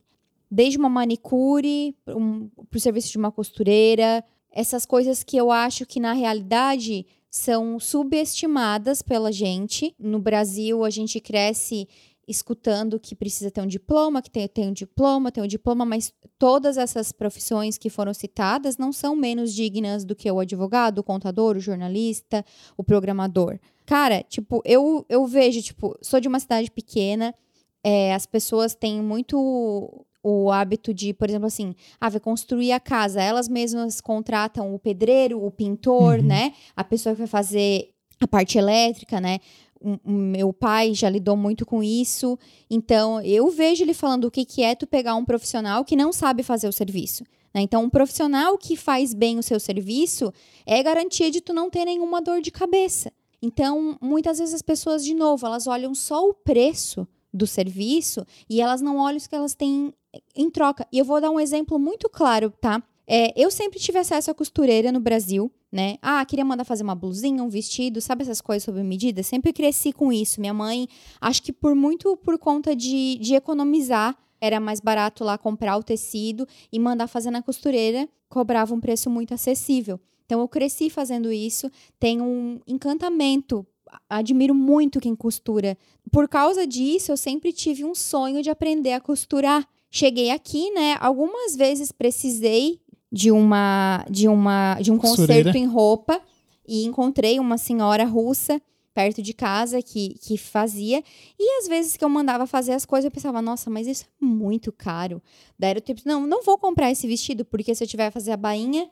desde 0.49 0.77
uma 0.77 0.89
manicure 0.89 1.95
um, 2.07 2.47
para 2.69 2.77
o 2.77 2.79
serviço 2.79 3.11
de 3.11 3.17
uma 3.17 3.31
costureira, 3.31 4.23
essas 4.51 4.85
coisas 4.85 5.23
que 5.23 5.37
eu 5.37 5.51
acho 5.51 5.85
que 5.85 5.99
na 5.99 6.13
realidade 6.13 7.05
são 7.29 7.79
subestimadas 7.79 9.01
pela 9.01 9.31
gente. 9.31 9.93
No 9.99 10.19
Brasil, 10.19 10.83
a 10.83 10.89
gente 10.89 11.19
cresce 11.19 11.87
escutando 12.27 12.99
que 12.99 13.15
precisa 13.15 13.49
ter 13.49 13.61
um 13.61 13.67
diploma, 13.67 14.21
que 14.21 14.29
tem, 14.29 14.47
tem 14.47 14.67
um 14.67 14.73
diploma, 14.73 15.31
tem 15.31 15.43
um 15.43 15.47
diploma, 15.47 15.85
mas 15.85 16.13
todas 16.37 16.77
essas 16.77 17.11
profissões 17.11 17.77
que 17.77 17.89
foram 17.89 18.13
citadas 18.13 18.77
não 18.77 18.91
são 18.91 19.15
menos 19.15 19.53
dignas 19.53 20.03
do 20.03 20.13
que 20.15 20.29
o 20.29 20.39
advogado, 20.39 20.99
o 20.99 21.03
contador, 21.03 21.55
o 21.55 21.61
jornalista, 21.61 22.43
o 22.75 22.83
programador. 22.83 23.57
Cara, 23.85 24.23
tipo, 24.23 24.61
eu, 24.65 25.05
eu 25.07 25.25
vejo, 25.25 25.61
tipo, 25.61 25.97
sou 26.01 26.19
de 26.19 26.27
uma 26.27 26.39
cidade 26.39 26.69
pequena, 26.69 27.33
é, 27.81 28.13
as 28.13 28.25
pessoas 28.25 28.75
têm 28.75 29.01
muito 29.01 30.05
o 30.29 30.51
hábito 30.51 30.93
de, 30.93 31.13
por 31.13 31.29
exemplo, 31.29 31.47
assim, 31.47 31.73
ah, 32.01 32.09
vai 32.09 32.19
construir 32.19 32.73
a 32.73 32.81
casa, 32.81 33.21
elas 33.21 33.47
mesmas 33.47 34.01
contratam 34.01 34.75
o 34.75 34.79
pedreiro, 34.79 35.41
o 35.41 35.49
pintor, 35.49 36.19
uhum. 36.19 36.25
né? 36.25 36.53
A 36.75 36.83
pessoa 36.83 37.15
que 37.15 37.19
vai 37.19 37.27
fazer 37.27 37.93
a 38.19 38.27
parte 38.27 38.57
elétrica, 38.57 39.21
né? 39.21 39.39
O, 39.79 40.11
meu 40.11 40.51
pai 40.51 40.93
já 40.93 41.09
lidou 41.09 41.37
muito 41.37 41.65
com 41.65 41.81
isso, 41.81 42.37
então 42.69 43.21
eu 43.21 43.49
vejo 43.49 43.83
ele 43.83 43.93
falando 43.93 44.25
o 44.25 44.31
que, 44.31 44.43
que 44.43 44.63
é 44.63 44.75
tu 44.75 44.87
pegar 44.87 45.15
um 45.15 45.23
profissional 45.23 45.85
que 45.85 45.95
não 45.95 46.11
sabe 46.11 46.43
fazer 46.43 46.67
o 46.67 46.73
serviço. 46.73 47.23
Né? 47.53 47.61
Então, 47.61 47.83
um 47.83 47.89
profissional 47.89 48.57
que 48.57 48.75
faz 48.75 49.13
bem 49.13 49.37
o 49.37 49.43
seu 49.43 49.59
serviço 49.59 50.33
é 50.65 50.81
garantia 50.81 51.31
de 51.31 51.39
tu 51.39 51.53
não 51.53 51.69
ter 51.69 51.85
nenhuma 51.85 52.21
dor 52.21 52.41
de 52.41 52.51
cabeça. 52.51 53.13
Então, 53.39 53.97
muitas 54.01 54.39
vezes 54.39 54.55
as 54.55 54.63
pessoas, 54.63 55.05
de 55.05 55.13
novo, 55.13 55.45
elas 55.45 55.67
olham 55.67 55.93
só 55.93 56.27
o 56.27 56.33
preço 56.33 57.07
do 57.37 57.47
serviço 57.47 58.25
e 58.49 58.59
elas 58.59 58.81
não 58.81 58.97
olham 58.97 59.17
o 59.17 59.29
que 59.29 59.35
elas 59.35 59.55
têm 59.55 59.93
em 60.35 60.49
troca. 60.49 60.87
E 60.91 60.97
eu 60.97 61.05
vou 61.05 61.21
dar 61.21 61.31
um 61.31 61.39
exemplo 61.39 61.79
muito 61.79 62.09
claro, 62.09 62.51
tá? 62.59 62.83
É, 63.09 63.31
eu 63.41 63.49
sempre 63.49 63.79
tive 63.79 63.97
acesso 63.97 64.29
à 64.29 64.33
costureira 64.33 64.91
no 64.91 64.99
Brasil, 64.99 65.49
né? 65.71 65.97
Ah, 66.01 66.25
queria 66.25 66.43
mandar 66.43 66.65
fazer 66.65 66.83
uma 66.83 66.95
blusinha, 66.95 67.41
um 67.41 67.47
vestido, 67.47 68.01
sabe 68.01 68.23
essas 68.23 68.41
coisas 68.41 68.63
sob 68.63 68.83
medida? 68.83 69.23
Sempre 69.23 69.53
cresci 69.53 69.93
com 69.93 70.11
isso. 70.11 70.41
Minha 70.41 70.53
mãe, 70.53 70.87
acho 71.21 71.41
que 71.41 71.53
por 71.53 71.73
muito 71.73 72.17
por 72.17 72.37
conta 72.37 72.75
de, 72.75 73.17
de 73.21 73.35
economizar, 73.35 74.17
era 74.41 74.59
mais 74.59 74.79
barato 74.79 75.23
lá 75.23 75.37
comprar 75.37 75.77
o 75.77 75.83
tecido 75.83 76.47
e 76.71 76.79
mandar 76.79 77.07
fazer 77.07 77.31
na 77.31 77.41
costureira, 77.41 78.07
cobrava 78.29 78.73
um 78.73 78.79
preço 78.79 79.09
muito 79.09 79.33
acessível. 79.33 79.99
Então 80.25 80.41
eu 80.41 80.47
cresci 80.47 80.89
fazendo 80.89 81.31
isso, 81.31 81.71
tenho 81.97 82.23
um 82.23 82.59
encantamento 82.67 83.65
admiro 84.09 84.53
muito 84.53 84.99
quem 84.99 85.15
costura. 85.15 85.77
Por 86.11 86.27
causa 86.27 86.65
disso, 86.65 87.11
eu 87.11 87.17
sempre 87.17 87.51
tive 87.51 87.83
um 87.83 87.95
sonho 87.95 88.41
de 88.41 88.49
aprender 88.49 88.93
a 88.93 89.01
costurar. 89.01 89.67
Cheguei 89.89 90.31
aqui, 90.31 90.71
né? 90.71 90.97
Algumas 90.99 91.55
vezes 91.55 91.91
precisei 91.91 92.79
de 93.11 93.31
uma 93.31 94.05
de 94.09 94.27
uma 94.27 94.75
de 94.81 94.91
um 94.91 94.97
concerto 94.97 95.57
em 95.57 95.65
roupa 95.65 96.21
e 96.67 96.85
encontrei 96.85 97.39
uma 97.39 97.57
senhora 97.57 98.03
russa 98.03 98.61
perto 98.97 99.21
de 99.21 99.31
casa 99.31 99.79
que, 99.79 100.15
que 100.19 100.39
fazia. 100.39 101.03
E 101.39 101.59
às 101.59 101.67
vezes 101.67 101.95
que 101.95 102.03
eu 102.03 102.09
mandava 102.09 102.47
fazer 102.47 102.71
as 102.71 102.83
coisas, 102.83 103.05
eu 103.05 103.11
pensava, 103.11 103.43
nossa, 103.43 103.69
mas 103.69 103.85
isso 103.85 104.05
é 104.05 104.25
muito 104.25 104.71
caro. 104.71 105.21
Daí 105.57 105.77
o 105.77 105.79
tipo, 105.79 106.01
não, 106.03 106.25
não 106.25 106.41
vou 106.41 106.57
comprar 106.57 106.89
esse 106.89 107.07
vestido, 107.07 107.45
porque 107.45 107.75
se 107.75 107.83
eu 107.83 107.87
tiver 107.87 108.07
a 108.07 108.11
fazer 108.11 108.31
a 108.31 108.37
bainha, 108.37 108.89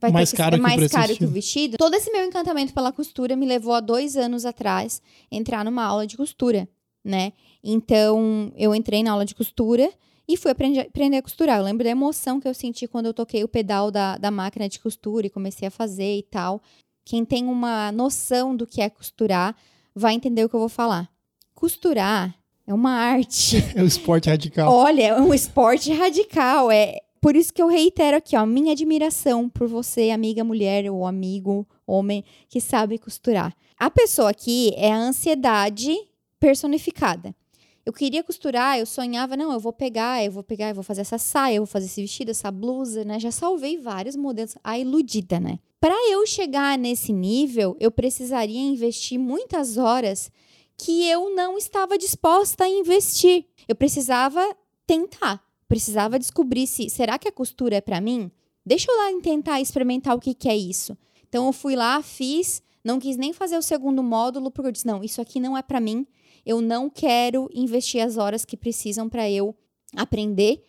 vai 0.00 0.10
mais 0.10 0.30
ter 0.30 0.36
que 0.36 0.42
caro 0.42 0.56
ser 0.56 0.62
mais 0.62 0.90
caro 0.90 1.16
que 1.16 1.24
o 1.24 1.28
vestido. 1.28 1.76
Todo 1.76 1.94
esse 1.94 2.10
meu 2.10 2.24
encantamento 2.24 2.72
pela 2.74 2.92
costura 2.92 3.36
me 3.36 3.46
levou 3.46 3.74
a 3.74 3.80
dois 3.80 4.16
anos 4.16 4.44
atrás 4.44 5.00
entrar 5.30 5.64
numa 5.64 5.84
aula 5.84 6.06
de 6.06 6.16
costura, 6.16 6.68
né? 7.04 7.32
Então, 7.62 8.52
eu 8.56 8.74
entrei 8.74 9.02
na 9.02 9.12
aula 9.12 9.24
de 9.24 9.34
costura 9.34 9.90
e 10.28 10.36
fui 10.36 10.50
aprender, 10.50 10.80
aprender 10.80 11.16
a 11.18 11.22
costurar. 11.22 11.58
Eu 11.58 11.64
lembro 11.64 11.84
da 11.84 11.90
emoção 11.90 12.40
que 12.40 12.48
eu 12.48 12.54
senti 12.54 12.86
quando 12.86 13.06
eu 13.06 13.14
toquei 13.14 13.44
o 13.44 13.48
pedal 13.48 13.90
da, 13.90 14.16
da 14.16 14.30
máquina 14.30 14.68
de 14.68 14.80
costura 14.80 15.26
e 15.26 15.30
comecei 15.30 15.68
a 15.68 15.70
fazer 15.70 16.18
e 16.18 16.22
tal. 16.22 16.62
Quem 17.04 17.24
tem 17.24 17.46
uma 17.46 17.92
noção 17.92 18.56
do 18.56 18.66
que 18.66 18.80
é 18.80 18.88
costurar 18.88 19.54
vai 19.94 20.14
entender 20.14 20.44
o 20.44 20.48
que 20.48 20.56
eu 20.56 20.60
vou 20.60 20.68
falar. 20.68 21.08
Costurar 21.54 22.34
é 22.66 22.72
uma 22.72 22.92
arte. 22.92 23.62
É 23.76 23.82
um 23.82 23.86
esporte 23.86 24.28
radical. 24.28 24.72
Olha, 24.72 25.02
é 25.02 25.20
um 25.20 25.34
esporte 25.34 25.92
radical. 25.92 26.70
É 26.70 27.00
por 27.24 27.36
isso 27.36 27.54
que 27.54 27.62
eu 27.62 27.68
reitero 27.68 28.18
aqui, 28.18 28.36
ó, 28.36 28.44
minha 28.44 28.72
admiração 28.72 29.48
por 29.48 29.66
você, 29.66 30.10
amiga 30.10 30.44
mulher 30.44 30.90
ou 30.90 31.06
amigo 31.06 31.66
homem 31.86 32.22
que 32.50 32.60
sabe 32.60 32.98
costurar. 32.98 33.56
A 33.78 33.88
pessoa 33.88 34.28
aqui 34.28 34.74
é 34.76 34.92
a 34.92 34.98
ansiedade 34.98 35.96
personificada. 36.38 37.34
Eu 37.82 37.94
queria 37.94 38.22
costurar, 38.22 38.78
eu 38.78 38.84
sonhava, 38.84 39.38
não, 39.38 39.54
eu 39.54 39.58
vou 39.58 39.72
pegar, 39.72 40.22
eu 40.22 40.30
vou 40.30 40.42
pegar, 40.42 40.68
eu 40.68 40.74
vou 40.74 40.84
fazer 40.84 41.00
essa 41.00 41.16
saia, 41.16 41.54
eu 41.54 41.62
vou 41.62 41.66
fazer 41.66 41.86
esse 41.86 42.02
vestido, 42.02 42.30
essa 42.30 42.50
blusa, 42.50 43.06
né? 43.06 43.18
Já 43.18 43.30
salvei 43.30 43.78
vários 43.78 44.16
modelos. 44.16 44.58
A 44.62 44.78
iludida, 44.78 45.40
né? 45.40 45.58
Para 45.80 45.96
eu 46.10 46.26
chegar 46.26 46.76
nesse 46.76 47.10
nível, 47.10 47.74
eu 47.80 47.90
precisaria 47.90 48.60
investir 48.60 49.18
muitas 49.18 49.78
horas 49.78 50.30
que 50.76 51.08
eu 51.08 51.34
não 51.34 51.56
estava 51.56 51.96
disposta 51.96 52.64
a 52.64 52.68
investir. 52.68 53.46
Eu 53.66 53.74
precisava 53.74 54.46
tentar, 54.86 55.42
precisava 55.74 56.18
descobrir 56.18 56.66
se 56.66 56.88
será 56.88 57.18
que 57.18 57.28
a 57.28 57.32
costura 57.32 57.76
é 57.76 57.80
para 57.80 58.00
mim? 58.00 58.30
Deixa 58.64 58.90
eu 58.90 58.96
lá 58.96 59.20
tentar 59.20 59.60
experimentar 59.60 60.14
o 60.16 60.20
que, 60.20 60.34
que 60.34 60.48
é 60.48 60.56
isso. 60.56 60.96
Então 61.28 61.46
eu 61.46 61.52
fui 61.52 61.74
lá, 61.74 62.00
fiz, 62.02 62.62
não 62.84 63.00
quis 63.00 63.16
nem 63.16 63.32
fazer 63.32 63.58
o 63.58 63.62
segundo 63.62 64.02
módulo 64.02 64.50
porque 64.50 64.68
eu 64.68 64.72
disse 64.72 64.86
não, 64.86 65.02
isso 65.02 65.20
aqui 65.20 65.40
não 65.40 65.56
é 65.56 65.62
para 65.62 65.80
mim 65.80 66.06
eu 66.44 66.60
não 66.60 66.90
quero 66.90 67.48
investir 67.54 68.02
as 68.02 68.16
horas 68.16 68.44
que 68.44 68.56
precisam 68.56 69.08
para 69.08 69.30
eu 69.30 69.54
aprender. 69.96 70.62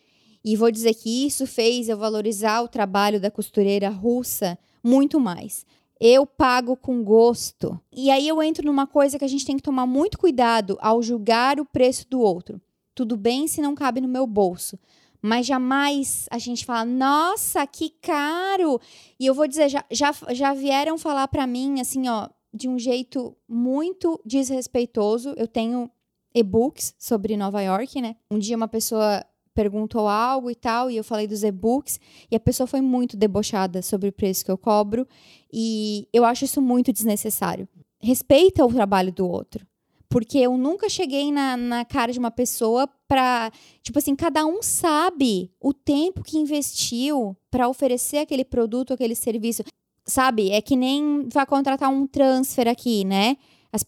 E 0.44 0.56
vou 0.56 0.70
dizer 0.70 0.94
que 0.94 1.26
isso 1.26 1.46
fez 1.46 1.88
eu 1.88 1.98
valorizar 1.98 2.62
o 2.62 2.68
trabalho 2.68 3.20
da 3.20 3.30
costureira 3.30 3.88
russa 3.88 4.58
muito 4.82 5.18
mais. 5.20 5.66
Eu 6.00 6.24
pago 6.24 6.76
com 6.76 7.02
gosto. 7.02 7.78
E 7.92 8.10
aí 8.10 8.28
eu 8.28 8.42
entro 8.42 8.64
numa 8.64 8.86
coisa 8.86 9.18
que 9.18 9.24
a 9.24 9.28
gente 9.28 9.44
tem 9.44 9.56
que 9.56 9.62
tomar 9.62 9.86
muito 9.86 10.18
cuidado 10.18 10.78
ao 10.80 11.02
julgar 11.02 11.58
o 11.58 11.64
preço 11.64 12.06
do 12.08 12.20
outro. 12.20 12.60
Tudo 12.96 13.16
bem 13.16 13.46
se 13.46 13.60
não 13.60 13.74
cabe 13.74 14.00
no 14.00 14.08
meu 14.08 14.26
bolso, 14.26 14.78
mas 15.20 15.44
jamais 15.46 16.26
a 16.30 16.38
gente 16.38 16.64
fala, 16.64 16.84
nossa, 16.84 17.66
que 17.66 17.90
caro. 17.90 18.80
E 19.20 19.26
eu 19.26 19.34
vou 19.34 19.46
dizer, 19.46 19.68
já, 19.68 19.84
já, 19.90 20.12
já 20.30 20.54
vieram 20.54 20.96
falar 20.96 21.28
para 21.28 21.46
mim 21.46 21.78
assim, 21.78 22.08
ó, 22.08 22.28
de 22.54 22.68
um 22.68 22.78
jeito 22.78 23.36
muito 23.46 24.18
desrespeitoso. 24.24 25.34
Eu 25.36 25.46
tenho 25.46 25.90
e-books 26.34 26.94
sobre 26.98 27.36
Nova 27.36 27.60
York, 27.60 28.00
né? 28.00 28.16
Um 28.30 28.38
dia 28.38 28.56
uma 28.56 28.66
pessoa 28.66 29.22
perguntou 29.54 30.08
algo 30.08 30.50
e 30.50 30.54
tal, 30.54 30.90
e 30.90 30.96
eu 30.96 31.04
falei 31.04 31.26
dos 31.26 31.42
e-books, 31.42 32.00
e 32.30 32.36
a 32.36 32.40
pessoa 32.40 32.66
foi 32.66 32.80
muito 32.80 33.16
debochada 33.16 33.82
sobre 33.82 34.08
o 34.08 34.12
preço 34.12 34.44
que 34.44 34.50
eu 34.50 34.58
cobro, 34.58 35.06
e 35.52 36.08
eu 36.12 36.24
acho 36.24 36.44
isso 36.44 36.62
muito 36.62 36.92
desnecessário. 36.92 37.68
Respeita 37.98 38.64
o 38.64 38.72
trabalho 38.72 39.12
do 39.12 39.28
outro. 39.28 39.66
Porque 40.08 40.38
eu 40.38 40.56
nunca 40.56 40.88
cheguei 40.88 41.32
na, 41.32 41.56
na 41.56 41.84
cara 41.84 42.12
de 42.12 42.18
uma 42.18 42.30
pessoa 42.30 42.88
pra. 43.08 43.50
Tipo 43.82 43.98
assim, 43.98 44.14
cada 44.14 44.46
um 44.46 44.62
sabe 44.62 45.50
o 45.60 45.72
tempo 45.72 46.22
que 46.22 46.38
investiu 46.38 47.36
para 47.50 47.68
oferecer 47.68 48.18
aquele 48.18 48.44
produto, 48.44 48.92
aquele 48.92 49.14
serviço 49.14 49.62
sabe? 50.06 50.50
É 50.50 50.62
que 50.62 50.76
nem 50.76 51.28
vai 51.32 51.44
contratar 51.44 51.90
um 51.90 52.06
transfer 52.06 52.68
aqui, 52.68 53.04
né? 53.04 53.36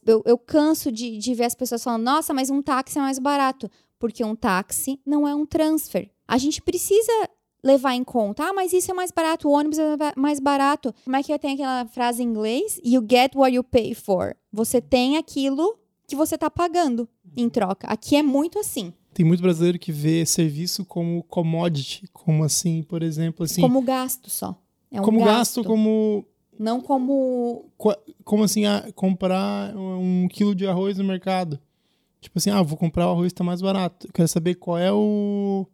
Eu, 0.04 0.22
eu 0.26 0.36
canso 0.36 0.92
de, 0.92 1.16
de 1.16 1.34
ver 1.34 1.44
as 1.44 1.54
pessoas 1.54 1.82
falando, 1.82 2.02
nossa, 2.02 2.34
mas 2.34 2.50
um 2.50 2.60
táxi 2.60 2.98
é 2.98 3.00
mais 3.00 3.18
barato. 3.18 3.70
Porque 3.98 4.22
um 4.24 4.34
táxi 4.34 5.00
não 5.06 5.26
é 5.26 5.34
um 5.34 5.46
transfer. 5.46 6.10
A 6.26 6.36
gente 6.36 6.60
precisa 6.60 7.12
levar 7.64 7.94
em 7.94 8.04
conta. 8.04 8.44
Ah, 8.44 8.52
mas 8.52 8.72
isso 8.72 8.90
é 8.90 8.94
mais 8.94 9.10
barato, 9.10 9.48
o 9.48 9.52
ônibus 9.52 9.78
é 9.78 9.96
mais 10.16 10.38
barato. 10.38 10.94
Como 11.04 11.16
é 11.16 11.22
que 11.22 11.36
tem 11.38 11.54
aquela 11.54 11.86
frase 11.86 12.22
em 12.22 12.26
inglês? 12.26 12.80
You 12.84 13.04
get 13.08 13.34
what 13.34 13.54
you 13.54 13.64
pay 13.64 13.94
for. 13.94 14.36
Você 14.52 14.80
tem 14.80 15.16
aquilo 15.16 15.78
que 16.08 16.16
você 16.16 16.36
está 16.36 16.50
pagando 16.50 17.06
em 17.36 17.50
troca. 17.50 17.86
Aqui 17.86 18.16
é 18.16 18.22
muito 18.22 18.58
assim. 18.58 18.94
Tem 19.12 19.26
muito 19.26 19.42
brasileiro 19.42 19.78
que 19.78 19.92
vê 19.92 20.24
serviço 20.24 20.84
como 20.84 21.22
commodity, 21.24 22.08
como 22.12 22.42
assim, 22.42 22.82
por 22.82 23.02
exemplo, 23.02 23.44
assim. 23.44 23.60
Como 23.60 23.82
gasto 23.82 24.30
só. 24.30 24.58
É 24.90 25.00
um 25.00 25.04
como 25.04 25.18
gasto, 25.18 25.60
gasto, 25.60 25.64
como 25.64 26.24
Não 26.58 26.80
como. 26.80 27.66
Como 28.24 28.42
assim, 28.42 28.64
ah, 28.64 28.90
comprar 28.94 29.76
um 29.76 30.26
quilo 30.28 30.54
de 30.54 30.66
arroz 30.66 30.96
no 30.96 31.04
mercado. 31.04 31.60
Tipo 32.22 32.38
assim, 32.38 32.50
ah, 32.50 32.62
vou 32.62 32.78
comprar 32.78 33.06
o 33.06 33.10
arroz 33.10 33.32
que 33.32 33.36
tá 33.38 33.44
mais 33.44 33.60
barato. 33.60 34.06
Eu 34.06 34.12
quero 34.12 34.28
saber 34.28 34.54
qual 34.54 34.78
é 34.78 34.90
o. 34.90 35.66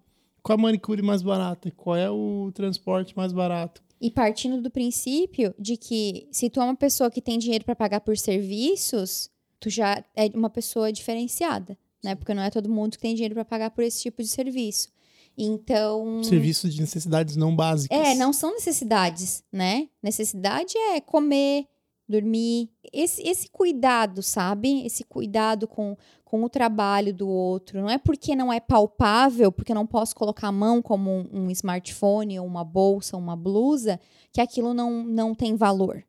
Qual 0.43 0.59
a 0.59 0.61
manicure 0.61 1.01
mais 1.01 1.23
barata? 1.23 1.71
Qual 1.71 1.97
é 1.97 2.11
o 2.11 2.51
transporte 2.53 3.17
mais 3.17 3.33
barato? 3.33 3.83
E 4.01 4.11
partindo 4.11 4.61
do 4.61 4.71
princípio 4.71 5.55
de 5.59 5.77
que 5.77 6.27
se 6.31 6.51
tu 6.51 6.61
é 6.61 6.65
uma 6.65 6.75
pessoa 6.75 7.11
que 7.11 7.23
tem 7.23 7.39
dinheiro 7.39 7.65
para 7.65 7.77
pagar 7.77 8.01
por 8.01 8.19
serviços, 8.19 9.31
tu 9.65 9.71
já 9.71 10.05
é 10.15 10.27
uma 10.35 10.51
pessoa 10.51 10.93
diferenciada, 10.93 11.79
né? 12.03 12.15
Porque 12.15 12.35
não 12.35 12.43
é 12.43 12.51
todo 12.51 12.69
mundo 12.69 12.93
que 12.93 12.99
tem 12.99 13.15
dinheiro 13.15 13.35
para 13.35 13.47
pagar 13.47 13.71
por 13.71 13.83
esse 13.83 14.03
tipo 14.03 14.23
de 14.23 14.29
serviço. 14.29 14.91
Então, 15.39 16.23
Serviços 16.23 16.75
de 16.75 16.83
necessidades 16.83 17.35
não 17.35 17.57
básicas. 17.57 17.99
é, 17.99 18.15
não 18.15 18.31
são 18.31 18.53
necessidades, 18.53 19.43
né? 19.51 19.89
Necessidade 20.03 20.77
é 20.77 21.01
comer, 21.01 21.67
dormir. 22.07 22.69
Esse, 22.93 23.27
esse 23.27 23.49
cuidado, 23.49 24.23
sabe? 24.23 24.85
Esse 24.85 25.03
cuidado 25.03 25.67
com, 25.67 25.97
com 26.27 26.45
o 26.45 26.49
trabalho 26.51 27.13
do 27.15 27.27
outro. 27.27 27.81
Não 27.81 27.89
é 27.89 27.97
porque 27.97 28.37
não 28.37 28.53
é 28.53 28.61
palpável, 28.61 29.51
porque 29.51 29.73
eu 29.73 29.77
não 29.77 29.87
posso 29.87 30.15
colocar 30.15 30.49
a 30.49 30.53
mão 30.53 30.83
como 30.83 31.11
um, 31.11 31.29
um 31.33 31.51
smartphone, 31.51 32.39
ou 32.39 32.47
uma 32.47 32.63
bolsa, 32.63 33.17
uma 33.17 33.35
blusa, 33.35 33.99
que 34.31 34.43
aquilo 34.43 34.75
não, 34.75 35.03
não 35.03 35.35
tem 35.35 35.57
valor. 35.57 36.05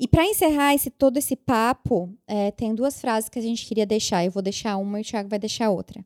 E 0.00 0.08
para 0.08 0.24
encerrar 0.24 0.74
esse, 0.74 0.88
todo 0.88 1.18
esse 1.18 1.36
papo, 1.36 2.10
é, 2.26 2.50
tem 2.50 2.74
duas 2.74 2.98
frases 2.98 3.28
que 3.28 3.38
a 3.38 3.42
gente 3.42 3.66
queria 3.66 3.84
deixar. 3.84 4.24
Eu 4.24 4.30
vou 4.30 4.42
deixar 4.42 4.78
uma 4.78 4.98
e 4.98 5.02
o 5.02 5.04
Thiago 5.04 5.28
vai 5.28 5.38
deixar 5.38 5.68
outra. 5.68 6.02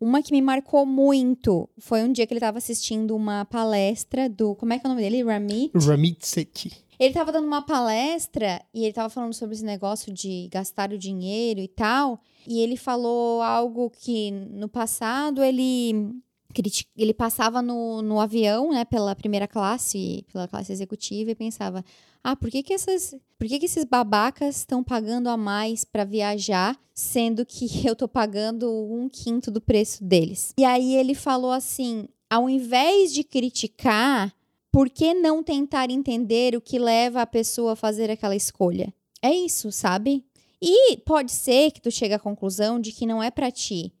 Uma 0.00 0.22
que 0.22 0.32
me 0.32 0.40
marcou 0.40 0.86
muito 0.86 1.68
foi 1.76 2.02
um 2.02 2.10
dia 2.10 2.26
que 2.26 2.32
ele 2.32 2.38
estava 2.38 2.56
assistindo 2.56 3.14
uma 3.14 3.44
palestra 3.44 4.26
do. 4.26 4.54
Como 4.54 4.72
é 4.72 4.78
que 4.78 4.86
é 4.86 4.88
o 4.88 4.90
nome 4.90 5.02
dele? 5.02 5.22
Rami? 5.22 5.70
Ramit 5.74 6.26
Sethi. 6.26 6.72
Ele 6.98 7.10
estava 7.10 7.30
dando 7.30 7.46
uma 7.46 7.60
palestra 7.60 8.62
e 8.72 8.80
ele 8.80 8.88
estava 8.88 9.10
falando 9.10 9.34
sobre 9.34 9.54
esse 9.54 9.64
negócio 9.64 10.10
de 10.14 10.48
gastar 10.50 10.90
o 10.92 10.98
dinheiro 10.98 11.60
e 11.60 11.68
tal. 11.68 12.18
E 12.46 12.60
ele 12.60 12.76
falou 12.76 13.42
algo 13.42 13.90
que 13.90 14.30
no 14.30 14.66
passado 14.66 15.44
ele 15.44 15.92
ele 16.96 17.14
passava 17.14 17.60
no, 17.60 18.02
no 18.02 18.20
avião, 18.20 18.70
né, 18.70 18.84
pela 18.84 19.14
primeira 19.14 19.46
classe, 19.46 20.24
pela 20.32 20.48
classe 20.48 20.72
executiva 20.72 21.30
e 21.30 21.34
pensava: 21.34 21.84
"Ah, 22.22 22.36
por 22.36 22.50
que 22.50 22.62
que 22.62 22.72
essas, 22.72 23.14
por 23.38 23.46
que 23.46 23.58
que 23.58 23.66
esses 23.66 23.84
babacas 23.84 24.58
estão 24.58 24.82
pagando 24.82 25.28
a 25.28 25.36
mais 25.36 25.84
para 25.84 26.04
viajar, 26.04 26.78
sendo 26.94 27.44
que 27.44 27.66
eu 27.86 27.94
tô 27.94 28.08
pagando 28.08 28.70
um 28.70 29.08
quinto 29.08 29.50
do 29.50 29.60
preço 29.60 30.04
deles?" 30.04 30.52
E 30.58 30.64
aí 30.64 30.94
ele 30.94 31.14
falou 31.14 31.50
assim: 31.50 32.08
"Ao 32.30 32.48
invés 32.48 33.12
de 33.12 33.22
criticar, 33.24 34.34
por 34.70 34.90
que 34.90 35.14
não 35.14 35.42
tentar 35.42 35.90
entender 35.90 36.54
o 36.54 36.60
que 36.60 36.78
leva 36.78 37.22
a 37.22 37.26
pessoa 37.26 37.72
a 37.72 37.76
fazer 37.76 38.10
aquela 38.10 38.36
escolha? 38.36 38.92
É 39.22 39.30
isso, 39.30 39.72
sabe? 39.72 40.22
E 40.60 40.98
pode 40.98 41.32
ser 41.32 41.70
que 41.70 41.80
tu 41.80 41.90
chegue 41.90 42.14
à 42.14 42.18
conclusão 42.18 42.80
de 42.80 42.92
que 42.92 43.06
não 43.06 43.22
é 43.22 43.30
pra 43.30 43.50
ti, 43.50 43.92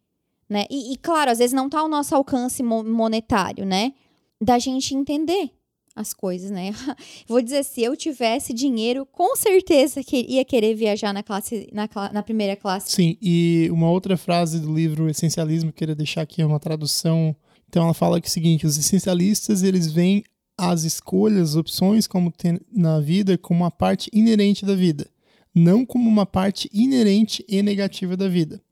né? 0.48 0.64
E, 0.70 0.92
e, 0.92 0.96
claro, 0.96 1.30
às 1.30 1.38
vezes 1.38 1.52
não 1.52 1.68
tá 1.68 1.80
ao 1.80 1.88
nosso 1.88 2.14
alcance 2.14 2.62
mo- 2.62 2.84
monetário, 2.84 3.64
né? 3.64 3.92
Da 4.40 4.58
gente 4.58 4.94
entender 4.94 5.50
as 5.94 6.12
coisas, 6.12 6.50
né? 6.50 6.72
Vou 7.26 7.40
dizer, 7.40 7.64
se 7.64 7.82
eu 7.82 7.96
tivesse 7.96 8.52
dinheiro, 8.52 9.06
com 9.06 9.34
certeza 9.34 10.04
que 10.04 10.26
ia 10.28 10.44
querer 10.44 10.74
viajar 10.74 11.12
na 11.12 11.22
classe, 11.22 11.68
na, 11.72 11.88
na 12.12 12.22
primeira 12.22 12.54
classe. 12.54 12.92
Sim, 12.92 13.16
e 13.20 13.68
uma 13.72 13.90
outra 13.90 14.16
frase 14.16 14.60
do 14.60 14.72
livro 14.74 15.08
Essencialismo 15.08 15.70
que 15.72 15.76
eu 15.76 15.78
queria 15.78 15.94
deixar 15.94 16.20
aqui 16.22 16.44
uma 16.44 16.60
tradução. 16.60 17.34
Então 17.68 17.84
ela 17.84 17.94
fala 17.94 18.20
que 18.20 18.26
é 18.26 18.30
o 18.30 18.32
seguinte: 18.32 18.66
os 18.66 18.76
essencialistas 18.78 19.62
eles 19.62 19.90
veem 19.90 20.22
as 20.58 20.84
escolhas, 20.84 21.50
as 21.50 21.56
opções 21.56 22.06
como 22.06 22.30
tem 22.30 22.58
na 22.72 23.00
vida 23.00 23.36
como 23.36 23.60
uma 23.60 23.70
parte 23.70 24.10
inerente 24.12 24.64
da 24.64 24.74
vida, 24.74 25.06
não 25.54 25.84
como 25.84 26.08
uma 26.08 26.24
parte 26.26 26.68
inerente 26.72 27.44
e 27.48 27.62
negativa 27.62 28.16
da 28.16 28.28
vida. 28.28 28.62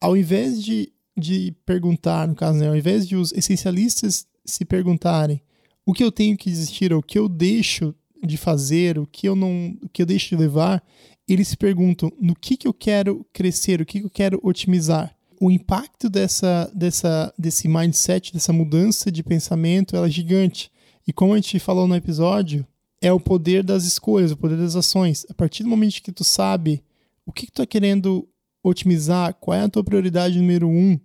Ao 0.00 0.16
invés 0.16 0.62
de, 0.62 0.92
de 1.16 1.54
perguntar, 1.64 2.28
no 2.28 2.34
caso, 2.34 2.58
né, 2.58 2.68
ao 2.68 2.76
invés 2.76 3.06
de 3.08 3.16
os 3.16 3.32
essencialistas 3.32 4.26
se 4.44 4.64
perguntarem 4.64 5.40
o 5.84 5.92
que 5.92 6.02
eu 6.02 6.12
tenho 6.12 6.36
que 6.36 6.50
existir, 6.50 6.92
ou 6.92 6.98
o 6.98 7.02
que 7.02 7.18
eu 7.18 7.28
deixo 7.28 7.94
de 8.24 8.36
fazer, 8.36 8.98
o 8.98 9.06
que 9.06 9.28
eu 9.28 9.36
não, 9.36 9.76
o 9.82 9.88
que 9.88 10.02
eu 10.02 10.06
deixo 10.06 10.30
de 10.30 10.36
levar, 10.36 10.82
eles 11.28 11.48
se 11.48 11.56
perguntam 11.56 12.12
no 12.20 12.34
que, 12.34 12.56
que 12.56 12.66
eu 12.66 12.74
quero 12.74 13.24
crescer, 13.32 13.80
o 13.80 13.86
que, 13.86 14.00
que 14.00 14.06
eu 14.06 14.10
quero 14.10 14.40
otimizar. 14.42 15.14
O 15.40 15.50
impacto 15.50 16.08
dessa, 16.08 16.70
dessa, 16.74 17.32
desse 17.38 17.68
mindset, 17.68 18.32
dessa 18.32 18.52
mudança 18.52 19.12
de 19.12 19.22
pensamento, 19.22 19.94
ela 19.94 20.06
é 20.06 20.10
gigante. 20.10 20.70
E 21.06 21.12
como 21.12 21.34
a 21.34 21.36
gente 21.36 21.58
falou 21.58 21.86
no 21.86 21.94
episódio, 21.94 22.66
é 23.00 23.12
o 23.12 23.20
poder 23.20 23.62
das 23.62 23.84
escolhas, 23.84 24.32
o 24.32 24.36
poder 24.36 24.56
das 24.56 24.74
ações. 24.74 25.26
A 25.28 25.34
partir 25.34 25.62
do 25.62 25.68
momento 25.68 26.02
que 26.02 26.12
tu 26.12 26.24
sabe 26.24 26.82
o 27.24 27.32
que, 27.32 27.46
que 27.46 27.52
tu 27.52 27.56
tá 27.56 27.66
querendo 27.66 28.26
otimizar, 28.68 29.34
qual 29.34 29.56
é 29.56 29.62
a 29.62 29.68
tua 29.68 29.84
prioridade 29.84 30.38
número 30.38 30.68
um, 30.68 30.98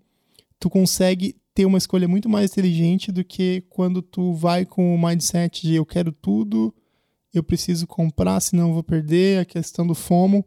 tu 0.60 0.70
consegue 0.70 1.36
ter 1.54 1.66
uma 1.66 1.78
escolha 1.78 2.08
muito 2.08 2.28
mais 2.28 2.52
inteligente 2.52 3.12
do 3.12 3.24
que 3.24 3.64
quando 3.70 4.02
tu 4.02 4.34
vai 4.34 4.66
com 4.66 4.96
o 4.96 5.02
mindset 5.02 5.62
de 5.62 5.76
eu 5.76 5.86
quero 5.86 6.12
tudo, 6.12 6.74
eu 7.34 7.44
preciso 7.44 7.86
comprar, 7.86 8.40
senão 8.40 8.70
eu 8.70 8.74
vou 8.74 8.84
perder, 8.84 9.40
a 9.40 9.46
questão 9.46 9.86
do 9.86 9.94
FOMO. 9.94 10.46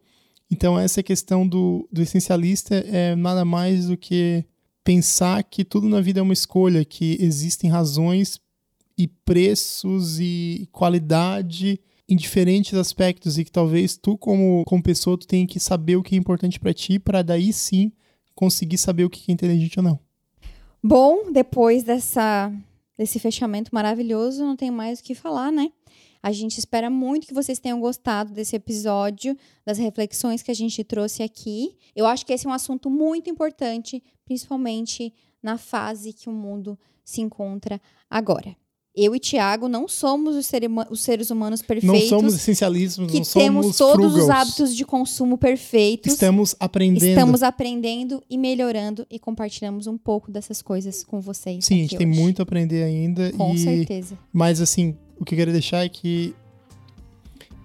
Então, 0.51 0.79
essa 0.79 1.03
questão 1.03 1.47
do, 1.47 1.89
do 1.91 2.03
essencialista 2.03 2.75
é 2.75 3.15
nada 3.15 3.45
mais 3.45 3.87
do 3.87 3.97
que 3.97 4.45
pensar 4.83 5.43
que 5.45 5.65
tudo 5.65 5.89
na 5.89 6.01
vida 6.01 6.21
é 6.21 6.23
uma 6.23 6.33
escolha, 6.33 6.85
que 6.85 7.17
existem 7.21 7.71
razões 7.71 8.41
e 8.99 9.07
preços 9.07 10.19
e 10.21 10.69
qualidade 10.73 11.81
em 12.09 12.17
diferentes 12.17 12.75
aspectos 12.75 13.39
e 13.39 13.45
que 13.45 13.51
talvez 13.51 13.97
tu 13.97 14.17
como, 14.19 14.63
como 14.67 14.83
pessoa 14.83 15.19
tu 15.19 15.27
tenha 15.27 15.47
que 15.47 15.59
saber 15.59 15.97
o 15.97 16.03
que 16.03 16.15
é 16.15 16.19
importante 16.19 16.61
para 16.61 16.75
ti 16.75 16.99
para 16.99 17.23
daí 17.23 17.53
sim 17.53 17.93
conseguir 18.35 18.79
saber 18.79 19.05
o 19.05 19.11
que 19.11 19.31
é 19.31 19.35
inteligente 19.35 19.79
ou 19.79 19.85
não. 19.85 19.99
Bom, 20.83 21.31
depois 21.33 21.83
dessa, 21.83 22.53
desse 22.99 23.19
fechamento 23.19 23.71
maravilhoso, 23.73 24.45
não 24.45 24.57
tem 24.57 24.71
mais 24.71 25.01
o 25.01 25.03
que 25.03 25.15
falar, 25.15 25.51
né? 25.51 25.73
A 26.23 26.33
gente 26.33 26.59
espera 26.59 26.89
muito 26.91 27.27
que 27.27 27.35
vocês 27.35 27.59
tenham 27.59 27.81
gostado 27.81 28.33
desse 28.33 28.57
episódio, 28.57 29.37
das 29.65 29.79
reflexões 29.79 30.43
que 30.43 30.51
a 30.51 30.55
gente 30.55 30.83
trouxe 30.83 31.23
aqui. 31.23 31.77
Eu 31.95 32.07
acho 32.07 32.25
que 32.25 32.33
esse 32.33 32.47
é 32.47 32.51
um 32.51 32.53
assunto 32.53 32.91
muito 32.91 33.31
importante, 33.31 34.03
principalmente 34.25 35.13
na 35.43 35.59
fase 35.59 36.13
que 36.13 36.29
o 36.29 36.33
mundo 36.33 36.79
se 37.05 37.21
encontra 37.21 37.81
agora. 38.09 38.57
Eu 38.97 39.13
e 39.13 39.19
Tiago 39.19 39.67
não 39.67 39.89
somos 39.89 40.37
os, 40.37 40.49
os 40.89 41.01
seres 41.01 41.29
humanos 41.29 41.61
Não 41.61 41.67
perfeitos 41.67 42.09
somos 42.09 42.35
essencialismos, 42.35 43.11
que 43.11 43.19
não 43.19 43.25
temos 43.25 43.75
somos 43.75 43.77
todos 43.77 44.07
os 44.15 44.21
frugals. 44.21 44.31
hábitos 44.31 44.77
de 44.77 44.85
consumo 44.85 45.37
perfeitos. 45.37 46.13
Estamos 46.13 46.55
aprendendo. 46.61 47.05
Estamos 47.05 47.43
aprendendo 47.43 48.23
e 48.31 48.39
melhorando 48.39 49.05
e 49.11 49.19
compartilhamos 49.19 49.89
um 49.89 49.99
pouco 49.99 50.31
dessas 50.31 50.63
coisas 50.63 51.03
com 51.03 51.21
vocês. 51.21 51.65
Sim, 51.65 51.75
a 51.75 51.79
gente 51.79 51.97
tem 51.97 52.09
hoje. 52.09 52.21
muito 52.21 52.41
a 52.41 52.45
aprender 52.45 52.85
ainda. 52.85 53.33
Com 53.33 53.53
e... 53.55 53.59
certeza. 53.59 54.17
Mas 54.33 54.61
assim, 54.61 54.97
o 55.19 55.25
que 55.25 55.35
eu 55.35 55.39
quero 55.39 55.51
deixar 55.51 55.85
é 55.85 55.89
que 55.89 56.33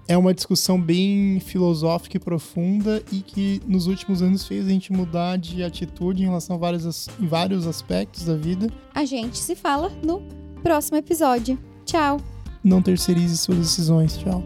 é 0.08 0.18
uma 0.18 0.34
discussão 0.34 0.82
bem 0.82 1.40
filosófica 1.40 2.18
e 2.18 2.20
profunda 2.20 3.04
e 3.12 3.22
que 3.22 3.62
nos 3.68 3.86
últimos 3.86 4.24
anos 4.24 4.48
fez 4.48 4.66
a 4.66 4.70
gente 4.72 4.92
mudar 4.92 5.38
de 5.38 5.64
atitude 5.64 6.24
em 6.24 6.26
relação 6.26 6.56
a 6.56 6.60
vários, 6.60 7.08
em 7.20 7.28
vários 7.28 7.68
aspectos 7.68 8.26
da 8.26 8.36
vida. 8.36 8.68
A 8.96 9.06
gente 9.06 9.38
se 9.38 9.56
fala 9.56 9.92
no 10.04 10.24
próximo 10.60 10.98
episódio. 10.98 11.58
Tchau! 11.86 12.20
Não 12.64 12.82
terceirize 12.82 13.38
suas 13.38 13.58
decisões. 13.58 14.18
Tchau. 14.18 14.44